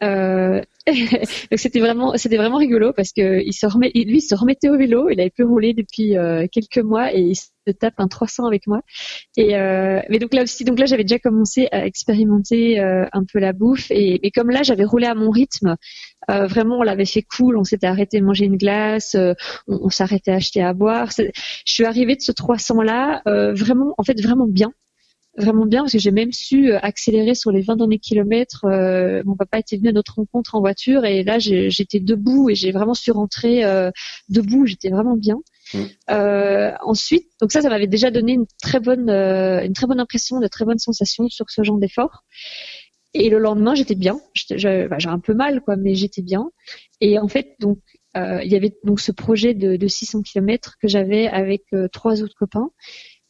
[0.00, 4.70] donc c'était vraiment c'était vraiment rigolo parce que il se remet, lui il se remettait
[4.70, 6.14] au vélo, il avait plus roulé depuis
[6.50, 7.36] quelques mois et il
[7.66, 8.80] se tape un 300 avec moi.
[9.36, 9.54] Et
[10.08, 13.90] mais donc là aussi donc là j'avais déjà commencé à expérimenter un peu la bouffe
[13.90, 15.76] et, comme là j'avais roulé à mon rythme
[16.30, 17.56] euh, vraiment, on l'avait fait cool.
[17.56, 19.34] On s'était arrêté de manger une glace, euh,
[19.68, 21.10] on, s'arrêtait à acheter à boire.
[21.16, 24.72] Je suis arrivée de ce 300 là, euh, vraiment, en fait, vraiment bien
[25.36, 28.66] vraiment bien parce que j'ai même su accélérer sur les 20 derniers kilomètres.
[29.24, 32.72] mon papa était venu à notre rencontre en voiture et là j'étais debout et j'ai
[32.72, 33.62] vraiment su rentrer
[34.28, 34.66] debout.
[34.66, 35.38] J'étais vraiment bien.
[35.74, 35.84] Mmh.
[36.82, 40.48] ensuite, donc ça, ça m'avait déjà donné une très bonne, une très bonne impression, de
[40.48, 42.24] très bonnes sensations sur ce genre d'effort.
[43.14, 44.20] Et le lendemain, j'étais bien.
[44.50, 46.50] Bah, j'ai un peu mal, quoi, mais j'étais bien.
[47.00, 47.78] Et en fait, donc,
[48.16, 51.88] euh, il y avait donc ce projet de, de 600 km que j'avais avec euh,
[51.88, 52.70] trois autres copains.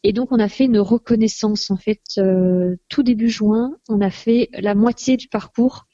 [0.03, 1.71] Et donc, on a fait une reconnaissance.
[1.71, 5.87] En fait, euh, tout début juin, on a fait la moitié du parcours.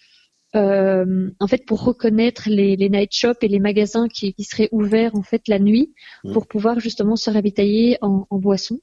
[0.55, 4.69] Euh, en fait, pour reconnaître les, les, night shops et les magasins qui, qui, seraient
[4.73, 5.93] ouverts en fait la nuit,
[6.25, 6.33] mmh.
[6.33, 8.81] pour pouvoir justement se ravitailler en, en boissons.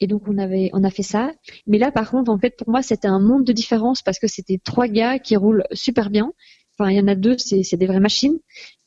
[0.00, 1.32] Et donc on avait, on a fait ça.
[1.66, 4.26] Mais là, par contre, en fait, pour moi, c'était un monde de différence parce que
[4.26, 6.32] c'était trois gars qui roulent super bien.
[6.78, 8.38] Enfin, il y en a deux, c'est des vraies machines.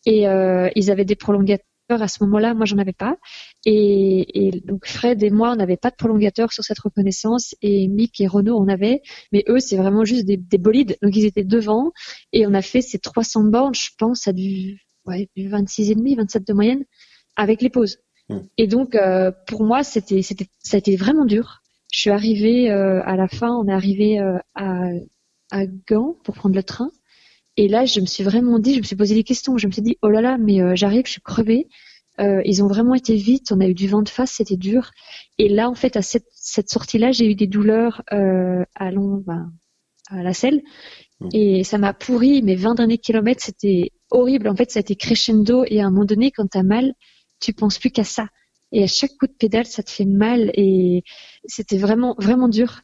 [0.06, 1.66] Et euh, ils avaient des prolongateurs
[2.00, 2.54] à ce moment-là.
[2.54, 3.18] Moi, j'en avais pas.
[3.66, 7.56] Et, et, donc Fred et moi, on n'avait pas de prolongateur sur cette reconnaissance.
[7.62, 9.02] Et Mick et Renault en avaient.
[9.32, 10.98] Mais eux, c'est vraiment juste des, des, bolides.
[11.02, 11.92] Donc ils étaient devant.
[12.34, 16.48] Et on a fait ces 300 bornes, je pense, à du, ouais, du 26,5, 27
[16.48, 16.84] de moyenne,
[17.36, 17.98] avec les pauses.
[18.30, 18.40] Mm.
[18.58, 21.62] Et donc, euh, pour moi, c'était, c'était, ça a été vraiment dur.
[21.92, 24.88] Je suis arrivée euh, à la fin, on est arrivé euh, à,
[25.52, 26.92] à Gand pour prendre le train.
[27.62, 29.56] Et là, je me suis vraiment dit, je me suis posé des questions.
[29.56, 31.68] Je me suis dit, oh là là, mais j'arrive, je suis crevée.
[32.18, 33.52] ils ont vraiment été vite.
[33.52, 34.90] On a eu du vent de face, c'était dur.
[35.38, 39.52] Et là, en fait, à cette, cette sortie-là, j'ai eu des douleurs à long, ben,
[40.10, 40.64] à la selle.
[41.20, 41.30] Mm.
[41.34, 42.42] Et ça m'a pourri.
[42.42, 44.48] Mes 20 derniers kilomètres, c'était horrible.
[44.48, 45.64] En fait, ça a été crescendo.
[45.68, 46.94] Et à un moment donné, quand t'as mal,
[47.40, 48.26] tu penses plus qu'à ça.
[48.72, 51.04] Et à chaque coup de pédale, ça te fait mal et
[51.46, 52.82] c'était vraiment vraiment dur.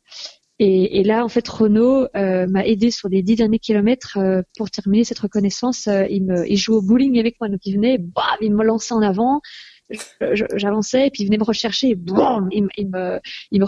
[0.59, 4.71] Et, là, en fait, Renault euh, m'a aidé sur les dix derniers kilomètres euh, pour
[4.71, 5.87] terminer cette reconnaissance.
[5.87, 8.63] Euh, il, me, il joue au bowling avec moi, donc il venait, bam, il me
[8.63, 9.41] lançait en avant,
[10.55, 13.19] j'avançais, et puis il venait me rechercher, et bam, il, il me,
[13.51, 13.67] il me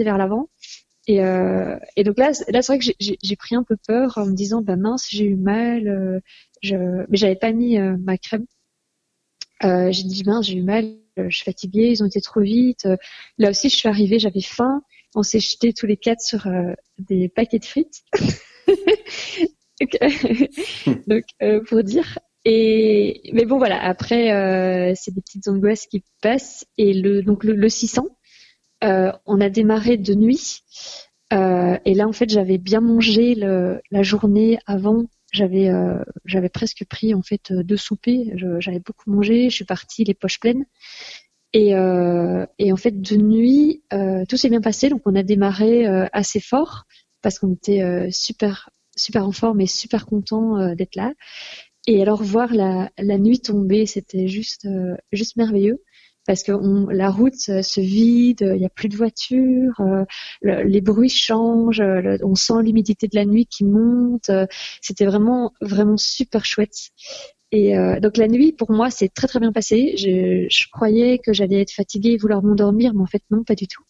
[0.00, 0.50] vers l'avant.
[1.08, 1.16] Et,
[1.96, 4.62] et donc là, là c'est vrai que j'ai pris un peu peur en me disant,
[4.62, 6.22] bah mince, j'ai eu mal,
[6.62, 8.46] je, mais j'avais pas mis ma crème
[9.64, 12.40] euh, j'ai dit ben j'ai eu mal, euh, je suis fatiguée, ils ont été trop
[12.40, 12.86] vite.
[12.86, 12.96] Euh,
[13.38, 14.82] là aussi je suis arrivée, j'avais faim.
[15.14, 16.48] On s'est jetés tous les quatre sur
[16.98, 18.02] des paquets de frites.
[21.06, 21.24] Donc
[21.66, 22.18] pour dire.
[22.44, 27.68] Et mais bon voilà après c'est des petites angoisses qui passent et le donc le,
[27.68, 28.08] 600
[28.82, 30.64] on a démarré de nuit
[31.30, 36.84] et là en fait j'avais bien mangé le, la journée avant j'avais euh, j'avais presque
[36.84, 38.32] pris en fait deux soupers.
[38.60, 39.48] J'avais beaucoup mangé.
[39.48, 40.66] Je suis partie les poches pleines.
[41.52, 44.88] Et, euh, et en fait de nuit, euh, tout s'est bien passé.
[44.88, 46.84] Donc on a démarré euh, assez fort
[47.20, 51.12] parce qu'on était euh, super super en forme et super content d'être là.
[51.86, 54.68] Et alors voir la, la nuit tomber, c'était juste
[55.12, 55.82] juste merveilleux
[56.26, 56.52] parce que
[56.92, 60.04] la route se vide, il n'y a plus de voitures, euh,
[60.42, 61.82] les bruits changent,
[62.22, 64.30] on sent l'humidité de la nuit qui monte.
[64.82, 66.90] C'était vraiment vraiment super chouette.
[67.52, 69.94] Et euh, donc la nuit pour moi c'est très très bien passé.
[69.96, 73.54] Je, je croyais que j'allais être fatiguée et vouloir m'endormir, mais en fait non pas
[73.54, 73.84] du tout.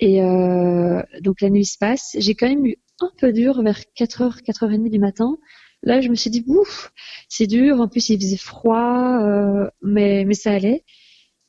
[0.00, 2.16] Et euh, donc la nuit se passe.
[2.18, 5.38] J'ai quand même eu un peu dur vers 4h, 4h30 du matin.
[5.82, 6.92] Là, je me suis dit, ouf,
[7.28, 7.80] c'est dur.
[7.80, 10.84] En plus, il faisait froid, euh, mais, mais ça allait.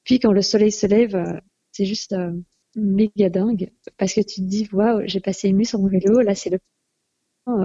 [0.03, 1.39] Puis quand le soleil se lève, euh,
[1.71, 2.31] c'est juste euh,
[2.75, 6.21] méga dingue parce que tu te dis waouh, j'ai passé une nuit sur mon vélo,
[6.21, 6.59] là c'est le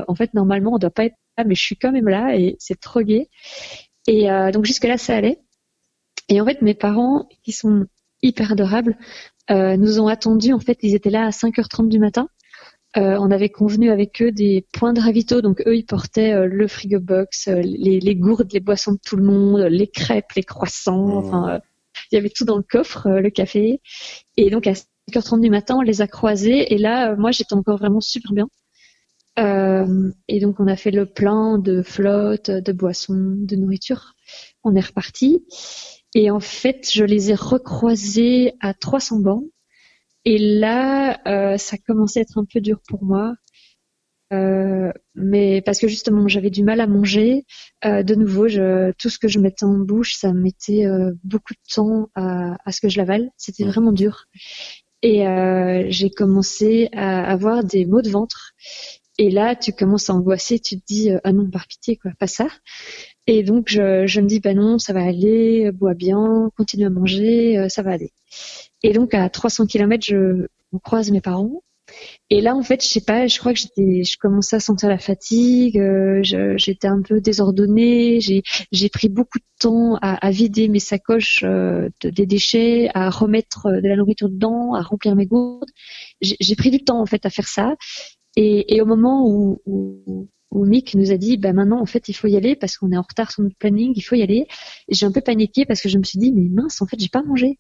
[0.09, 2.57] en fait normalement on doit pas être là mais je suis quand même là et
[2.59, 3.29] c'est trop gai.
[4.07, 5.39] Et donc jusque là ça allait.
[6.29, 7.87] Et en fait mes parents qui sont
[8.23, 8.97] hyper adorables
[9.51, 12.29] nous ont attendus en fait ils étaient là à 5h30 du matin.
[12.97, 17.01] on avait convenu avec eux des points de ravito, donc eux ils portaient le frigo
[17.01, 21.25] box, les, les, gourdes, les boissons de tout le monde, les crêpes, les croissants, mmh.
[21.25, 21.61] enfin
[22.11, 23.81] il y avait tout dans le coffre, euh, le café.
[24.37, 24.73] Et donc à
[25.11, 26.73] 5h30 du matin, on les a croisés.
[26.75, 28.49] Et là, euh, moi, j'étais encore vraiment super bien.
[29.39, 34.15] Euh, et donc on a fait le plein de flotte, de boissons, de nourriture.
[34.63, 35.45] On est reparti.
[36.15, 39.45] Et en fait, je les ai recroisés à 300 bancs.
[40.25, 43.35] Et là, euh, ça commençait à être un peu dur pour moi
[44.33, 47.45] Euh, mais parce que justement j'avais du mal à manger.
[47.85, 51.53] Euh, de nouveau, je, tout ce que je mettais en bouche, ça mettait euh, beaucoup
[51.55, 53.31] de temps à, à, ce que je l'avale.
[53.37, 54.25] C'était vraiment dur.
[55.03, 58.53] Et euh, j'ai commencé à avoir des maux de ventre.
[59.19, 62.27] Et là, tu commences à angoisser, tu te dis ah non, par pitié quoi, pas
[62.27, 62.49] ça.
[63.27, 66.91] Et donc je, je me dis bah non, ça va aller, bois bien, continue à
[66.91, 68.13] manger, ça va aller.
[68.83, 70.47] Et donc à 300 km, je
[70.83, 71.63] croise mes parents
[72.31, 74.89] et là, en fait, je sais pas, je crois que j'étais, je commençais à sentir
[74.89, 76.21] la fatigue, euh,
[76.57, 81.89] j'étais un peu désordonnée, j'ai pris beaucoup de temps à, à vider mes sacoches euh,
[82.03, 85.71] des déchets, à remettre euh, de la nourriture dedans, à remplir mes gourdes.
[86.21, 87.75] J'ai pris du temps en fait à faire ça.
[88.37, 92.09] Et, et au moment où, où, où, Mick nous a dit, bah maintenant en fait
[92.09, 94.23] il faut y aller parce qu'on est en retard sur notre planning, il faut y
[94.23, 94.47] aller.
[94.89, 97.09] J'ai un peu paniqué parce que je me suis dit, mais mince, en fait j'ai
[97.09, 97.59] pas mangé.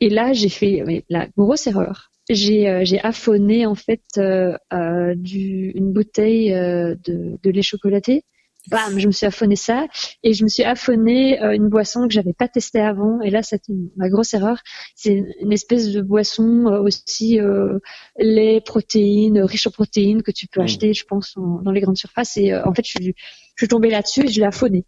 [0.00, 5.70] Et là, j'ai fait la grosse erreur j'ai euh, affonné en fait euh, euh, du,
[5.74, 8.24] une bouteille de, de lait chocolaté.
[8.70, 9.86] Bam, je me suis affonné ça
[10.22, 13.72] et je me suis affonné une boisson que j'avais pas testée avant et là c'était
[13.96, 14.58] ma grosse erreur.
[14.94, 17.38] C'est une espèce de boisson aussi
[18.18, 20.64] lait, protéines, riche en protéines que tu peux mmh.
[20.64, 22.36] acheter, je pense, dans les grandes surfaces.
[22.36, 23.14] Et en fait, je suis,
[23.56, 24.84] je suis tombée là-dessus et je l'ai affonné.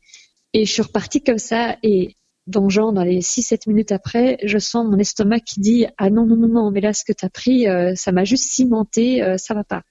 [0.53, 2.16] Et je suis repartie comme ça et
[2.47, 6.26] donc genre dans les 6-7 minutes après, je sens mon estomac qui dit ah non
[6.26, 9.22] non non non mais là ce que tu as pris euh, ça m'a juste cimenté,
[9.22, 9.83] euh, ça va pas.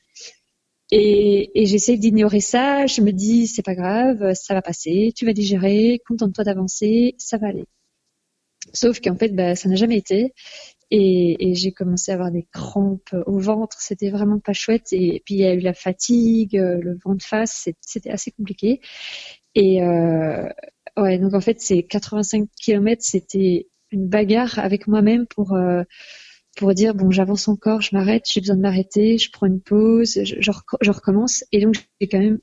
[0.91, 5.25] Et, et j'essaie d'ignorer ça, je me dis c'est pas grave, ça va passer, tu
[5.25, 7.65] vas digérer, contente-toi d'avancer, ça va aller.
[8.73, 10.33] Sauf qu'en fait bah, ça n'a jamais été.
[10.91, 14.87] Et, et j'ai commencé à avoir des crampes au ventre, c'était vraiment pas chouette.
[14.91, 18.31] Et puis il y a eu la fatigue, euh, le vent de face, c'était assez
[18.31, 18.81] compliqué.
[19.55, 20.49] Et, euh,
[20.97, 25.83] Ouais, donc en fait, c'est 85 km, c'était une bagarre avec moi-même pour euh,
[26.59, 30.19] pour dire bon, j'avance encore, je m'arrête, j'ai besoin de m'arrêter, je prends une pause,
[30.25, 31.45] je, je, recommence.
[31.53, 32.39] Et donc j'ai quand même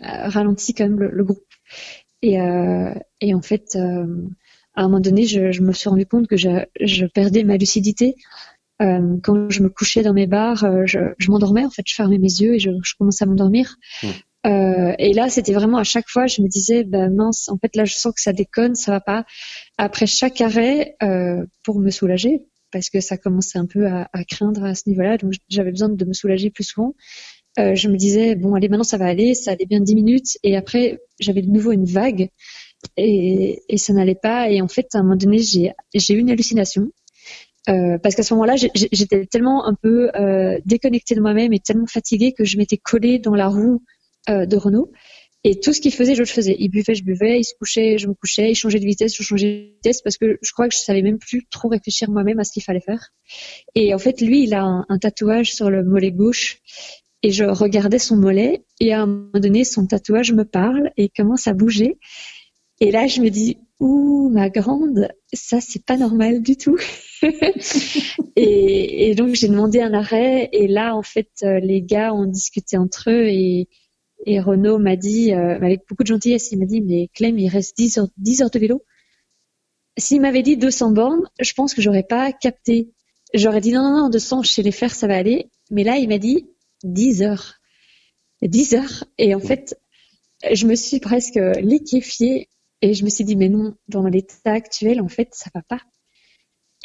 [0.00, 1.44] euh, ralenti quand même le, groupe.
[2.22, 4.06] Et euh, et en fait, euh,
[4.74, 8.14] à un moment donné, je, je, me suis rendu compte que je, perdais ma lucidité.
[8.80, 12.28] Euh, quand je me couchais dans mes bars, je, m'endormais en fait, je fermais mes
[12.40, 13.74] yeux et je, commençais à m'endormir.
[14.04, 14.06] Mmh.
[15.00, 17.84] Et là, c'était vraiment à chaque fois, je me disais, ben mince, en fait là,
[17.84, 19.26] je sens que ça déconne, ça va pas.
[19.78, 20.96] Après chaque arrêt,
[21.64, 25.34] pour me soulager, parce que ça commençait un peu à, craindre à ce niveau-là, donc
[25.48, 26.94] j'avais besoin de me soulager plus souvent.
[27.58, 30.38] Euh, je me disais, bon, allez, maintenant ça va aller, ça allait bien dix minutes,
[30.42, 32.28] et après j'avais de nouveau une vague,
[32.96, 34.50] et, ça n'allait pas.
[34.50, 35.74] Et en fait, à un moment donné, j'ai
[36.14, 36.90] eu une hallucination.
[37.68, 41.86] Euh, parce qu'à ce moment-là, j'étais tellement un peu euh, déconnectée de moi-même et tellement
[41.86, 43.82] fatiguée que je m'étais collée dans la roue
[44.28, 44.92] de Renault.
[45.44, 46.56] Et tout ce qu'il faisait, je le faisais.
[46.58, 47.38] Il buvait, je buvais.
[47.38, 48.50] Il se couchait, je me couchais.
[48.50, 51.02] Il changeait de vitesse, je changeais de vitesse parce que je crois que je savais
[51.02, 53.10] même plus trop réfléchir moi-même à ce qu'il fallait faire.
[53.74, 56.58] Et en fait, lui, il a un, tatouage sur le mollet gauche.
[57.22, 58.64] Et je regardais son mollet.
[58.80, 61.98] Et à un moment donné, son tatouage me parle et commence à bouger.
[62.80, 66.78] Et là, je me dis, ouh, ma grande, ça, c'est pas normal du tout.
[68.36, 70.48] et, et, donc, j'ai demandé un arrêt.
[70.52, 73.68] Et là, en fait, euh, les gars ont discuté entre eux et
[74.26, 77.48] et Renaud m'a dit, euh, avec beaucoup de gentillesse, il m'a dit, mais Clem, il
[77.48, 78.84] reste 10 heures, 10 heures de vélo.
[79.96, 82.90] S'il m'avait dit 200 bornes, je pense que j'aurais pas capté.
[83.34, 85.50] J'aurais dit non, non, non, 200 chez les fers, ça va aller.
[85.70, 86.46] Mais là, il m'a dit
[86.84, 87.54] 10 heures.
[88.42, 89.04] 10 heures.
[89.18, 89.78] Et en fait,
[90.52, 92.48] je me suis presque liquéfiée
[92.80, 95.80] et je me suis dit, mais non, dans l'état actuel, en fait, ça va pas.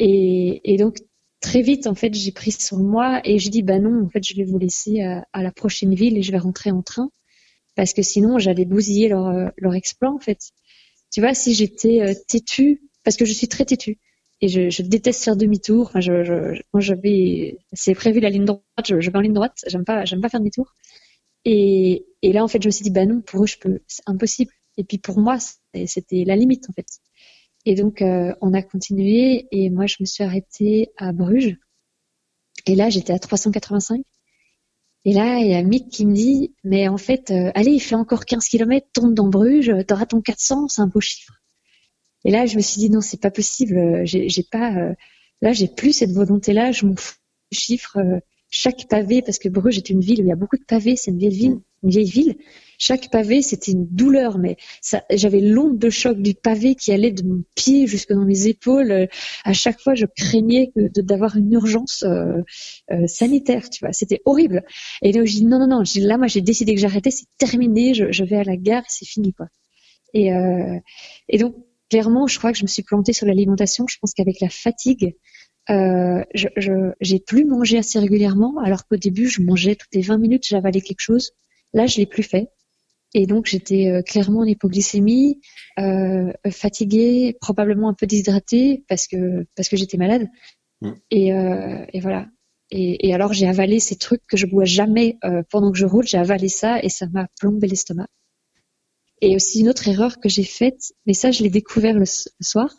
[0.00, 0.98] Et, donc,
[1.40, 4.24] très vite, en fait, j'ai pris sur moi et je dis, bah non, en fait,
[4.24, 7.10] je vais vous laisser à la prochaine ville et je vais rentrer en train
[7.76, 10.38] parce que sinon j'allais bousiller leur, euh, leur exploit en fait.
[11.12, 13.98] Tu vois, si j'étais euh, têtue, parce que je suis très têtue
[14.40, 15.86] et je, je déteste faire demi-tour.
[15.86, 19.32] Enfin, je, je, moi, j'avais, c'est prévu la ligne droite, je, je vais en ligne
[19.32, 19.58] droite.
[19.66, 20.74] J'aime pas, j'aime pas faire demi-tour.
[21.44, 23.80] Et, et là, en fait, je me suis dit, bah non, pour eux, je peux,
[23.86, 24.52] c'est impossible.
[24.76, 25.38] Et puis pour moi,
[25.86, 26.86] c'était la limite en fait.
[27.64, 31.56] Et donc, euh, on a continué et moi, je me suis arrêtée à Bruges.
[32.66, 34.02] Et là, j'étais à 385.
[35.04, 37.80] Et là, il y a Mick qui me dit, mais en fait, euh, allez, il
[37.80, 41.34] fait encore 15 km, tourne dans Bruges, t'auras ton 400, c'est un beau chiffre.
[42.24, 44.94] Et là, je me suis dit, non, c'est pas possible, euh, j'ai pas, euh,
[45.42, 47.16] là, j'ai plus cette volonté-là, je m'en fous
[47.52, 47.98] du chiffre.
[48.56, 50.94] Chaque pavé, parce que Bruges est une ville où il y a beaucoup de pavés,
[50.94, 52.36] c'est une vieille ville, une vieille ville.
[52.78, 54.56] Chaque pavé, c'était une douleur, mais
[55.10, 59.08] j'avais l'onde de choc du pavé qui allait de mon pied jusque dans mes épaules.
[59.42, 62.42] À chaque fois, je craignais d'avoir une urgence euh,
[62.92, 63.92] euh, sanitaire, tu vois.
[63.92, 64.62] C'était horrible.
[65.02, 65.82] Et donc, je dis non, non, non.
[65.96, 67.10] Là, moi, j'ai décidé que j'arrêtais.
[67.10, 67.92] C'est terminé.
[67.92, 68.84] Je, vais à la gare.
[68.86, 69.48] C'est fini, quoi.
[70.14, 70.78] Euh,
[71.28, 71.56] et donc,
[71.90, 73.86] clairement, je crois que je me suis plantée sur l'alimentation.
[73.88, 75.16] Je pense qu'avec la fatigue,
[75.70, 80.18] Euh, je, j'ai plus mangé assez régulièrement, alors qu'au début, je mangeais toutes les 20
[80.18, 81.32] minutes, j'avalais quelque chose.
[81.72, 82.50] Là, je l'ai plus fait.
[83.14, 85.40] Et donc, j'étais euh, clairement en hypoglycémie,
[85.78, 90.28] euh, fatiguée, probablement un peu déshydratée parce que parce que j'étais malade.
[90.80, 90.92] Mm.
[91.10, 92.26] Et, euh, et, voilà.
[92.70, 95.86] Et, et alors, j'ai avalé ces trucs que je bois jamais euh, pendant que je
[95.86, 96.06] roule.
[96.06, 98.08] J'ai avalé ça et ça m'a plombé l'estomac.
[99.20, 102.04] Et aussi une autre erreur que j'ai faite, mais ça, je l'ai découvert le
[102.40, 102.74] soir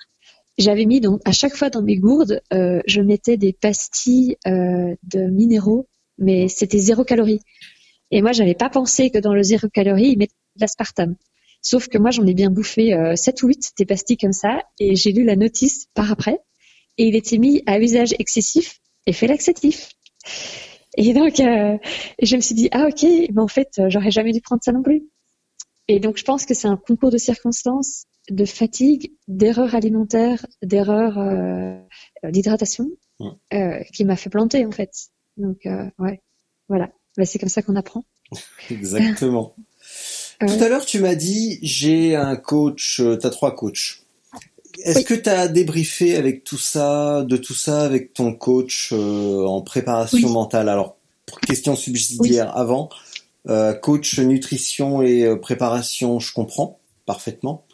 [0.57, 4.95] j'avais mis donc à chaque fois dans mes gourdes, euh, je mettais des pastilles euh,
[5.03, 5.87] de minéraux,
[6.17, 7.41] mais c'était zéro calorie.
[8.11, 11.15] Et moi, j'avais pas pensé que dans le zéro calorie, ils mettaient de l'aspartame.
[11.61, 14.59] Sauf que moi, j'en ai bien bouffé euh, 7 ou 8 des pastilles comme ça,
[14.79, 16.39] et j'ai lu la notice par après,
[16.97, 19.89] et il était mis à usage excessif, effet laxatif.
[20.97, 21.77] Et donc, euh,
[22.21, 24.83] je me suis dit, ah ok, mais en fait, j'aurais jamais dû prendre ça non
[24.83, 25.03] plus.
[25.87, 31.17] Et donc, je pense que c'est un concours de circonstances de fatigue, d'erreurs alimentaires, d'erreurs
[31.17, 31.78] euh,
[32.23, 32.89] d'hydratation
[33.53, 34.91] euh, qui m'a fait planter en fait.
[35.38, 36.21] Donc euh, ouais,
[36.67, 36.89] voilà.
[37.17, 38.03] Bah, c'est comme ça qu'on apprend.
[38.69, 39.55] Exactement.
[40.39, 44.01] Tout à l'heure, tu m'as dit j'ai un coach, tu as trois coachs.
[44.84, 49.61] Est-ce que tu as débriefé avec tout ça, de tout ça avec ton coach en
[49.61, 50.67] préparation mentale?
[50.67, 50.97] Alors,
[51.47, 52.89] question subsidiaire avant,
[53.82, 57.64] coach nutrition et préparation, je comprends parfaitement.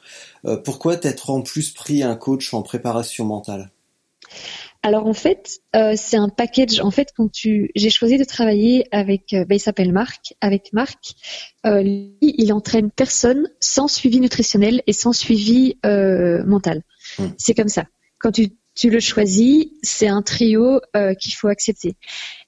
[0.45, 3.71] Euh, pourquoi t'être en plus pris un coach en préparation mentale?
[4.83, 6.79] Alors en fait, euh, c'est un package.
[6.79, 10.33] En fait, quand tu, j'ai choisi de travailler avec, euh, ben, il s'appelle Marc.
[10.41, 11.13] Avec Marc,
[11.65, 16.81] lui, il entraîne personne sans suivi nutritionnel et sans suivi mental.
[17.19, 17.27] Hmm.
[17.37, 17.85] C'est comme ça.
[18.17, 20.81] Quand tu, tu le choisis, c'est un trio
[21.19, 21.95] qu'il faut accepter.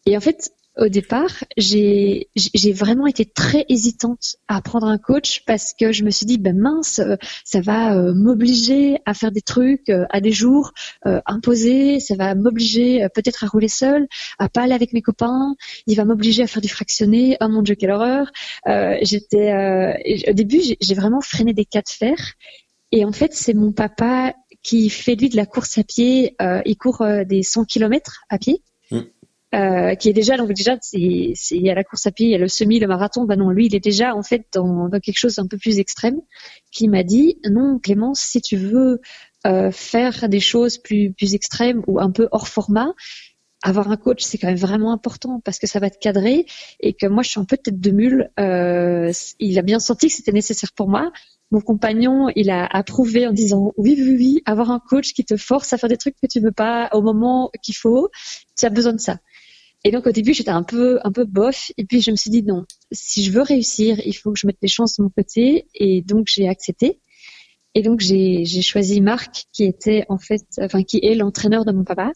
[0.05, 2.27] Et en fait, au départ, j'ai
[2.73, 6.57] vraiment été très hésitante à prendre un coach parce que je me suis dit, ben
[6.57, 10.71] mince, euh, ça va euh, m'obliger à faire des trucs euh, à des jours
[11.25, 14.07] imposés, ça va m'obliger peut-être à rouler seul,
[14.39, 15.55] à pas aller avec mes copains,
[15.85, 17.37] il va m'obliger à faire du fractionné.
[17.41, 18.31] Oh mon dieu, quelle horreur
[19.01, 19.53] J'étais
[20.29, 22.15] au début, j'ai vraiment freiné des cas de fer.
[22.91, 26.35] Et en fait, c'est mon papa qui fait lui de la course à pied.
[26.65, 28.63] il court des 100 km à pied.
[29.53, 32.35] Euh, qui est déjà donc déjà il y a la course à pied, il y
[32.35, 33.25] a le semi, le marathon.
[33.25, 35.79] Ben non, lui il est déjà en fait dans, dans quelque chose d'un peu plus
[35.79, 36.19] extrême.
[36.71, 38.99] Qui m'a dit non Clémence, si tu veux
[39.45, 42.93] euh, faire des choses plus plus extrêmes ou un peu hors format,
[43.63, 46.45] avoir un coach, c'est quand même vraiment important parce que ça va te cadrer
[46.81, 48.29] et que moi, je suis un peu tête de mule.
[48.39, 51.11] Euh, il a bien senti que c'était nécessaire pour moi.
[51.49, 55.37] Mon compagnon, il a approuvé en disant oui, oui, oui, avoir un coach qui te
[55.37, 58.09] force à faire des trucs que tu veux pas au moment qu'il faut,
[58.57, 59.17] tu as besoin de ça.
[59.83, 61.71] Et donc au début j'étais un peu un peu bof.
[61.77, 64.47] Et puis je me suis dit non si je veux réussir il faut que je
[64.47, 65.67] mette les chances de mon côté.
[65.73, 67.01] Et donc j'ai accepté.
[67.75, 71.83] Et donc j'ai choisi Marc qui était en fait enfin qui est l'entraîneur de mon
[71.83, 72.11] papa.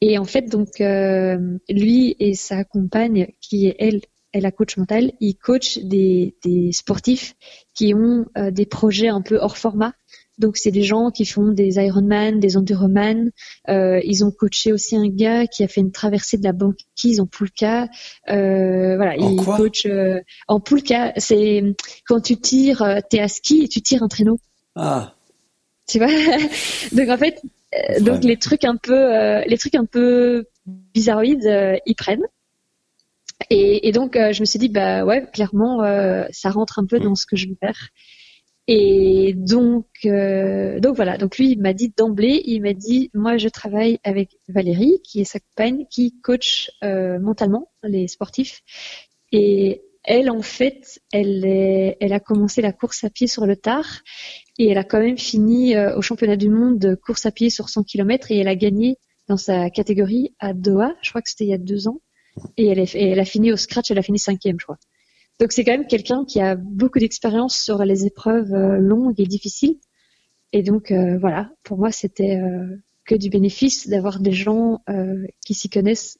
[0.00, 4.00] Et en fait donc euh, lui et sa compagne qui est elle
[4.32, 7.34] elle la coach mentale ils coachent des des sportifs
[7.74, 9.94] qui ont euh, des projets un peu hors format
[10.38, 13.30] donc c'est des gens qui font des Ironman, des Enduroman.
[13.68, 17.20] Euh, ils ont coaché aussi un gars qui a fait une traversée de la banquise
[17.20, 17.88] en Poulka.
[18.28, 21.14] Euh, voilà, en il coach euh, en Poulka.
[21.16, 21.62] C'est
[22.06, 24.38] quand tu tires, euh, t'es à ski et tu tires un traîneau.
[24.74, 25.14] Ah.
[25.88, 26.08] Tu vois?
[26.92, 27.40] donc en fait,
[27.74, 32.26] euh, donc les trucs un peu, les trucs un peu bizarroïdes, ils prennent.
[33.48, 35.78] Et, et donc je me suis dit bah ouais, clairement,
[36.30, 37.90] ça rentre un peu dans ce que je veux faire.
[38.68, 41.18] Et donc, euh, donc voilà.
[41.18, 45.20] Donc lui, il m'a dit d'emblée, il m'a dit, moi, je travaille avec Valérie, qui
[45.20, 48.62] est sa compagne, qui coach euh, mentalement les sportifs.
[49.30, 53.56] Et elle, en fait, elle, est, elle a commencé la course à pied sur le
[53.56, 54.02] tard
[54.58, 57.50] et elle a quand même fini euh, au championnat du monde de course à pied
[57.50, 58.96] sur 100 km et elle a gagné
[59.28, 60.94] dans sa catégorie à Doha.
[61.02, 62.00] Je crois que c'était il y a deux ans.
[62.56, 64.78] Et elle, est, et elle a fini au scratch, elle a fini cinquième, je crois.
[65.38, 69.26] Donc c'est quand même quelqu'un qui a beaucoup d'expérience sur les épreuves euh, longues et
[69.26, 69.76] difficiles.
[70.52, 74.80] Et donc euh, voilà, pour moi c'était euh, que du bénéfice d'avoir des gens
[75.44, 76.18] qui s'y connaissent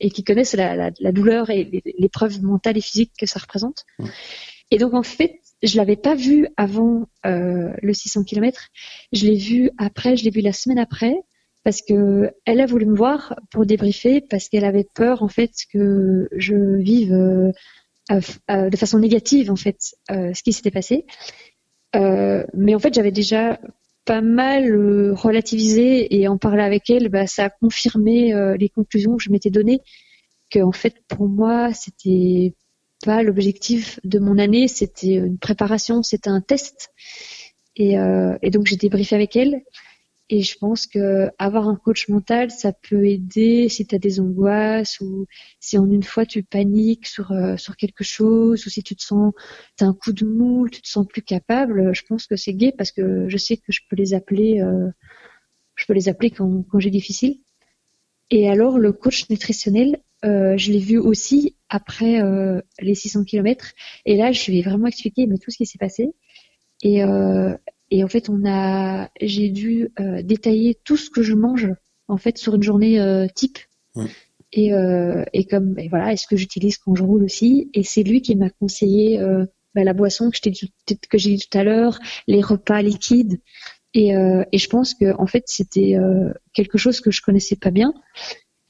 [0.00, 3.86] et qui connaissent la, douleur et l'épreuve mentale et physique que ça représente.
[4.70, 8.68] Et donc en fait, je l'avais pas vu avant le 600 km.
[9.14, 11.16] Je l'ai vu après, je l'ai vu la semaine après
[11.64, 15.50] parce que elle a voulu me voir pour débriefer parce qu'elle avait peur en fait
[15.72, 17.52] que je vive euh, euh,
[18.10, 21.06] de façon négative en fait euh, ce qui s'était passé.
[21.94, 23.58] mais en fait, j'avais déjà
[24.04, 29.22] pas mal relativisé et en parler avec elle, bah, ça a confirmé les conclusions que
[29.22, 29.80] je m'étais données.
[30.50, 32.54] Que en fait, pour moi, c'était
[33.04, 36.90] pas l'objectif de mon année, c'était une préparation, c'était un test.
[37.76, 37.94] Et,
[38.42, 39.62] et donc j'ai débriefé avec elle.
[40.30, 44.20] Et je pense que avoir un coach mental, ça peut aider si tu as des
[44.20, 45.26] angoisses ou
[45.60, 49.02] si en une fois tu paniques sur euh, sur quelque chose ou si tu te
[49.02, 49.34] sens
[49.76, 51.94] t'as un coup de mou, tu te sens plus capable.
[51.94, 54.90] Je pense que c'est gai parce que je sais que je peux les appeler, euh,
[55.76, 57.40] je peux les appeler quand quand j'ai difficile.
[58.30, 63.72] Et alors le coach nutritionnel, euh, je l'ai vu aussi après euh, les 600 km.
[64.06, 66.14] Et là, je lui ai vraiment expliqué mais tout ce qui s'est passé.
[66.82, 67.54] Et, euh,
[67.90, 71.68] et en fait, on a, j'ai dû euh, détailler tout ce que je mange
[72.08, 73.58] en fait sur une journée euh, type.
[73.94, 74.06] Ouais.
[74.52, 78.04] Et, euh, et comme et voilà, est-ce que j'utilise quand je roule aussi Et c'est
[78.04, 82.40] lui qui m'a conseillé euh, bah, la boisson que, j'ai dit tout à l'heure, les
[82.40, 83.40] repas liquides.
[83.94, 87.56] Et, euh, et je pense que en fait, c'était euh, quelque chose que je connaissais
[87.56, 87.94] pas bien.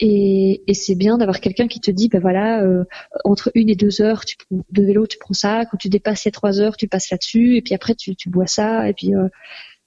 [0.00, 2.84] Et, et c'est bien d'avoir quelqu'un qui te dit, ben voilà, euh,
[3.24, 5.64] entre une et deux heures tu, de vélo, tu prends ça.
[5.66, 7.56] Quand tu dépasses les trois heures, tu passes là-dessus.
[7.56, 8.88] Et puis après, tu, tu bois ça.
[8.88, 9.28] Et puis euh,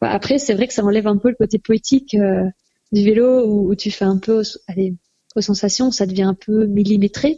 [0.02, 2.46] bah, après, c'est vrai que ça enlève un peu le côté poétique euh,
[2.92, 4.96] du vélo où, où, tu fais un peu, allez,
[5.36, 7.38] aux sensations, ça devient un peu millimétré.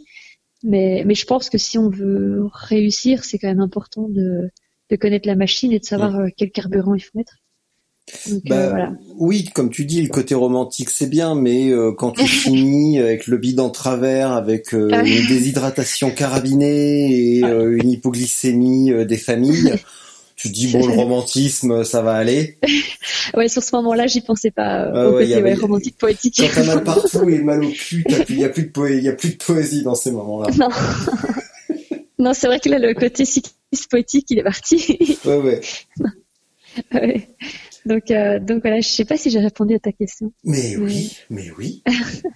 [0.62, 4.50] Mais, mais je pense que si on veut réussir, c'est quand même important de,
[4.90, 6.34] de connaître la machine et de savoir ouais.
[6.36, 7.39] quel carburant il faut mettre.
[8.28, 8.92] Donc, bah, euh, voilà.
[9.18, 13.26] Oui, comme tu dis, le côté romantique c'est bien, mais euh, quand tu finis avec
[13.26, 19.18] le bide en travers, avec euh, Ah une déshydratation carabinée et euh, une hypoglycémie des
[19.18, 19.74] familles,
[20.36, 22.58] tu te dis bon le romantisme ça va aller.
[23.34, 25.50] ouais, sur ce moment-là, j'y pensais pas euh, au ouais, côté avait...
[25.50, 26.40] ouais, romantique poétique.
[26.40, 28.96] Quand t'as mal partout et mal au cul, il y a plus de poé...
[28.96, 30.50] il y a plus de poésie dans ces moments-là.
[30.58, 30.68] Non.
[32.18, 35.18] non, c'est vrai que là le côté cycliste poétique, il est parti.
[35.26, 35.60] ouais ouais.
[36.94, 37.28] ouais.
[37.86, 40.32] Donc, euh, donc voilà, je sais pas si j'ai répondu à ta question.
[40.44, 41.82] Mais oui, mais oui,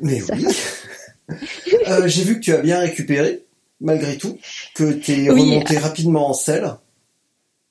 [0.01, 0.47] mais oui.
[1.89, 3.45] euh, j'ai vu que tu as bien récupéré,
[3.81, 4.39] malgré tout,
[4.75, 5.41] que tu es oui.
[5.41, 6.75] remonté rapidement en selle.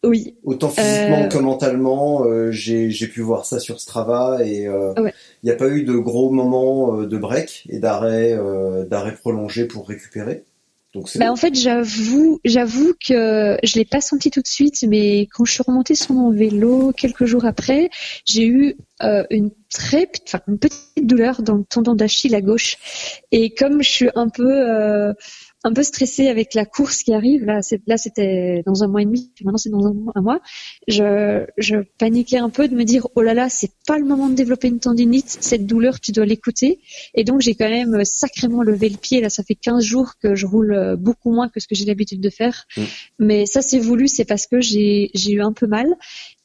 [0.03, 0.35] Oui.
[0.43, 1.27] Autant physiquement euh...
[1.27, 5.11] que mentalement, j'ai pu voir ça sur Strava et il
[5.43, 8.37] n'y a pas eu de gros moments de break et d'arrêt
[8.89, 10.43] d'arrêt prolongé pour récupérer.
[10.93, 15.27] Donc bah en fait, j'avoue, j'avoue que je l'ai pas senti tout de suite, mais
[15.31, 17.89] quand je suis remontée sur mon vélo quelques jours après,
[18.25, 22.77] j'ai eu euh, une très, enfin une petite douleur dans le tendon d'Achille à gauche.
[23.31, 25.13] Et comme je suis un peu, euh,
[25.63, 29.05] un peu stressée avec la course qui arrive, là, là c'était dans un mois et
[29.05, 30.41] demi, maintenant c'est dans un, un, mois,
[30.87, 34.29] je, je paniquais un peu de me dire, oh là là, c'est pas le moment
[34.29, 36.79] de développer une tendinite, cette douleur, tu dois l'écouter.
[37.13, 39.21] Et donc j'ai quand même sacrément levé le pied.
[39.21, 42.21] Là, ça fait 15 jours que je roule beaucoup moins que ce que j'ai l'habitude
[42.21, 42.65] de faire.
[42.75, 42.81] Mmh.
[43.19, 45.87] Mais ça, c'est voulu, c'est parce que j'ai eu un peu mal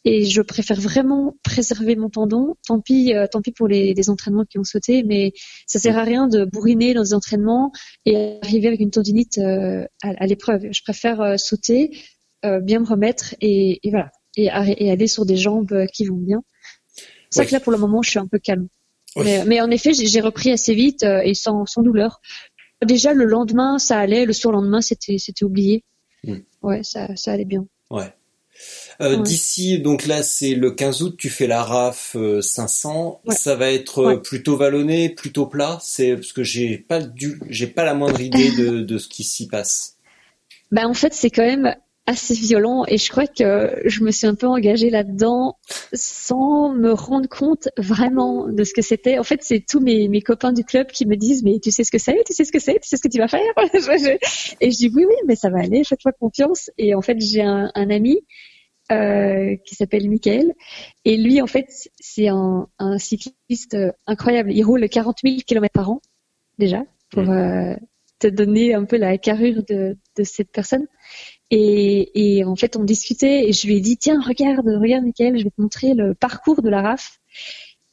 [0.09, 2.57] et je préfère vraiment préserver mon tendon.
[2.67, 5.33] Tant pis, euh, tant pis pour les, les, entraînements qui ont sauté, mais
[5.67, 7.73] ça sert à rien de bourriner dans des entraînements
[8.07, 10.69] et arriver avec une tendinite euh, à, à l'épreuve.
[10.73, 11.91] Je préfère euh, sauter,
[12.63, 16.43] bien me remettre et, et voilà, et, et, aller sur des jambes qui vont bien.
[17.31, 17.47] C'est oui.
[17.49, 18.69] que là, pour le moment, je suis un peu calme.
[19.17, 22.21] Mais, mais, en effet, j'ai repris assez vite et sans, sans, douleur.
[22.87, 24.25] Déjà, le lendemain, ça allait.
[24.25, 25.83] Le surlendemain, c'était oublié.
[26.23, 26.37] Mm.
[26.63, 27.67] Ouais, ça, ça allait bien.
[27.91, 28.13] Ouais.
[29.01, 29.23] Euh, ouais.
[29.23, 33.21] D'ici, donc là, c'est le 15 août, tu fais la RAF euh, 500.
[33.25, 33.35] Ouais.
[33.35, 35.79] Ça va être euh, plutôt vallonné, plutôt plat.
[35.83, 39.23] C'est parce que j'ai pas du, j'ai pas la moindre idée de, de ce qui
[39.23, 39.97] s'y passe.
[40.73, 41.75] Ben en fait, c'est quand même
[42.09, 45.59] assez violent et je crois que je me suis un peu engagée là-dedans
[45.93, 49.19] sans me rendre compte vraiment de ce que c'était.
[49.19, 51.85] En fait, c'est tous mes, mes copains du club qui me disent mais tu sais
[51.85, 53.43] ce que c'est, tu sais ce que c'est, tu sais ce que tu vas faire?
[54.61, 56.71] et je dis oui oui mais ça va aller, faites-moi confiance.
[56.79, 58.21] Et en fait j'ai un, un ami
[58.91, 60.53] euh, qui s'appelle Michael.
[61.05, 61.67] Et lui, en fait,
[61.99, 63.77] c'est un, un, cycliste
[64.07, 64.53] incroyable.
[64.53, 66.01] Il roule 40 000 km par an,
[66.59, 67.31] déjà, pour mmh.
[67.31, 67.77] euh,
[68.19, 70.87] te donner un peu la carrure de, de cette personne.
[71.51, 75.39] Et, et, en fait, on discutait et je lui ai dit, tiens, regarde, regarde, Michael,
[75.39, 77.21] je vais te montrer le parcours de la RAF.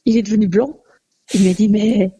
[0.04, 0.80] Il est devenu blanc.
[1.34, 2.10] Il m'a dit, mais,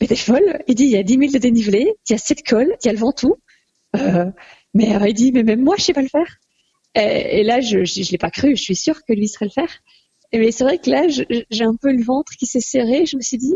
[0.00, 0.62] mais t'es folle.
[0.68, 2.86] Il dit, il y a 10 000 de dénivelé, il y a 7 cols, il
[2.86, 3.36] y a le Ventoux.
[3.96, 4.30] Euh,
[4.72, 6.38] mais euh, il dit, mais même moi, je sais pas le faire.
[6.94, 8.56] Et, et là, je, je l'ai pas cru.
[8.56, 9.70] Je suis sûre que lui serait le faire.
[10.32, 13.06] Mais c'est vrai que là, j'ai un peu le ventre qui s'est serré.
[13.06, 13.54] Je me suis dit,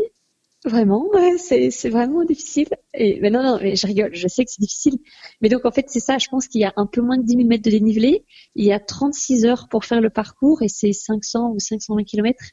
[0.65, 2.67] Vraiment, ouais, c'est, vraiment difficile.
[2.93, 4.97] Et, mais non, non, mais je rigole, je sais que c'est difficile.
[5.41, 7.23] Mais donc, en fait, c'est ça, je pense qu'il y a un peu moins de
[7.23, 8.25] 10 000 mètres de dénivelé.
[8.55, 12.43] Il y a 36 heures pour faire le parcours et c'est 500 ou 520 kilomètres.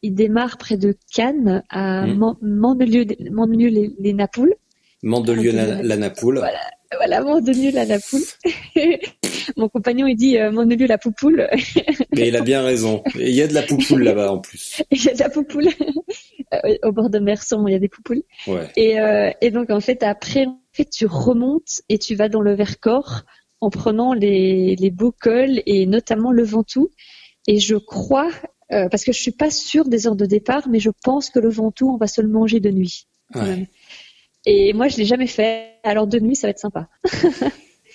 [0.00, 2.36] Il démarre près de Cannes, à mmh.
[2.40, 4.54] Mandelieu-les-Napoules.
[5.02, 6.38] Mandelieu-la-Napoule.
[6.38, 6.60] Voilà,
[6.96, 8.22] voilà Mandelieu-la-Napoule.
[9.56, 11.48] Mon compagnon, il dit euh, Mandelieu-la-Poupoule.
[12.16, 13.02] Mais il a bien raison.
[13.14, 14.82] Il y a de la poupoule là-bas en plus.
[14.90, 15.68] Il y a de la poupoule.
[16.82, 18.22] au bord de Merson, il y a des poupoules.
[18.46, 18.68] Ouais.
[18.76, 22.42] Et, euh, et donc en fait après, en fait, tu remontes et tu vas dans
[22.42, 23.22] le Vercors
[23.60, 26.90] en prenant les, les beaux cols et notamment le Ventoux.
[27.46, 28.30] Et je crois
[28.90, 31.50] parce que je suis pas sûre des heures de départ, mais je pense que le
[31.50, 33.06] Ventoux, on va se le manger de nuit.
[34.46, 35.78] Et moi, je l'ai jamais fait.
[35.84, 36.88] Alors de nuit, ça va être sympa.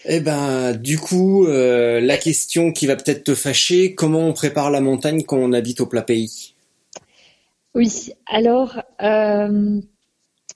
[0.06, 4.72] Eh ben, du coup, euh, la question qui va peut-être te fâcher, comment on prépare
[4.72, 6.54] la montagne quand on habite au plat pays
[7.76, 9.82] Oui, alors, euh,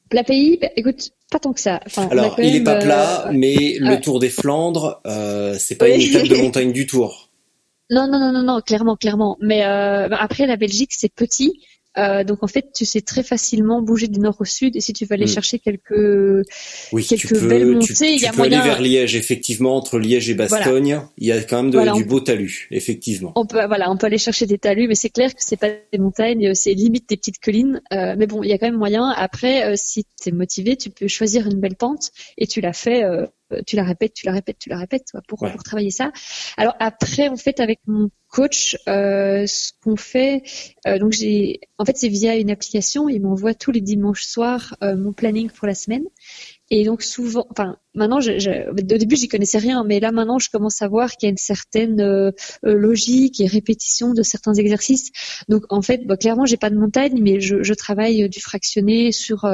[0.09, 1.79] plat pays, bah, écoute, pas tant que ça.
[2.11, 6.01] alors, il est pas plat, euh, mais le Tour des Flandres, euh, c'est pas une
[6.01, 7.29] étape de montagne du Tour.
[7.89, 9.37] Non, non, non, non, non, clairement, clairement.
[9.41, 11.61] Mais euh, bah, après, la Belgique, c'est petit.
[11.97, 14.93] Euh, donc en fait, tu sais très facilement bouger du nord au sud et si
[14.93, 15.27] tu veux aller hmm.
[15.27, 16.45] chercher quelques
[16.91, 20.33] oui, quelques belles montées, il y a peux aller vers Liège effectivement entre Liège et
[20.33, 23.33] Bastogne, il y a quand même du beau talus effectivement.
[23.35, 25.69] On peut voilà, on peut aller chercher des talus, mais c'est clair que c'est pas
[25.91, 27.81] des montagnes, c'est limite des petites collines.
[27.93, 29.09] Euh, mais bon, il y a quand même moyen.
[29.09, 32.73] Après, euh, si tu es motivé, tu peux choisir une belle pente et tu la
[32.73, 33.25] fais euh,
[33.67, 36.11] tu la répètes, tu la répètes, tu la répètes, pour, pour travailler ça.
[36.55, 40.41] Alors après, en fait, avec mon coach, euh, ce qu'on fait,
[40.87, 43.09] euh, donc j'ai, en fait, c'est via une application.
[43.09, 46.05] Il m'envoie tous les dimanches soirs euh, mon planning pour la semaine.
[46.73, 50.49] Et donc souvent, enfin maintenant, je, au début j'y connaissais rien, mais là maintenant je
[50.49, 52.31] commence à voir qu'il y a une certaine
[52.63, 55.11] logique et répétition de certains exercices.
[55.49, 59.45] Donc en fait, bah, clairement j'ai pas de montagne, mais je, travaille du fractionné sur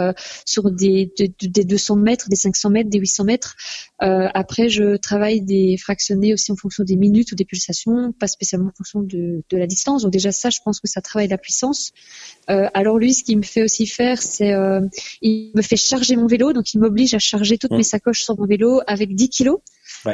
[0.45, 3.55] sur des, des 200 mètres, des 500 mètres, des 800 mètres.
[3.99, 8.69] Après, je travaille des fractionnés aussi en fonction des minutes ou des pulsations, pas spécialement
[8.69, 10.03] en fonction de, de la distance.
[10.03, 11.91] Donc déjà ça, je pense que ça travaille la puissance.
[12.47, 14.53] alors lui, ce qu'il me fait aussi faire, c'est
[15.21, 18.37] il me fait charger mon vélo, donc il m'oblige à charger toutes mes sacoches sur
[18.37, 19.59] mon vélo avec 10 kilos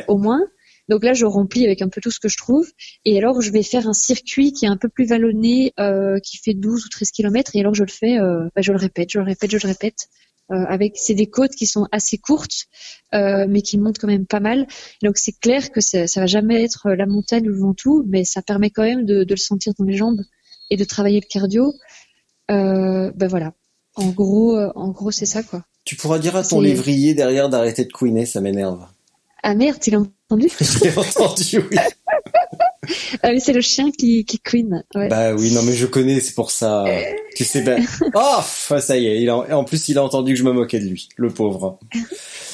[0.07, 0.41] au moins.
[0.89, 2.67] Donc là, je remplis avec un peu tout ce que je trouve.
[3.05, 6.37] Et alors, je vais faire un circuit qui est un peu plus vallonné, euh, qui
[6.37, 7.51] fait 12 ou 13 kilomètres.
[7.55, 9.67] Et alors, je le fais, euh, bah, je le répète, je le répète, je le
[9.67, 10.09] répète.
[10.51, 12.65] Euh, avec c'est des côtes qui sont assez courtes,
[13.13, 14.67] mais qui montent quand même pas mal.
[15.01, 18.23] Donc c'est clair que ça, ça va jamais être la montagne ou le Ventoux, mais
[18.23, 20.21] ça permet quand même de, le sentir dans les jambes
[20.69, 21.73] et de travailler le cardio.
[22.49, 23.53] ben voilà.
[23.95, 25.63] En gros, en gros, c'est ça quoi.
[25.85, 28.85] Tu pourras dire à ton lévrier derrière d'arrêter de couiner, ça m'énerve.
[29.43, 30.49] Ah merde, tu l'as entendu?
[30.59, 31.77] Je l'ai entendu, oui.
[33.21, 34.83] Ah mais c'est le chien qui, qui couine.
[34.93, 36.85] Bah oui, non mais je connais, c'est pour ça.
[37.35, 37.83] tu sais ben.
[38.15, 38.41] Oh,
[38.79, 41.09] ça y est, il en plus il a entendu que je me moquais de lui,
[41.17, 41.79] le pauvre.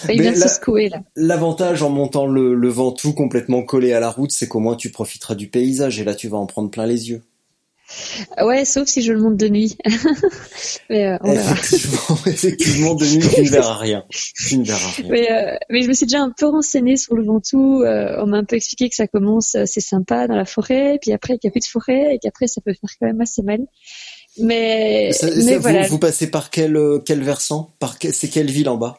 [0.10, 1.02] il vient se secouer là.
[1.16, 4.90] L'avantage en montant le, le Ventoux complètement collé à la route, c'est qu'au moins tu
[4.92, 7.22] profiteras du paysage et là tu vas en prendre plein les yeux.
[8.42, 9.78] Ouais, sauf si je le monte de nuit.
[10.90, 14.06] mais, euh, effectivement, effectivement, de nuit, tu ne verras rien.
[14.10, 15.10] Tu ne verras rien.
[15.10, 17.84] Mais, euh, mais je me suis déjà un peu renseignée sur le Ventoux.
[17.84, 21.00] Euh, on m'a un peu expliqué que ça commence, euh, c'est sympa dans la forêt,
[21.02, 23.22] puis après qu'il n'y a plus de forêt, et qu'après ça peut faire quand même
[23.22, 23.60] assez mal.
[24.38, 25.88] Mais, mais vous, voilà.
[25.88, 27.74] Vous passez par quel, quel versant?
[27.80, 28.98] Par c'est quelle ville en bas?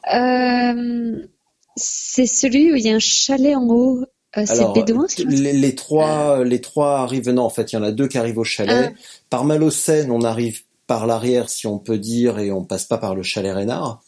[1.76, 4.04] C'est celui où il y a un chalet en haut
[4.36, 4.84] euh, Alors,
[5.18, 7.30] les, les, trois, les trois arrivent.
[7.30, 8.92] Non, en fait, il y en a deux qui arrivent au chalet.
[8.94, 8.98] Ah.
[9.28, 13.14] Par Malocène, on arrive par l'arrière, si on peut dire, et on passe pas par
[13.14, 14.02] le chalet Reynard.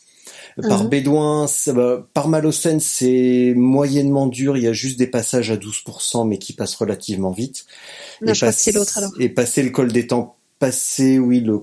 [0.61, 4.57] Par uh Bédouin, bah, par Malocène, c'est moyennement dur.
[4.57, 7.65] Il y a juste des passages à 12%, mais qui passent relativement vite.
[8.21, 9.13] Non, et, je l'autre alors.
[9.19, 11.61] et passer le col des temps, passer, oui, le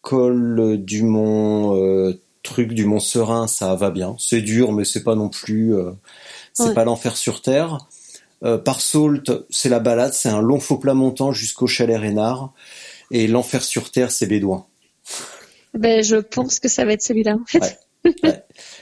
[0.00, 4.16] col du mont euh, truc du mont Serein, ça va bien.
[4.18, 5.90] C'est dur, mais c'est pas non plus, euh,
[6.52, 7.78] c'est pas l'enfer sur terre.
[8.42, 12.52] Euh, par Sault, c'est la balade, c'est un long faux plat montant jusqu'au chalet Reynard.
[13.10, 14.66] Et l'enfer sur terre, c'est Bédouin.
[15.74, 17.78] Ben, je pense que ça va être celui-là, en fait.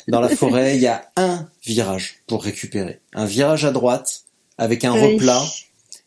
[0.08, 3.00] Dans la forêt, il y a un virage pour récupérer.
[3.14, 4.22] Un virage à droite
[4.58, 5.42] avec un replat.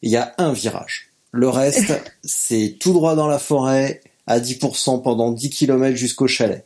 [0.02, 1.10] Il y a un virage.
[1.32, 1.93] Le reste,
[2.24, 6.66] c'est tout droit dans la forêt à 10% pendant 10 km jusqu'au chalet.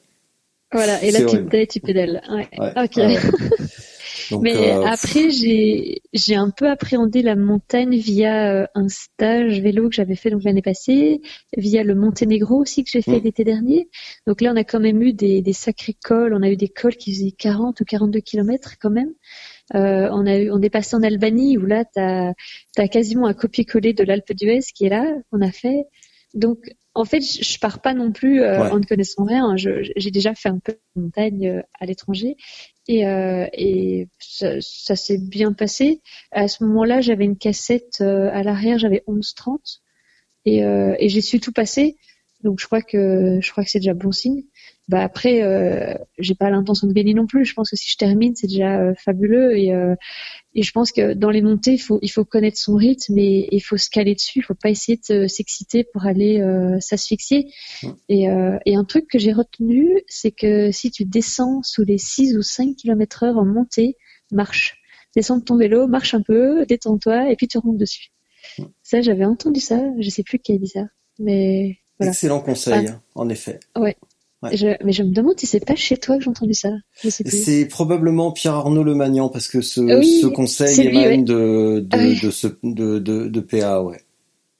[0.72, 2.22] Voilà, et là tu, tu pédales.
[2.30, 2.50] Ouais.
[2.76, 2.98] Ok.
[4.42, 9.90] Mais euh, après, j'ai j'ai un peu appréhendé la montagne via euh, un stage vélo
[9.90, 11.22] que j'avais fait donc l'année passée,
[11.58, 13.24] via le Monténégro aussi que j'ai fait mm.
[13.24, 13.90] l'été dernier.
[14.28, 16.34] Donc là, on a quand même eu des, des sacrés cols.
[16.34, 19.12] On a eu des cols qui faisaient 40 ou 42 kilomètres quand même.
[19.74, 22.34] Euh, on a eu, on est passé en Albanie où là, t'as
[22.78, 25.86] as quasiment un copier-coller de l'Alpe d'Huez qui est là qu'on a fait.
[26.34, 26.60] Donc
[26.94, 29.56] en fait, je, pars pas non plus euh, en ne connaissant rien.
[29.58, 32.38] J'ai déjà fait un peu de montagne euh, à l'étranger
[32.88, 36.02] et, euh, et ça, s'est bien passé.
[36.32, 39.82] À ce moment-là, j'avais une cassette à l'arrière, j'avais 11-30
[40.46, 41.98] et, et j'ai su tout passer.
[42.46, 44.44] Donc je crois que je crois que c'est déjà bon signe.
[44.88, 47.44] Bah après, euh, j'ai pas l'intention de gagner non plus.
[47.44, 49.96] Je pense que si je termine, c'est déjà euh, fabuleux et euh,
[50.54, 53.50] et je pense que dans les montées, il faut il faut connaître son rythme et
[53.52, 54.40] il faut se caler dessus.
[54.40, 57.52] Il faut pas essayer de s'exciter pour aller euh, s'asphyxier.
[58.10, 58.28] Et
[58.66, 62.44] et un truc que j'ai retenu, c'est que si tu descends sous les 6 ou
[62.44, 63.98] 5 km heure en montée,
[64.32, 64.78] marche.
[65.16, 68.12] Descends de ton vélo, marche un peu, détends-toi et puis tu remontes dessus.
[68.84, 69.82] Ça, j'avais entendu ça.
[70.00, 70.86] Je sais plus qui a dit ça.
[71.20, 72.12] Mais voilà.
[72.12, 73.00] Excellent conseil, ah.
[73.16, 73.60] en effet.
[73.78, 73.96] Ouais.
[74.42, 76.70] mais je me demande si c'est pas chez toi que j'ai entendu ça.
[77.04, 82.26] C'est probablement Pierre Arnaud Le Magnan parce que ce, ce conseil émane de, de, ah
[82.26, 84.02] de, ce, de, de, de PA, ouais.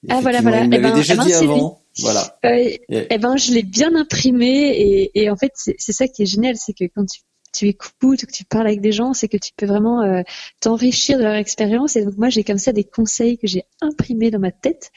[0.08, 0.64] Ah voilà, voilà.
[0.64, 1.80] Il eh ben, déjà eh ben, dit avant.
[2.00, 2.38] Voilà.
[2.44, 2.82] et...
[2.88, 6.56] Eh ben, je l'ai bien imprimé et, et en fait, c'est ça qui est génial,
[6.56, 7.20] c'est que quand tu,
[7.56, 10.22] tu écoutes, que tu parles avec des gens, c'est que tu peux vraiment euh,
[10.60, 11.96] t'enrichir de leur expérience.
[11.96, 14.90] Et donc moi, j'ai comme ça des conseils que j'ai imprimés dans ma tête.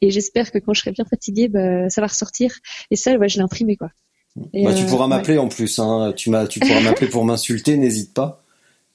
[0.00, 2.52] Et j'espère que quand je serai bien fatiguée, bah, ça va ressortir.
[2.90, 3.90] Et ça, ouais, je l'ai imprimé, quoi.
[4.36, 5.78] bah, tu pourras euh, m'appeler en plus.
[5.78, 6.12] Hein.
[6.16, 8.42] Tu, m'as, tu pourras m'appeler pour m'insulter, n'hésite pas.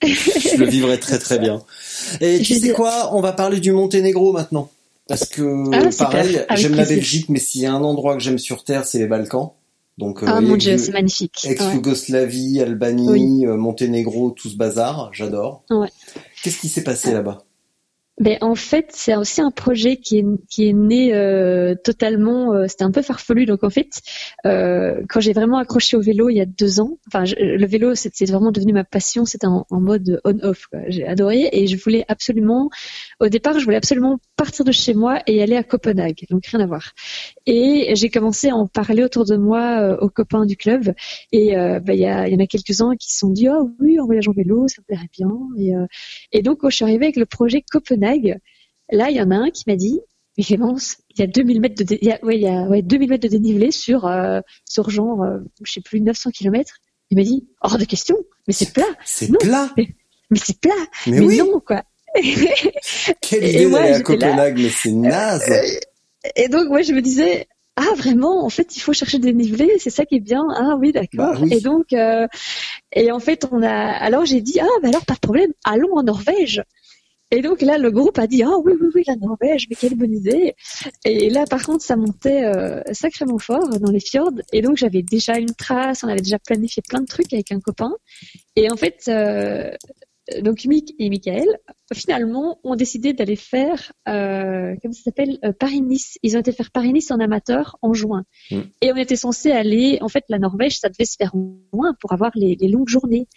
[0.01, 1.61] je le vivrai très très bien.
[2.21, 3.13] Et tu sais quoi?
[3.13, 4.71] On va parler du Monténégro maintenant.
[5.07, 8.39] Parce que, ah, pareil, j'aime la Belgique, mais s'il y a un endroit que j'aime
[8.39, 9.51] sur Terre, c'est les Balkans.
[9.97, 11.45] Donc, ah euh, mon dieu, c'est magnifique.
[11.47, 15.63] Ex-Yougoslavie, Albanie, euh, Monténégro, tout ce bazar, j'adore.
[15.69, 15.89] Ouais.
[16.41, 17.43] Qu'est-ce qui s'est passé là-bas?
[18.21, 22.53] Ben, en fait, c'est aussi un projet qui est, qui est né euh, totalement.
[22.53, 23.47] Euh, c'était un peu farfelu.
[23.47, 23.89] Donc en fait,
[24.45, 27.95] euh, quand j'ai vraiment accroché au vélo il y a deux ans, enfin le vélo
[27.95, 29.25] c'est vraiment devenu ma passion.
[29.25, 30.67] C'était en, en, mode on-off.
[30.87, 32.69] J'ai adoré et je voulais absolument.
[33.19, 36.25] Au départ, je voulais absolument partir de chez moi et aller à Copenhague.
[36.29, 36.91] Donc rien à voir.
[37.45, 40.93] Et j'ai commencé à en parler autour de moi euh, aux copains du club.
[41.31, 44.27] Et ben, il y, en a quelques-uns qui se sont dit oh oui, en voyage
[44.27, 45.31] en vélo, ça me plairait bien.
[45.57, 45.71] Et,
[46.31, 48.39] et donc quand je suis arrivée avec le projet Copenhague
[48.91, 50.01] Là, il y en a un qui m'a dit,
[50.37, 52.63] mais Clémence, il y a 2000 mètres de, il y a, ouais, il y a,
[52.63, 56.75] ouais, 2000 mètres de dénivelé sur, euh, sur genre, euh, je sais plus, 900 km.
[57.09, 58.17] Il m'a dit, hors de question,
[58.47, 58.83] mais c'est plat.
[59.05, 59.69] C'est plat.
[59.77, 59.87] Mais,
[60.35, 60.71] c'est plat.
[61.07, 61.83] Mais, non, quoi.
[63.21, 65.49] Quelle idée d'aller à Copenhague, mais c'est naze.
[65.49, 67.47] Euh, et donc, moi, je me disais,
[67.77, 70.75] ah vraiment en fait il faut chercher des dénivelé c'est ça qui est bien ah
[70.77, 72.27] oui d'accord bah et donc euh,
[72.93, 75.95] et en fait on a alors j'ai dit ah bah alors pas de problème allons
[75.95, 76.61] en Norvège
[77.33, 79.95] et donc là, le groupe a dit ah oui oui oui la Norvège, mais quelle
[79.95, 80.53] bonne idée.
[81.05, 84.33] Et là, par contre, ça montait euh, sacrément fort dans les fjords.
[84.51, 87.61] Et donc j'avais déjà une trace, on avait déjà planifié plein de trucs avec un
[87.61, 87.93] copain.
[88.57, 89.71] Et en fait, euh,
[90.41, 91.47] donc Mick et Michael,
[91.93, 96.17] finalement, ont décidé d'aller faire, euh, comment ça s'appelle, euh, Paris-Nice.
[96.23, 98.23] Ils ont été faire Paris-Nice en amateur en juin.
[98.49, 98.61] Mm.
[98.81, 101.95] Et on était censé aller, en fait, la Norvège, ça devait se faire en juin
[101.99, 103.27] pour avoir les, les longues journées.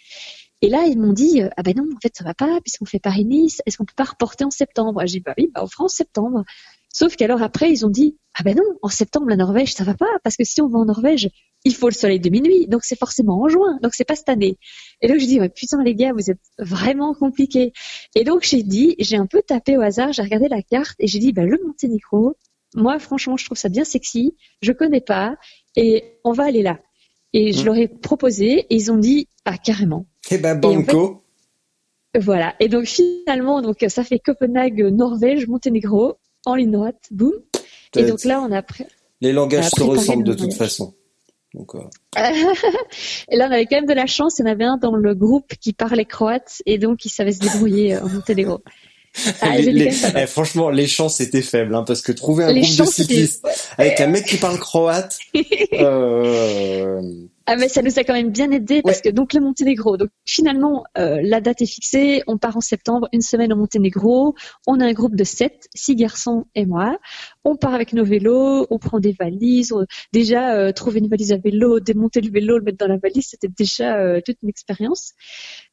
[0.61, 2.85] Et là, ils m'ont dit, euh, ah ben non, en fait, ça va pas, puisqu'on
[2.85, 5.01] fait Paris-Nice, est-ce qu'on peut pas reporter en septembre?
[5.05, 6.43] J'ai dit, bah oui, bah on fera en septembre.
[6.93, 9.95] Sauf qu'alors après, ils ont dit, ah ben non, en septembre, la Norvège, ça va
[9.95, 11.29] pas, parce que si on va en Norvège,
[11.65, 14.29] il faut le soleil de minuit, donc c'est forcément en juin, donc c'est pas cette
[14.29, 14.57] année.
[15.01, 17.73] Et donc je dis, putain les gars, vous êtes vraiment compliqués.
[18.15, 21.07] Et donc j'ai dit, j'ai un peu tapé au hasard, j'ai regardé la carte et
[21.07, 22.35] j'ai dit, bah le Monténégro,
[22.75, 25.35] moi franchement, je trouve ça bien sexy, je connais pas,
[25.75, 26.79] et on va aller là.
[27.33, 27.65] Et je mmh.
[27.65, 30.05] leur ai proposé, et ils ont dit, ah carrément.
[30.29, 31.23] Eh ben banco.
[32.19, 32.55] voilà.
[32.59, 37.33] Et donc finalement, donc ça fait Copenhague, Norvège, Monténégro en ligne droite, boum.
[37.97, 38.85] Et donc là, on a pris.
[39.21, 40.93] Les langages se ressemblent de toute façon.
[41.55, 41.79] Donc, euh.
[43.29, 44.39] et là, on avait quand même de la chance.
[44.39, 47.31] Il y en avait un dans le groupe qui parlait croate et donc il savait
[47.31, 48.61] se débrouiller en Monténégro.
[49.41, 53.47] Ah, eh, franchement, les chances étaient faibles, hein, parce que trouver un groupe de cyclistes
[53.77, 55.17] avec un mec qui parle croate,
[55.73, 57.01] euh,
[57.47, 59.97] ah mais ça nous a quand même bien aidé parce que donc le Monténégro.
[59.97, 62.23] Donc finalement euh, la date est fixée.
[62.25, 64.33] On part en septembre, une semaine au Monténégro.
[64.65, 66.97] On a un groupe de sept, six garçons et moi.
[67.43, 69.73] On part avec nos vélos, on prend des valises.
[70.11, 73.27] déjà euh, trouver une valise à vélo, démonter le vélo, le mettre dans la valise,
[73.29, 75.13] c'était déjà euh, toute une expérience.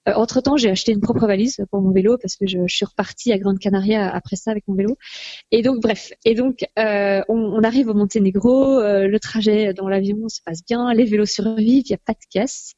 [0.07, 3.33] Entre temps, j'ai acheté une propre valise pour mon vélo parce que je, suis repartie
[3.33, 4.97] à Grande Canaria après ça avec mon vélo.
[5.51, 8.81] Et donc bref, et donc on, on, arrive au Monténégro.
[8.81, 12.27] le trajet dans l'avion se passe bien, les vélos sur il n'y a pas de
[12.31, 12.75] casse.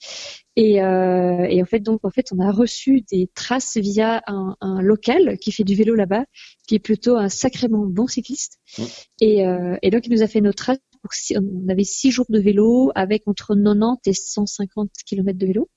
[0.56, 4.56] Et, euh, et, en fait, donc en fait, on a reçu des traces via un,
[4.60, 6.24] un local qui fait du vélo là-bas,
[6.68, 8.58] qui est plutôt un sacrément bon cycliste.
[8.78, 8.82] Mmh.
[9.20, 10.78] Et, euh, et, donc il nous a fait nos traces.
[11.02, 15.68] Pour on avait six jours de vélo avec entre 90 et 150 km de vélo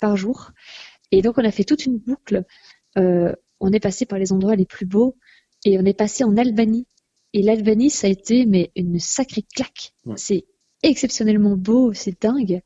[0.00, 0.50] par jour.
[1.12, 2.44] Et donc on a fait toute une boucle.
[2.98, 5.16] Euh, on est passé par les endroits les plus beaux
[5.64, 6.86] et on est passé en Albanie.
[7.34, 9.94] Et l'Albanie, ça a été mais une sacrée claque.
[10.16, 10.44] C'est
[10.82, 12.60] exceptionnellement beau, c'est dingue.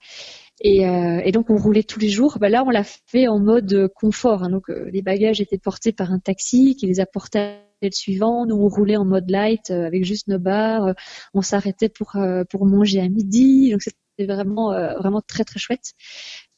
[0.62, 2.38] Et, euh, et, donc on roulait tous les jours.
[2.40, 4.42] Bah là, on l'a fait en mode confort.
[4.42, 4.50] Hein.
[4.50, 8.46] Donc euh, les bagages étaient portés par un taxi qui les a portés le suivant.
[8.46, 10.94] Nous on roulait en mode light euh, avec juste nos bars.
[11.34, 12.16] on s'arrêtait pour
[12.48, 13.70] pour manger à midi.
[13.70, 15.92] Donc c'était vraiment vraiment très très chouette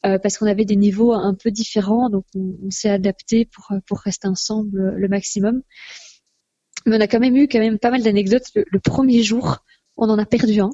[0.02, 2.08] parce qu'on avait des niveaux un peu différents.
[2.08, 5.62] Donc on, s'est adapté pour pour rester ensemble le maximum.
[6.86, 8.46] Mais on a quand même eu quand même pas mal d'anecdotes.
[8.54, 9.58] le premier jour,
[9.96, 10.70] on en a perdu un.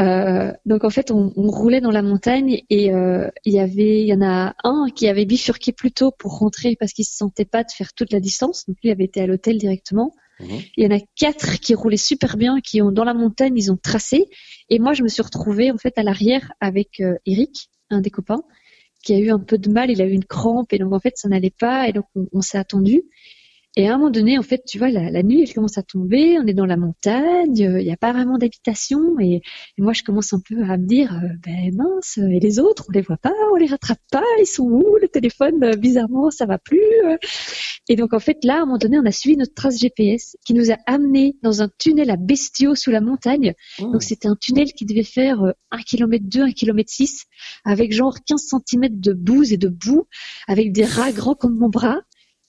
[0.00, 4.00] Euh, donc en fait, on, on, roulait dans la montagne et euh, il y avait,
[4.00, 7.14] il y en a un qui avait bifurqué plus tôt pour rentrer parce qu'il se
[7.14, 8.64] sentait pas de faire toute la distance.
[8.66, 10.14] Donc lui avait été à l'hôtel directement.
[10.40, 10.60] Mhm.
[10.78, 13.70] Il y en a quatre qui roulaient super bien, qui ont dans la montagne, ils
[13.70, 14.26] ont tracé.
[14.70, 18.10] Et moi, je me suis retrouvée en fait à l'arrière avec euh, Eric, un des
[18.10, 18.42] copains,
[19.02, 19.90] qui a eu un peu de mal.
[19.90, 21.88] Il a eu une crampe et donc en fait, ça n'allait pas.
[21.88, 23.02] Et donc on s'est attendu.
[23.76, 26.36] Et à un moment donné, en fait, tu vois, la, nuit, elle commence à tomber,
[26.40, 29.42] on est dans la montagne, il n'y a pas vraiment d'habitation, et,
[29.78, 32.92] moi, je commence un peu à me dire, euh, ben mince, et les autres, on
[32.92, 36.46] les voit pas, on les rattrape pas, ils sont où Le téléphone, euh, bizarrement, ça
[36.46, 36.80] va plus.
[37.06, 37.16] Euh.
[37.88, 40.36] Et donc, en fait, là, à un moment donné, on a suivi notre trace GPS
[40.44, 43.54] qui nous a amenés dans un tunnel à bestiaux sous la montagne.
[43.80, 43.92] Oh.
[43.92, 47.26] Donc, c'était un tunnel qui devait faire 1 km 2, 1 km 6,
[47.64, 50.06] avec genre 15 cm de bouse et de boue,
[50.48, 52.00] avec des rats grands comme mon bras,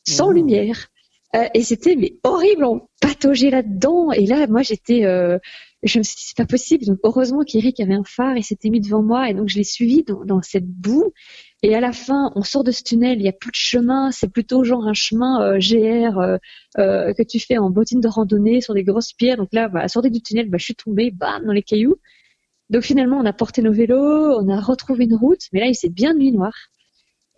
[0.08, 0.32] sans oh.
[0.32, 0.88] lumière.
[1.36, 4.12] Euh, et c'était mais horrible, on pataugeait là-dedans.
[4.12, 5.38] Et là, moi, j'étais, euh,
[5.84, 6.86] je me suis dit c'est pas possible.
[6.86, 9.64] Donc heureusement qu'Eric avait un phare et s'était mis devant moi, et donc je l'ai
[9.64, 11.14] suivi dans, cette boue.
[11.64, 14.12] Et à la fin, on sort de ce tunnel, il y a plus de chemin,
[14.12, 16.40] c'est plutôt genre un chemin euh, GR
[16.76, 19.38] que tu fais en bottine de randonnée sur des grosses pierres.
[19.38, 21.98] Donc là, bah, à sortir du tunnel, bah, je suis tombée, bam, dans les cailloux.
[22.70, 25.76] Donc finalement, on a porté nos vélos, on a retrouvé une route, mais là, il
[25.76, 26.56] s'est bien nuit noire.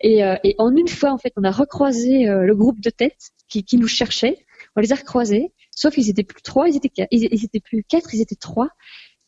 [0.06, 3.32] Et, et, en une fois, en fait, on a recroisé le groupe de tête
[3.62, 4.38] qui, nous cherchaient.
[4.76, 8.34] On les a recroisés, sauf qu'ils étaient plus trois, ils étaient, plus quatre, ils étaient
[8.34, 8.68] trois.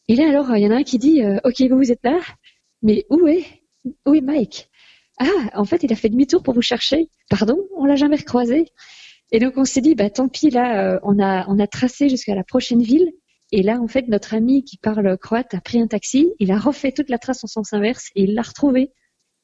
[0.08, 2.18] Et là, alors, il y en a un qui dit, euh, OK, vous, êtes là,
[2.82, 3.44] mais où est,
[4.06, 4.68] Mike?
[5.18, 7.10] Ah, en fait, il a fait demi-tour pour vous chercher.
[7.30, 8.66] Pardon, on l'a jamais recroisé.
[9.32, 12.08] Et donc, on s'est dit, bah, tant pis, là, euh, on a, on a tracé
[12.08, 13.10] jusqu'à la prochaine ville.
[13.52, 16.58] Et là, en fait, notre ami qui parle croate a pris un taxi, il a
[16.58, 18.92] refait toute la trace en sens inverse et il l'a retrouvé.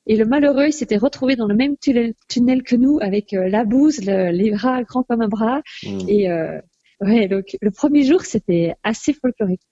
[0.07, 3.65] Et le malheureux, il s'était retrouvé dans le même tunnel, que nous, avec euh, la
[3.65, 5.63] bouse, les bras grands comme un bras.
[5.85, 6.01] Hmm.
[6.09, 6.61] Et euh,
[7.01, 9.63] ouais, donc le premier jour, c'était assez folklorique.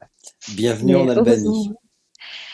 [0.55, 1.71] Bienvenue en Albanie.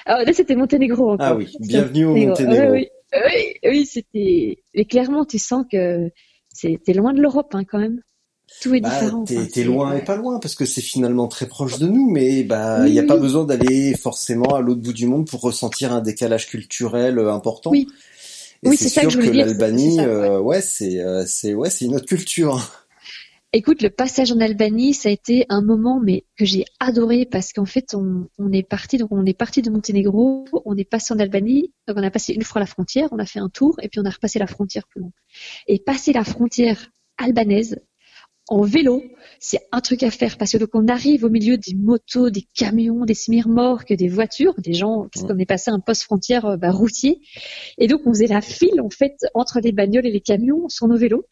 [0.07, 1.13] Ah, là, c'était Monténégro.
[1.13, 1.27] Encore.
[1.27, 2.73] Ah oui, bienvenue au Monténégro.
[2.73, 4.63] oui, oui, oui c'était.
[4.75, 6.11] Mais clairement, tu sens que
[6.49, 8.01] c'était loin de l'Europe, hein, quand même
[8.61, 9.25] tout est bah, différent.
[9.25, 12.87] T'es, loin et pas loin parce que c'est finalement très proche de nous, mais bah
[12.87, 16.01] il n'y a pas besoin d'aller forcément à l'autre bout du monde pour ressentir un
[16.01, 17.71] décalage culturel euh, important.
[17.71, 17.89] Oui.
[18.65, 19.47] oui, c'est, ça que je voulais dire.
[19.47, 22.87] L'Albanie, euh, ouais, c'est euh, c'est ouais, c'est une autre culture.
[23.53, 27.53] Écoute, le passage en Albanie, ça a été un moment mais que j'ai adoré parce
[27.53, 31.15] qu'en fait, on, on, est parti donc on est parti de Monténégro, on est passé
[31.15, 33.77] en Albanie, donc on a passé une fois la frontière, on a fait un tour
[33.83, 35.11] et puis on a repassé la frontière plus loin.
[35.69, 37.81] Et passer la frontière albanaise,
[38.49, 39.03] en vélo,
[39.41, 42.47] c'est un truc à faire parce que donc on arrive au milieu des motos, des
[42.55, 46.57] camions, des semi-remorques, des voitures, des gens, parce qu'on est passé un poste frontière euh,
[46.57, 47.21] bah, routier,
[47.79, 50.87] et donc on faisait la file en fait entre les bagnoles et les camions sur
[50.87, 51.27] nos vélos.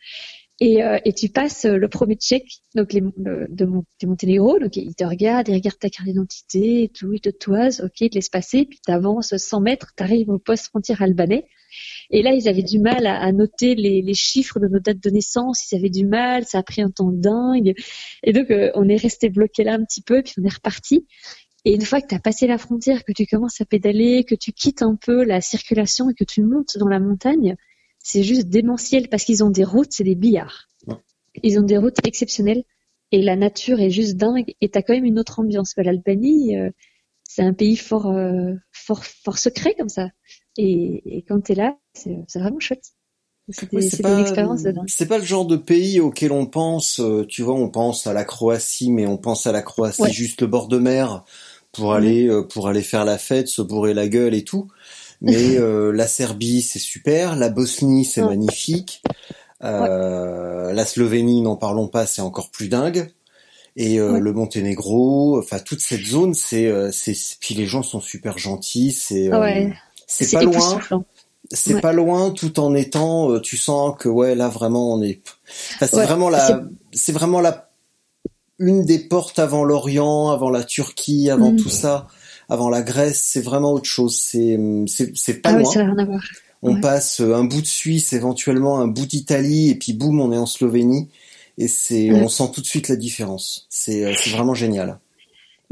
[0.61, 2.45] Et, euh, et tu passes euh, le premier check
[2.77, 7.21] donc les, de, Monténégro, donc ils te regardent, ils regardent ta carte d'identité, tout, ils
[7.21, 10.39] te toisent, ok, ils te laissent passer, puis tu avances 100 mètres, tu arrives au
[10.39, 11.47] poste frontière albanais.
[12.11, 15.71] Et là, ils avaient du mal à, noter les, chiffres de nos dates de naissance.
[15.71, 17.75] Ils avaient du mal, ça a pris un temps dingue.
[18.23, 21.07] Et donc, euh, on est resté bloqué là un petit peu, puis on est reparti.
[21.65, 24.35] Et une fois que tu as passé la frontière, que tu commences à pédaler, que
[24.35, 27.57] tu quittes un peu la circulation et que tu montes dans la montagne,
[27.99, 30.69] c'est juste démentiel parce qu'ils ont des routes, c'est des billards.
[31.43, 32.65] Ils ont des routes exceptionnelles
[33.11, 35.73] et la nature est juste dingue et tu as quand même une autre ambiance.
[35.77, 36.71] L'Albanie, euh,
[37.25, 40.11] c'est un pays fort, euh, fort, fort secret comme ça.
[40.57, 42.93] Et, quand tu es là, c'est vraiment chouette.
[43.73, 47.55] Une expérience de C'est pas le genre de pays auquel on pense, euh, tu vois,
[47.55, 50.79] on pense à la Croatie, mais on pense à la Croatie juste le bord de
[50.79, 51.25] mer
[51.73, 51.97] pour mm.
[51.97, 54.69] aller euh, pour aller faire la fête, se bourrer la gueule et tout.
[55.21, 59.03] Mais euh, la Serbie, c'est super, la Bosnie, c'est magnifique.
[59.61, 63.13] La Slovénie, n'en parlons pas, c'est encore plus dingue.
[63.77, 68.93] Et le Monténégro, enfin toute cette zone, c'est c'est puis les gens sont super gentils,
[68.93, 69.29] c'est
[70.07, 70.81] c'est pas loin.
[71.51, 75.21] C'est pas loin, tout en étant, euh, tu sens que ouais, là vraiment on est.
[75.79, 77.71] c'est vraiment la, c'est vraiment la
[78.59, 81.57] une des portes avant l'Orient, avant la Turquie, avant mm.
[81.57, 82.07] tout ça,
[82.49, 83.23] avant la Grèce.
[83.25, 84.19] C'est vraiment autre chose.
[84.19, 85.71] C'est c'est pas ah loin.
[85.71, 86.23] ça rien à voir.
[86.63, 90.39] On passe un bout de Suisse, éventuellement un bout d'Italie, et puis boum, on est
[90.39, 91.11] en Slovénie.
[91.59, 93.67] Et c'est, on sent tout de suite la différence.
[93.69, 94.99] C'est, euh, c'est vraiment génial.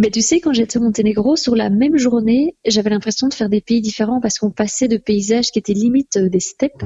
[0.03, 3.49] Mais tu sais, quand j'étais au Monténégro, sur la même journée, j'avais l'impression de faire
[3.49, 6.83] des pays différents parce qu'on passait de paysages qui étaient limite euh, des steppes,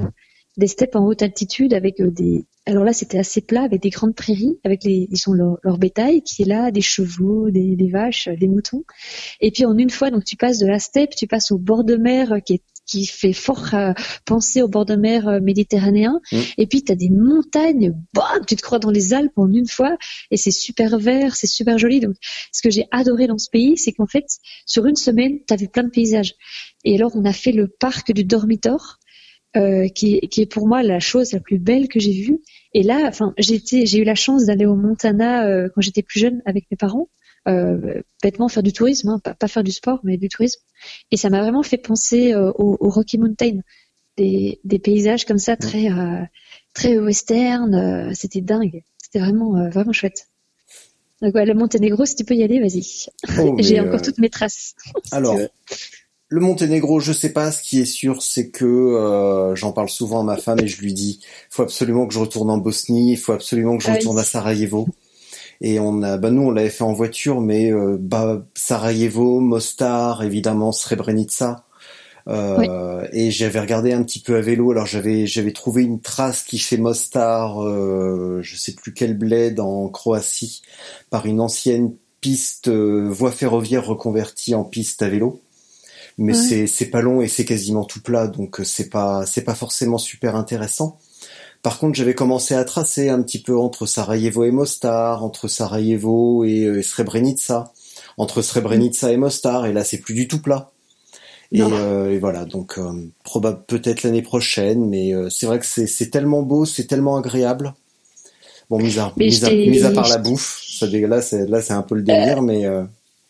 [0.59, 2.45] des steppes en haute altitude avec euh, des.
[2.67, 6.21] Alors là, c'était assez plat avec des grandes prairies, avec les, ils sont leur, bétail
[6.21, 8.85] qui est là, des chevaux, des, des, vaches, des moutons.
[9.41, 11.85] Et puis en une fois, donc tu passes de la steppe, tu passes au bord
[11.85, 13.93] de mer qui est qui fait fort euh,
[14.25, 16.21] penser au bord de mer euh, méditerranéen.
[16.33, 16.39] Mm.
[16.59, 19.67] Et puis tu as des montagnes, bam, tu te crois dans les Alpes en une
[19.67, 19.97] fois,
[20.31, 22.01] et c'est super vert, c'est super joli.
[22.01, 22.15] Donc,
[22.53, 24.27] ce que j'ai adoré dans ce pays, c'est qu'en fait,
[24.65, 26.35] sur une semaine, tu as vu plein de paysages.
[26.85, 28.99] Et alors, on a fait le parc du Dormitor.
[29.57, 32.41] euh, qui, qui est pour moi la chose la plus belle que j'ai vue.
[32.75, 36.43] Et là, enfin, j'ai eu la chance d'aller au Montana euh, quand j'étais plus jeune
[36.45, 37.09] avec mes parents,
[37.49, 40.61] euh, bêtement faire du tourisme, hein, pas, pas, faire du sport, mais du tourisme.
[41.11, 43.61] Et ça m'a vraiment fait penser euh, au, au, Rocky Mountain,
[44.17, 46.23] des, des paysages comme ça très euh,
[46.75, 48.15] très western.
[48.15, 48.83] C'était dingue.
[48.99, 50.29] C'était vraiment vraiment chouette.
[51.23, 53.07] Donc ouais, le Monténégro, si tu peux y aller, vas-y.
[53.39, 54.75] Oh, j'ai encore toutes mes traces.
[55.13, 55.39] Alors,
[56.29, 57.53] le Monténégro, je sais pas.
[57.53, 60.81] Ce qui est sûr, c'est que euh, j'en parle souvent à ma femme et je
[60.81, 63.91] lui dis, il faut absolument que je retourne en Bosnie, il faut absolument que je
[63.91, 64.89] ah retourne à Sarajevo.
[65.61, 70.23] Et on a, bah nous, on l'avait fait en voiture, mais euh, bah Sarajevo, Mostar,
[70.23, 71.65] évidemment, Srebrenica.
[72.29, 74.73] Euh, Et j'avais regardé un petit peu à vélo.
[74.73, 79.61] Alors j'avais j'avais trouvé une trace qui fait Mostar, euh, je sais plus quel bled
[79.61, 80.63] en Croatie,
[81.11, 85.41] par une ancienne piste euh, voie ferroviaire reconvertie en piste à vélo
[86.19, 89.45] mais c'est c'est pas long et c'est quasiment tout plat, donc euh, c'est pas c'est
[89.45, 90.99] pas forcément super intéressant.
[91.67, 96.45] Par contre, j'avais commencé à tracer un petit peu entre Sarajevo et Mostar, entre Sarajevo
[96.45, 97.73] et, euh, Srebrenica,
[98.19, 100.71] entre Srebrenica et Mostar, et là c'est plus du tout plat.
[101.51, 106.09] Et, euh, et, voilà, donc euh, probable peut-être l'année prochaine, mais c'est vrai que c'est
[106.09, 107.75] tellement beau, c'est tellement agréable.
[108.71, 111.97] Bon, mis à, mis à, mis à part la bouffe, ça, là c'est un peu
[111.97, 112.65] le délire, mais.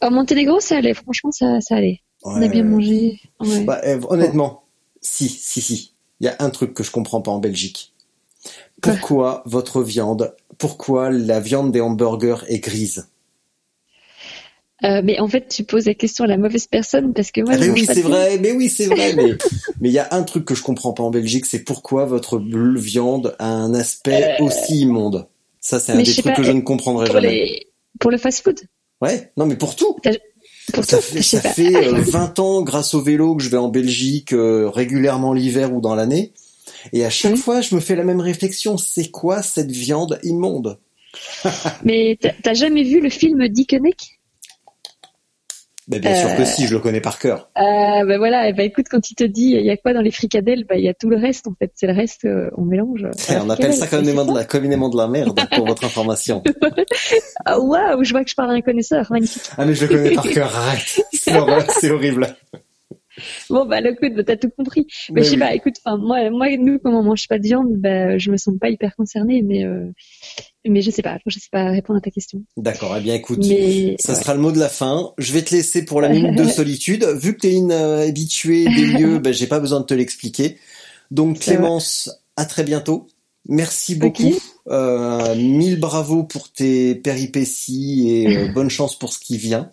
[0.02, 0.92] En Monténégro, ça allait.
[0.92, 2.02] Franchement, ça, ça allait.
[2.22, 3.18] On a bien mangé.
[3.64, 4.64] Bah, eh, honnêtement,
[5.00, 5.94] si, si, si.
[6.20, 7.94] Il y a un truc que je comprends pas en Belgique.
[8.80, 13.08] Pourquoi votre viande, pourquoi la viande des hamburgers est grise?
[14.84, 17.54] Euh, mais en fait, tu poses la question à la mauvaise personne parce que moi.
[17.54, 19.38] Ah, mais, oui, c'est vrai, mais oui, c'est vrai, mais
[19.80, 22.38] mais il y a un truc que je comprends pas en Belgique, c'est pourquoi votre
[22.38, 25.28] viande a un aspect euh, aussi immonde?
[25.60, 27.66] Ça, c'est un des trucs que je ne comprendrai jamais.
[27.98, 28.60] Pour le fast-food?
[29.00, 29.96] Ouais, non, mais pour tout
[30.82, 34.32] ça fait, ça fait 20 euh, ans, grâce au vélo, que je vais en Belgique
[34.32, 36.32] euh, régulièrement l'hiver ou dans l'année.
[36.92, 38.76] Et à chaque fois, je me fais la même réflexion.
[38.76, 40.78] C'est quoi cette viande immonde?
[41.84, 44.16] Mais t'as jamais vu le film Dickeneck
[45.88, 47.48] ben, bien sûr que si, je le connais par cœur.
[47.56, 50.10] Euh, ben voilà, ben écoute, quand il te dit il y a quoi dans les
[50.10, 51.70] fricadelles, ben il y a tout le reste en fait.
[51.76, 53.06] C'est le reste, euh, on mélange.
[53.30, 56.42] on appelle ça communément de, la, communément de la merde pour votre information.
[57.44, 59.42] ah, waouh, je vois que je parle à un connaisseur, magnifique.
[59.56, 61.00] Ah mais je le connais par cœur, arrête.
[61.12, 62.36] C'est horrible.
[63.50, 64.86] Bon bah le coup, t'as tout compris.
[65.12, 67.72] Mais, je sais pas, écoute, enfin moi, moi nous comme on mange pas de viande,
[67.76, 69.90] bah je me sens pas hyper concernée, mais euh,
[70.68, 72.42] mais je sais pas, je sais pas répondre à ta question.
[72.56, 73.44] D'accord, eh bien écoute,
[73.98, 75.12] ça sera le mot de la fin.
[75.18, 77.04] Je vais te laisser pour la minute de solitude.
[77.04, 79.94] Vu que tu es une euh, habituée des lieux, ben, j'ai pas besoin de te
[79.94, 80.58] l'expliquer.
[81.10, 83.06] Donc Clémence, à très bientôt.
[83.48, 84.34] Merci beaucoup.
[84.68, 89.70] Euh, mille bravo pour tes péripéties et euh, bonne chance pour ce qui vient.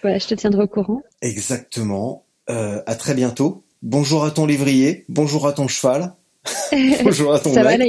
[0.00, 1.02] Voilà, je te tiendrai au courant.
[1.20, 2.24] Exactement.
[2.50, 3.64] Euh, à très bientôt.
[3.82, 5.04] Bonjour à ton lévrier.
[5.08, 6.14] Bonjour à ton cheval.
[7.04, 7.84] bonjour à ton Ça va là,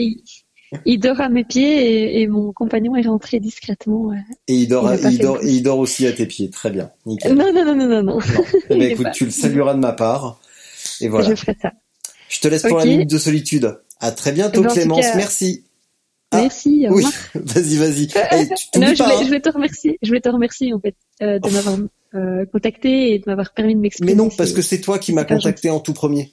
[0.86, 4.12] il dort à mes pieds et, mon compagnon est rentré discrètement.
[4.48, 6.50] Et il dort, il, dort, il dort aussi à tes pieds.
[6.50, 6.92] Très bien.
[7.06, 7.34] Nickel.
[7.34, 8.04] Non, non, non, non, non.
[8.04, 8.20] non.
[8.70, 10.40] Eh ben, écoute, tu le salueras de ma part.
[11.02, 11.30] Et voilà.
[11.30, 11.72] Je ferai ça.
[12.28, 13.80] Je te laisse pour la minute de solitude.
[14.00, 15.06] À très bientôt, eh ben, Clémence.
[15.16, 15.66] Merci.
[16.32, 16.86] Ah, Merci.
[16.88, 17.04] Au oui.
[17.34, 18.08] vas-y, vas-y.
[18.78, 19.20] Non, je voulais, hein.
[19.22, 19.98] je voulais, te remercier.
[20.04, 21.78] Je voulais te remercier en fait euh, de m'avoir
[22.16, 24.14] euh, contacté et de m'avoir permis de m'exprimer.
[24.14, 26.32] Mais non, parce que c'est toi qui m'as contacté en tout premier.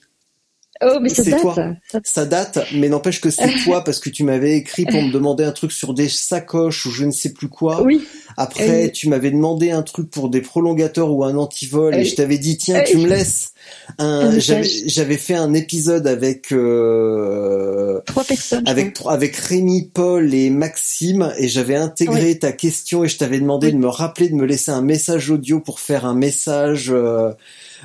[0.81, 1.41] Oh, mais ça date.
[1.41, 1.55] Toi.
[2.03, 2.25] Ça...
[2.25, 5.51] date, mais n'empêche que c'est toi parce que tu m'avais écrit pour me demander un
[5.51, 7.81] truc sur des sacoches ou je ne sais plus quoi.
[7.81, 8.05] Oui.
[8.35, 12.37] Après, tu m'avais demandé un truc pour des prolongateurs ou un antivol et je t'avais
[12.37, 13.53] dit tiens, tu me laisses.
[13.97, 18.63] Un, j'avais fait un épisode avec euh, trois personnes.
[18.67, 23.71] Avec avec Rémi, Paul et Maxime et j'avais intégré ta question et je t'avais demandé
[23.71, 26.91] de me rappeler de me laisser un message audio pour faire un message.
[26.91, 27.31] Euh,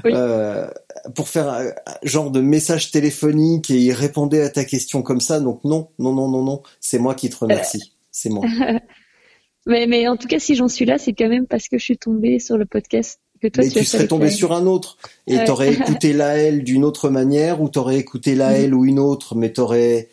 [0.07, 0.69] euh,
[1.15, 1.71] pour faire un
[2.03, 5.41] genre de message téléphonique et il répondait à ta question comme ça.
[5.41, 7.95] Donc non, non, non, non, non, c'est moi qui te remercie.
[8.11, 8.45] C'est moi.
[9.67, 11.85] mais, mais en tout cas, si j'en suis là, c'est quand même parce que je
[11.85, 14.97] suis tombée sur le podcast que toi mais tu, serais tombé sur un autre
[15.27, 18.75] et tu t'aurais écouté Laël d'une autre manière ou t'aurais écouté Laël mm.
[18.75, 20.09] ou une autre, mais t'aurais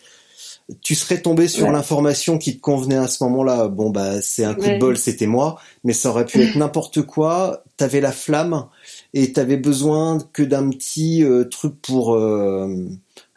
[0.81, 3.67] tu serais tombé sur l'information qui te convenait à ce moment-là.
[3.67, 7.01] Bon bah c'est un coup de bol, c'était moi, mais ça aurait pu être n'importe
[7.01, 7.63] quoi.
[7.77, 8.67] T'avais la flamme
[9.13, 12.67] et t'avais besoin que d'un petit euh, truc pour euh,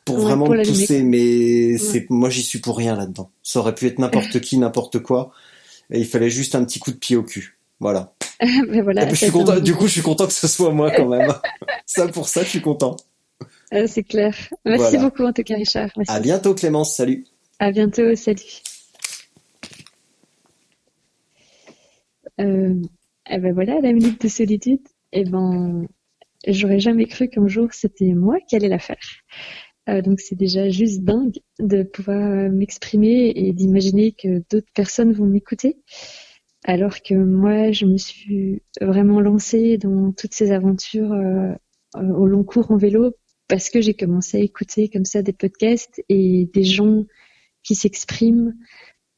[0.05, 1.03] pour vraiment pousser.
[1.03, 3.31] Mais c'est moi j'y suis pour rien là-dedans.
[3.43, 5.33] Ça aurait pu être n'importe qui, n'importe quoi.
[5.91, 7.59] Et il fallait juste un petit coup de pied au cul.
[7.81, 8.15] Voilà.
[8.83, 9.59] voilà je suis content.
[9.61, 11.33] Du coup, je suis content que ce soit moi quand même.
[11.87, 12.97] ça pour ça, je suis content.
[13.75, 14.35] Euh, c'est clair.
[14.65, 15.91] Merci beaucoup en tout cas, Richard.
[16.09, 16.95] À bientôt, Clémence.
[16.95, 17.25] Salut.
[17.59, 18.15] À bientôt.
[18.15, 18.63] Salut.
[22.41, 22.75] Euh,
[23.31, 24.81] eh ben voilà, la minute de solitude.
[25.13, 25.87] Eh ben,
[26.47, 28.97] j'aurais jamais cru qu'un jour c'était moi qui allais la faire.
[29.87, 35.79] donc c'est déjà juste dingue de pouvoir m'exprimer et d'imaginer que d'autres personnes vont m'écouter.
[36.65, 41.13] Alors que moi, je me suis vraiment lancée dans toutes ces aventures
[41.97, 43.17] au long cours en vélo
[43.49, 47.05] parce que j'ai commencé à écouter comme ça des podcasts et des gens
[47.63, 48.55] qui s'expriment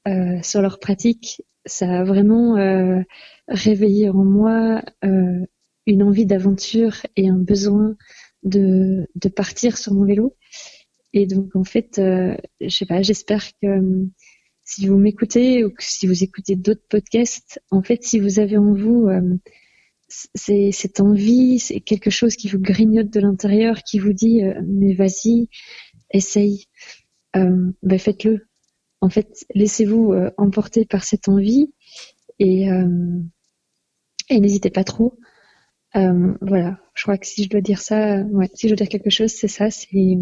[0.09, 1.43] euh, sur leur pratique.
[1.67, 3.01] Ça a vraiment euh,
[3.49, 5.47] réveillé en moi euh,
[5.87, 7.97] une envie d'aventure et un besoin
[8.43, 10.35] de, de partir sur mon vélo.
[11.13, 14.07] Et donc en fait, je sais pas, j'espère que
[14.65, 18.57] si vous m'écoutez ou que si vous écoutez d'autres podcasts, en fait, si vous avez
[18.57, 19.09] en vous
[20.09, 24.95] c'est cette envie, c'est quelque chose qui vous grignote de l'intérieur, qui vous dit mais
[24.95, 25.49] vas-y,
[26.11, 26.67] essaye,
[27.37, 28.47] euh, ben faites-le.
[29.01, 31.73] En fait, laissez-vous euh, emporter par cette envie
[32.39, 33.19] et, euh,
[34.31, 35.19] et n'hésitez pas trop.
[35.95, 39.11] Voilà, je crois que si je dois dire ça, ouais, si je dois dire quelque
[39.11, 40.19] chose, c'est ça, c'est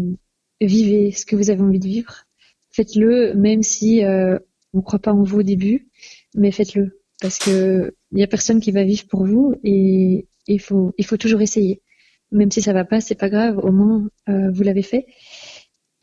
[0.61, 2.25] vivez ce que vous avez envie de vivre.
[2.71, 5.89] Faites-le, même si on ne croit pas en vous au début,
[6.35, 10.59] mais faites-le parce que il y a personne qui va vivre pour vous et il
[10.59, 11.81] faut il faut toujours essayer.
[12.31, 15.05] Même si ça va pas, c'est pas grave, au moins vous l'avez fait.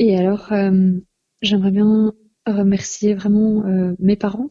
[0.00, 0.92] Et alors, euh,
[1.42, 2.14] j'aimerais bien
[2.46, 4.48] remercier vraiment euh, mes parents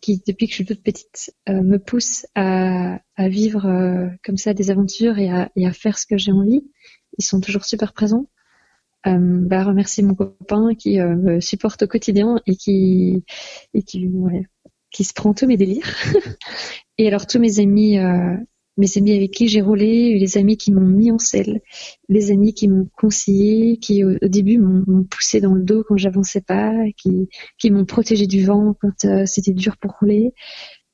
[0.00, 4.54] qui, depuis que je suis toute petite, euh, me poussent à, à vivre comme ça
[4.54, 6.62] des aventures et à, et à faire ce que j'ai envie.
[7.18, 8.26] Ils sont toujours super présents.
[9.06, 13.24] Euh, bah, remercier mon copain qui me supporte au quotidien et qui
[13.72, 14.46] et qui ouais,
[14.90, 15.94] qui se prend tous mes délires.
[16.98, 17.98] et alors tous mes amis
[18.78, 21.60] mes amis avec qui j'ai roulé, les amis qui m'ont mis en selle,
[22.08, 26.40] les amis qui m'ont conseillé, qui au, début m'ont poussé dans le dos quand j'avançais
[26.40, 27.28] pas, qui,
[27.58, 30.32] qui m'ont protégé du vent quand euh, c'était dur pour rouler.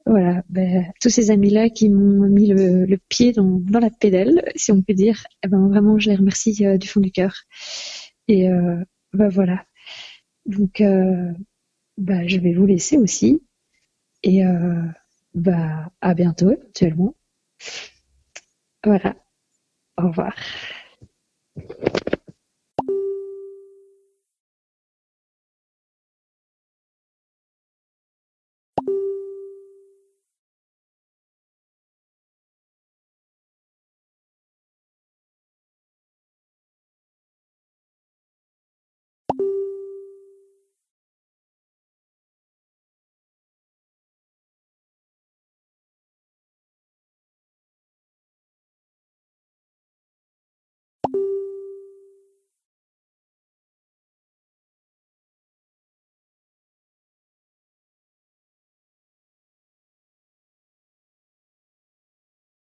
[0.07, 4.83] Voilà, ben, tous ces amis-là qui m'ont mis le, pied dans, la pédale, si on
[4.83, 7.35] peut dire, eh ben vraiment je les remercie euh, du fond du cœur.
[8.29, 8.77] Et euh,
[9.13, 9.65] ben, voilà.
[10.47, 10.83] Donc
[11.97, 13.43] ben, je vais vous laisser aussi.
[14.23, 14.43] Et
[15.35, 17.15] bah à bientôt éventuellement.
[18.85, 19.15] Voilà.
[19.99, 20.35] Au revoir.